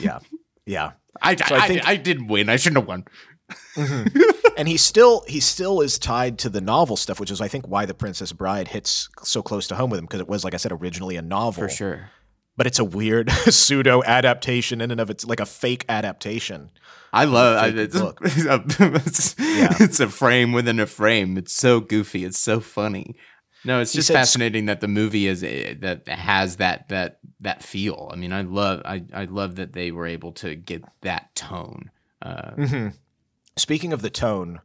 yeah, 0.00 0.18
yeah. 0.66 0.92
I, 1.20 1.36
So 1.36 1.54
I 1.54 1.58
I, 1.58 1.68
think- 1.68 1.86
I, 1.88 1.96
did 1.96 2.28
win. 2.28 2.48
I 2.48 2.56
shouldn't 2.56 2.78
have 2.78 2.88
won. 2.88 3.04
Mm-hmm. 3.76 4.06
and 4.56 4.66
he 4.68 4.76
still 4.78 5.24
he 5.28 5.38
still 5.40 5.80
is 5.82 5.98
tied 5.98 6.38
to 6.38 6.48
the 6.48 6.60
novel 6.60 6.96
stuff, 6.96 7.20
which 7.20 7.30
is 7.30 7.40
I 7.40 7.48
think 7.48 7.66
why 7.68 7.84
the 7.84 7.92
Princess 7.94 8.32
Bride 8.32 8.68
hits 8.68 9.08
so 9.22 9.42
close 9.42 9.66
to 9.68 9.74
home 9.74 9.90
with 9.90 9.98
him 9.98 10.06
because 10.06 10.20
it 10.20 10.28
was 10.28 10.42
like 10.42 10.54
I 10.54 10.56
said 10.56 10.72
originally 10.72 11.16
a 11.16 11.22
novel, 11.22 11.64
for 11.64 11.68
sure. 11.68 12.10
but 12.56 12.66
it's 12.66 12.78
a 12.78 12.84
weird 12.84 13.30
pseudo 13.50 14.02
adaptation 14.04 14.80
in 14.80 14.90
and 14.90 15.00
of 15.00 15.10
it's 15.10 15.26
like 15.26 15.40
a 15.40 15.44
fake 15.46 15.84
adaptation. 15.88 16.70
I 17.12 17.24
love 17.26 17.58
I, 17.62 17.70
fake 17.70 17.78
it's, 17.78 18.00
book. 18.00 18.18
it's, 18.24 19.34
Yeah. 19.38 19.76
it's 19.80 20.00
a 20.00 20.08
frame 20.08 20.52
within 20.52 20.80
a 20.80 20.86
frame. 20.86 21.36
It's 21.36 21.52
so 21.52 21.80
goofy. 21.80 22.24
It's 22.24 22.38
so 22.38 22.60
funny. 22.60 23.16
No, 23.64 23.80
it's 23.80 23.92
He 23.92 23.98
just 23.98 24.08
said- 24.08 24.14
fascinating 24.14 24.66
that 24.66 24.80
the 24.80 24.88
movie 24.88 25.26
is 25.26 25.42
eh, 25.44 25.74
that 25.80 26.08
has 26.08 26.56
that 26.56 26.88
that 26.88 27.18
that 27.40 27.62
feel. 27.62 28.10
I 28.12 28.16
mean, 28.16 28.32
I 28.32 28.42
love 28.42 28.82
I 28.84 29.04
I 29.12 29.24
love 29.24 29.56
that 29.56 29.72
they 29.72 29.90
were 29.90 30.06
able 30.06 30.32
to 30.32 30.54
get 30.54 30.84
that 31.02 31.34
tone. 31.34 31.90
Uh, 32.20 32.50
Mm-hmm. 32.56 32.88
Speaking 33.56 33.92
of 33.92 34.00
the 34.00 34.08
tone, 34.10 34.60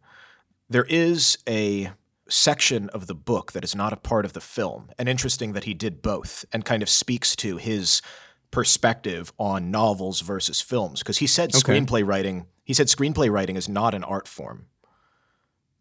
there 0.69 0.85
is 0.85 1.37
a 1.47 1.91
section 2.29 2.87
of 2.89 3.07
the 3.07 3.13
book 3.15 3.51
that 3.51 3.63
is 3.63 3.75
not 3.75 3.91
a 3.93 3.97
part 3.97 4.23
of 4.25 4.33
the 4.33 4.39
film. 4.41 4.89
And 4.97 5.09
interesting 5.09 5.53
that 5.53 5.65
he 5.65 5.73
did 5.73 6.01
both 6.01 6.45
and 6.53 6.63
kind 6.63 6.81
of 6.81 6.89
speaks 6.89 7.35
to 7.37 7.57
his 7.57 8.01
perspective 8.51 9.31
on 9.37 9.71
novels 9.71 10.21
versus 10.21 10.61
films. 10.61 10.99
Because 10.99 11.17
he 11.17 11.27
said 11.27 11.53
Okay. 11.55 11.59
screenplay 11.79 12.05
writing, 12.05 12.45
he 12.63 12.73
said 12.73 12.87
screenplay 12.87 13.29
writing 13.31 13.55
is 13.55 13.67
not 13.69 13.93
an 13.93 14.03
art 14.03 14.27
form. 14.27 14.67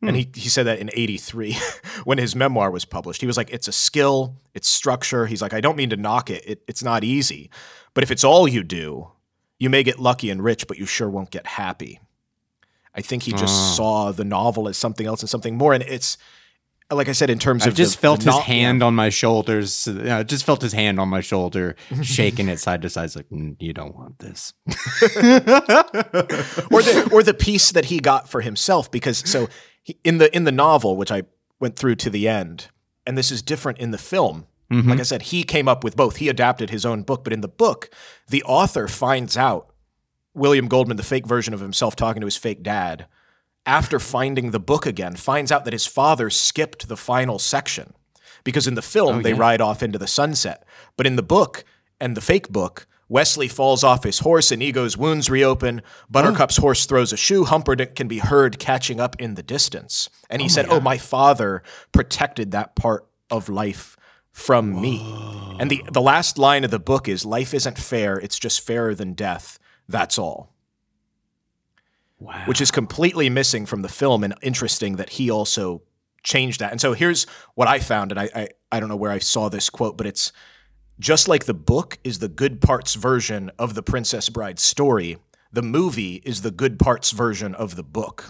And 0.07 0.17
he, 0.17 0.29
he 0.35 0.49
said 0.49 0.65
that 0.67 0.79
in 0.79 0.91
83 0.93 1.57
when 2.05 2.19
his 2.19 2.35
memoir 2.37 2.71
was 2.71 2.85
published. 2.85 3.21
He 3.21 3.27
was 3.27 3.37
like, 3.37 3.51
it's 3.51 3.69
a 3.69 3.73
skill, 3.73 4.37
it's 4.55 4.69
structure. 4.69 5.27
He's 5.27 5.43
like, 5.43 5.53
I 5.55 5.61
don't 5.61 5.77
mean 5.77 5.91
to 5.91 5.97
knock 5.97 6.31
it. 6.31 6.45
it. 6.47 6.63
It's 6.69 6.83
not 6.83 7.05
easy. 7.05 7.51
But 7.95 8.05
if 8.05 8.11
it's 8.11 8.25
all 8.25 8.47
you 8.47 8.63
do, 8.63 9.11
you 9.59 9.71
may 9.71 9.83
get 9.83 9.99
lucky 9.99 10.31
and 10.31 10.43
rich, 10.43 10.67
but 10.69 10.79
you 10.79 10.87
sure 10.87 11.09
won't 11.11 11.31
get 11.31 11.47
happy. 11.47 12.01
I 12.95 13.01
think 13.03 13.25
he 13.25 13.33
just 13.33 13.45
Ah. 13.55 13.73
saw 13.77 14.13
the 14.13 14.25
novel 14.25 14.69
as 14.69 14.77
something 14.79 15.07
else 15.07 15.21
and 15.23 15.29
something 15.29 15.57
more. 15.57 15.75
And 15.75 15.83
it's, 15.83 16.17
like 16.91 17.09
I 17.09 17.13
said, 17.13 17.31
in 17.31 17.39
terms 17.39 17.65
I 17.65 17.69
of 17.71 17.75
just 17.75 17.97
the- 17.97 18.01
felt 18.01 18.21
the 18.21 18.27
his 18.31 18.35
no- 18.37 18.41
hand 18.43 18.83
on 18.83 18.95
my 18.95 19.09
shoulders. 19.09 19.89
I 19.89 20.23
just 20.23 20.45
felt 20.45 20.63
his 20.63 20.73
hand 20.73 21.01
on 21.01 21.09
my 21.09 21.21
shoulder, 21.21 21.75
shaking 22.03 22.49
it 22.49 22.59
side 22.59 22.83
to 22.83 22.89
side. 22.91 23.07
It's 23.07 23.17
like 23.17 23.29
"Mm, 23.29 23.57
you 23.61 23.73
don't 23.73 23.95
want 23.97 24.19
this. 24.21 24.53
or 24.67 24.73
the 26.83 27.09
or 27.13 27.23
the 27.23 27.35
piece 27.35 27.73
that 27.73 27.87
he 27.87 27.99
got 27.99 28.29
for 28.29 28.41
himself 28.41 28.91
because 28.91 29.19
so 29.29 29.49
he, 29.87 29.97
in 30.05 30.19
the 30.19 30.29
in 30.37 30.45
the 30.45 30.53
novel 30.53 30.97
which 30.97 31.13
I 31.13 31.23
went 31.61 31.77
through 31.77 31.95
to 31.97 32.11
the 32.11 32.27
end 32.29 32.69
and 33.07 33.17
this 33.17 33.31
is 33.31 33.41
different 33.43 33.79
in 33.79 33.91
the 33.93 33.99
film 34.13 34.47
Mm-hmm. 34.69 34.91
like 34.91 34.99
I 34.99 35.05
said 35.05 35.23
he 35.23 35.45
came 35.45 35.69
up 35.69 35.85
with 35.85 35.95
both 35.95 36.17
he 36.17 36.29
adapted 36.29 36.71
his 36.71 36.85
own 36.85 37.03
book 37.05 37.23
but 37.23 37.33
in 37.33 37.41
the 37.41 37.47
book 37.65 37.89
the 38.35 38.43
author 38.43 38.89
finds 38.89 39.37
out 39.37 39.71
William 40.35 40.67
Goldman 40.67 40.97
the 40.97 41.05
fake 41.05 41.25
version 41.25 41.55
of 41.55 41.61
himself 41.61 41.95
talking 41.95 42.21
to 42.21 42.27
his 42.27 42.37
fake 42.37 42.65
dad 42.65 43.07
after 43.65 44.01
finding 44.01 44.51
the 44.51 44.59
book 44.59 44.85
again 44.85 45.15
finds 45.15 45.53
out 45.53 45.65
that 45.67 45.73
his 45.73 45.87
father 45.87 46.31
skipped 46.31 46.89
the 46.89 46.97
final 46.97 47.39
section 47.39 47.93
because 48.43 48.67
in 48.67 48.75
the 48.75 48.83
film 48.83 49.19
Oh, 49.19 49.23
they 49.23 49.35
yeah. 49.35 49.39
ride 49.39 49.61
off 49.61 49.85
into 49.85 49.99
the 50.01 50.09
sunset 50.09 50.65
but 50.97 51.07
in 51.07 51.15
the 51.15 51.23
book 51.23 51.63
and 52.01 52.17
the 52.17 52.21
fake 52.21 52.49
book 52.49 52.89
Westley 53.09 53.49
falls 53.49 53.85
off 53.85 54.03
his 54.03 54.21
horse 54.21 54.51
and 54.51 54.61
Inigo's 54.61 54.97
wounds 54.97 55.31
reopen. 55.31 55.83
Buttercup's 56.11 56.57
horse 56.57 56.87
throws 56.87 57.13
a 57.13 57.17
shoe. 57.17 57.45
Humperdinck 57.45 57.95
can 57.95 58.09
be 58.09 58.19
heard 58.19 58.59
catching 58.59 58.99
up 58.99 59.15
in 59.21 59.35
the 59.35 59.43
distance. 59.43 60.11
And 60.29 60.43
he 60.43 60.49
said, 60.49 60.67
Oh, 60.69 60.81
my 60.81 60.99
father 60.99 61.63
protected 61.93 62.51
that 62.51 62.75
part 62.75 63.07
of 63.31 63.49
life 63.49 63.97
from 64.33 64.81
me. 64.81 65.01
And 65.59 65.71
the, 65.71 65.83
the 65.91 66.03
last 66.03 66.37
line 66.37 66.65
of 66.65 66.71
the 66.71 66.79
book 66.79 67.09
is 67.09 67.25
Life 67.25 67.55
isn't 67.55 67.79
fair, 67.79 68.19
it's 68.19 68.39
just 68.39 68.61
fairer 68.61 68.95
than 68.95 69.15
death. 69.15 69.59
That's 69.89 70.19
all. 70.19 70.53
Wow. 72.19 72.43
Which 72.47 72.61
is 72.61 72.71
completely 72.71 73.31
missing 73.31 73.67
from 73.67 73.83
the 73.83 73.89
film 73.89 74.25
and 74.25 74.35
interesting 74.43 74.97
that 74.97 75.11
he 75.11 75.31
also 75.31 75.83
changed 76.23 76.61
that. 76.61 76.73
And 76.73 76.81
so 76.81 76.93
here's 76.93 77.25
what 77.55 77.69
I 77.69 77.79
found, 77.79 78.11
and 78.11 78.21
I, 78.21 78.29
I, 78.35 78.49
I 78.73 78.81
don't 78.81 78.89
know 78.89 78.97
where 78.97 79.13
I 79.13 79.19
saw 79.19 79.49
this 79.49 79.71
quote, 79.71 79.97
but 79.97 80.07
it's 80.07 80.33
just 80.99 81.29
like 81.29 81.45
the 81.45 81.55
book 81.55 81.99
is 82.05 82.19
the 82.19 82.29
good 82.29 82.61
parts 82.61 82.95
version 82.95 83.51
of 83.59 83.75
the 83.75 83.83
Princess 83.83 84.29
Bride 84.29 84.59
story, 84.59 85.19
the 85.53 85.63
movie 85.63 86.17
is 86.25 86.43
the 86.43 86.51
good 86.51 86.79
parts 86.79 87.11
version 87.11 87.55
of 87.55 87.77
the 87.77 87.83
book. 87.83 88.27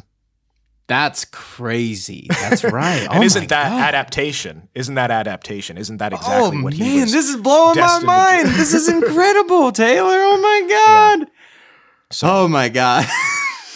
That's 0.88 1.24
crazy. 1.24 2.26
That's 2.40 2.62
right. 2.62 3.02
And 3.10 3.18
oh 3.18 3.22
isn't 3.22 3.48
that 3.48 3.70
God. 3.70 3.80
adaptation? 3.82 4.68
Isn't 4.74 4.94
that 4.94 5.10
adaptation? 5.10 5.78
Isn't 5.78 5.96
that 5.96 6.12
exactly 6.12 6.58
oh 6.58 6.62
what 6.62 6.74
he 6.74 6.98
man, 6.98 7.08
this 7.08 7.28
is 7.28 7.36
blowing 7.36 7.78
my 7.80 8.00
mind. 8.04 8.48
this 8.50 8.72
is 8.72 8.88
incredible, 8.88 9.72
Taylor. 9.72 10.14
Oh 10.16 10.38
my 10.40 11.18
god. 11.26 11.30
oh 12.22 12.46
my 12.46 12.68
god. 12.68 13.04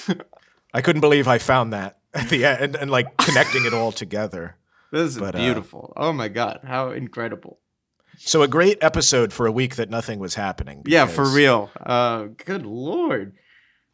I 0.74 0.82
couldn't 0.82 1.00
believe 1.00 1.26
I 1.26 1.38
found 1.38 1.72
that 1.72 1.98
at 2.14 2.28
the 2.28 2.44
end 2.44 2.62
and, 2.62 2.76
and 2.76 2.90
like 2.92 3.16
connecting 3.16 3.64
it 3.66 3.74
all 3.74 3.90
together. 3.90 4.56
this 4.92 5.02
is 5.02 5.18
But, 5.18 5.34
uh, 5.34 5.38
beautiful. 5.38 5.92
oh 5.96 6.12
my 6.12 6.28
god, 6.28 6.60
how 6.64 6.90
incredible. 6.90 7.58
So 8.22 8.42
a 8.42 8.48
great 8.48 8.76
episode 8.82 9.32
for 9.32 9.46
a 9.46 9.52
week 9.52 9.76
that 9.76 9.88
nothing 9.88 10.18
was 10.18 10.34
happening. 10.34 10.82
Yeah, 10.84 11.06
for 11.06 11.24
real. 11.24 11.70
Uh, 11.80 12.28
good 12.44 12.66
lord. 12.66 13.34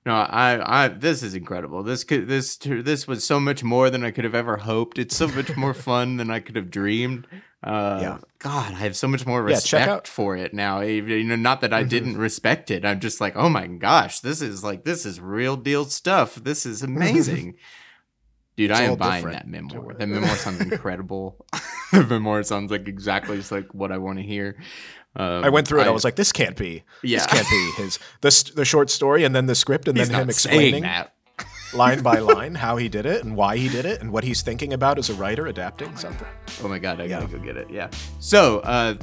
No, 0.04 0.14
I, 0.14 0.84
I, 0.84 0.88
this 0.88 1.22
is 1.22 1.34
incredible. 1.34 1.84
This 1.84 2.02
could, 2.02 2.26
this, 2.26 2.56
this 2.56 3.06
was 3.06 3.22
so 3.22 3.38
much 3.38 3.62
more 3.62 3.88
than 3.88 4.04
I 4.04 4.10
could 4.10 4.24
have 4.24 4.34
ever 4.34 4.56
hoped. 4.56 4.98
It's 4.98 5.16
so 5.16 5.28
much 5.28 5.56
more 5.56 5.74
fun 5.88 6.16
than 6.16 6.28
I 6.28 6.40
could 6.40 6.56
have 6.56 6.70
dreamed. 6.72 7.28
Uh, 7.62 7.98
yeah. 8.02 8.18
God, 8.40 8.72
I 8.72 8.78
have 8.78 8.96
so 8.96 9.06
much 9.06 9.24
more 9.26 9.42
respect 9.42 10.08
yeah, 10.08 10.12
for 10.12 10.36
it 10.36 10.52
now. 10.52 10.80
You 10.80 11.22
know, 11.22 11.36
not 11.36 11.60
that 11.60 11.72
I 11.72 11.80
mm-hmm. 11.80 11.88
didn't 11.88 12.16
respect 12.18 12.72
it. 12.72 12.84
I'm 12.84 12.98
just 12.98 13.20
like, 13.20 13.36
oh 13.36 13.48
my 13.48 13.68
gosh, 13.68 14.20
this 14.20 14.42
is 14.42 14.64
like, 14.64 14.84
this 14.84 15.06
is 15.06 15.20
real 15.20 15.56
deal 15.56 15.84
stuff. 15.84 16.34
This 16.34 16.66
is 16.66 16.82
amazing. 16.82 17.56
Dude, 18.56 18.70
it's 18.70 18.80
I 18.80 18.84
am 18.84 18.96
buying 18.96 19.26
that 19.26 19.46
memoir. 19.46 19.94
That 19.94 20.08
memoir 20.08 20.36
sounds 20.36 20.60
incredible. 20.72 21.44
the 21.92 22.04
memoir 22.04 22.42
sounds 22.42 22.70
like 22.70 22.88
exactly 22.88 23.36
just 23.36 23.52
like 23.52 23.74
what 23.74 23.92
I 23.92 23.98
want 23.98 24.18
to 24.18 24.24
hear. 24.24 24.56
Um, 25.14 25.44
I 25.44 25.48
went 25.48 25.68
through 25.68 25.80
it. 25.80 25.84
I, 25.84 25.88
I, 25.88 25.90
was 25.90 26.04
like, 26.04 26.16
"This 26.16 26.32
can't 26.32 26.56
be. 26.56 26.82
Yeah. 27.02 27.18
This 27.18 27.26
can't 27.26 27.48
be 27.48 27.82
his 27.82 27.98
the 28.20 28.52
the 28.56 28.64
short 28.64 28.90
story, 28.90 29.24
and 29.24 29.34
then 29.34 29.46
the 29.46 29.54
script, 29.54 29.88
and 29.88 29.96
he's 29.96 30.08
then 30.08 30.22
him 30.22 30.30
explaining 30.30 30.82
that. 30.82 31.12
line 31.74 32.02
by 32.02 32.18
line 32.18 32.54
how 32.54 32.76
he 32.76 32.88
did 32.88 33.04
it 33.04 33.24
and 33.24 33.36
why 33.36 33.56
he 33.56 33.68
did 33.68 33.84
it 33.84 34.00
and 34.00 34.10
what 34.10 34.24
he's 34.24 34.40
thinking 34.40 34.72
about 34.72 34.98
as 34.98 35.10
a 35.10 35.14
writer 35.14 35.46
adapting 35.46 35.94
something. 35.96 36.26
Oh 36.62 36.68
my 36.68 36.78
god, 36.78 37.00
I 37.00 37.08
gotta 37.08 37.26
go 37.26 37.38
get 37.38 37.56
it. 37.56 37.68
Yeah. 37.68 37.90
So, 38.20 38.60
uh, 38.60 38.94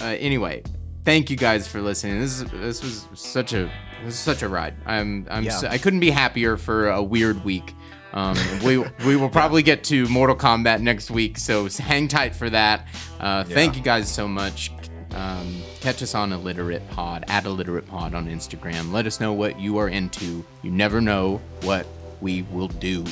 uh, 0.00 0.04
anyway, 0.04 0.62
thank 1.04 1.28
you 1.28 1.36
guys 1.36 1.68
for 1.68 1.82
listening. 1.82 2.20
This 2.20 2.40
is 2.40 2.50
this 2.50 2.82
was 2.82 3.06
such 3.14 3.52
a 3.52 3.70
this 4.04 4.14
is 4.14 4.20
such 4.20 4.42
a 4.42 4.48
ride. 4.48 4.74
I'm 4.86 5.26
I'm 5.30 5.44
yeah. 5.44 5.50
so, 5.50 5.68
I 5.68 5.78
couldn't 5.78 6.00
be 6.00 6.10
happier 6.10 6.56
for 6.56 6.88
a 6.88 7.02
weird 7.02 7.44
week. 7.44 7.74
Um, 8.12 8.36
we 8.64 8.78
we 9.06 9.16
will 9.16 9.30
probably 9.30 9.62
get 9.62 9.84
to 9.84 10.06
Mortal 10.08 10.36
Kombat 10.36 10.80
next 10.80 11.10
week, 11.10 11.38
so 11.38 11.68
hang 11.68 12.08
tight 12.08 12.34
for 12.34 12.50
that. 12.50 12.86
Uh, 13.18 13.44
yeah. 13.46 13.54
Thank 13.54 13.76
you 13.76 13.82
guys 13.82 14.12
so 14.12 14.28
much. 14.28 14.70
Um, 15.14 15.62
catch 15.80 16.02
us 16.02 16.14
on 16.14 16.32
Illiterate 16.32 16.88
Pod, 16.90 17.24
at 17.28 17.44
Illiterate 17.44 17.86
Pod 17.86 18.14
on 18.14 18.26
Instagram. 18.26 18.92
Let 18.92 19.06
us 19.06 19.20
know 19.20 19.32
what 19.32 19.60
you 19.60 19.78
are 19.78 19.88
into. 19.88 20.44
You 20.62 20.70
never 20.70 21.00
know 21.00 21.40
what 21.62 21.86
we 22.20 22.42
will 22.42 22.68
do. 22.68 23.04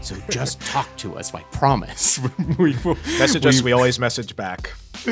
So 0.00 0.16
just 0.30 0.60
talk 0.66 0.94
to 0.98 1.16
us. 1.16 1.32
I 1.34 1.42
promise. 1.44 2.18
we 2.58 2.76
will, 2.84 2.96
message 3.18 3.44
we, 3.44 3.48
us. 3.48 3.62
We 3.62 3.72
always 3.72 3.98
message 3.98 4.34
back. 4.34 4.72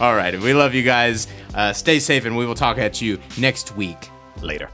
All 0.00 0.14
right. 0.14 0.38
We 0.38 0.52
love 0.54 0.74
you 0.74 0.82
guys. 0.82 1.26
Uh, 1.54 1.72
stay 1.72 1.98
safe, 2.00 2.24
and 2.24 2.36
we 2.36 2.46
will 2.46 2.54
talk 2.54 2.78
at 2.78 3.00
you 3.00 3.18
next 3.38 3.76
week. 3.76 4.10
Later. 4.42 4.68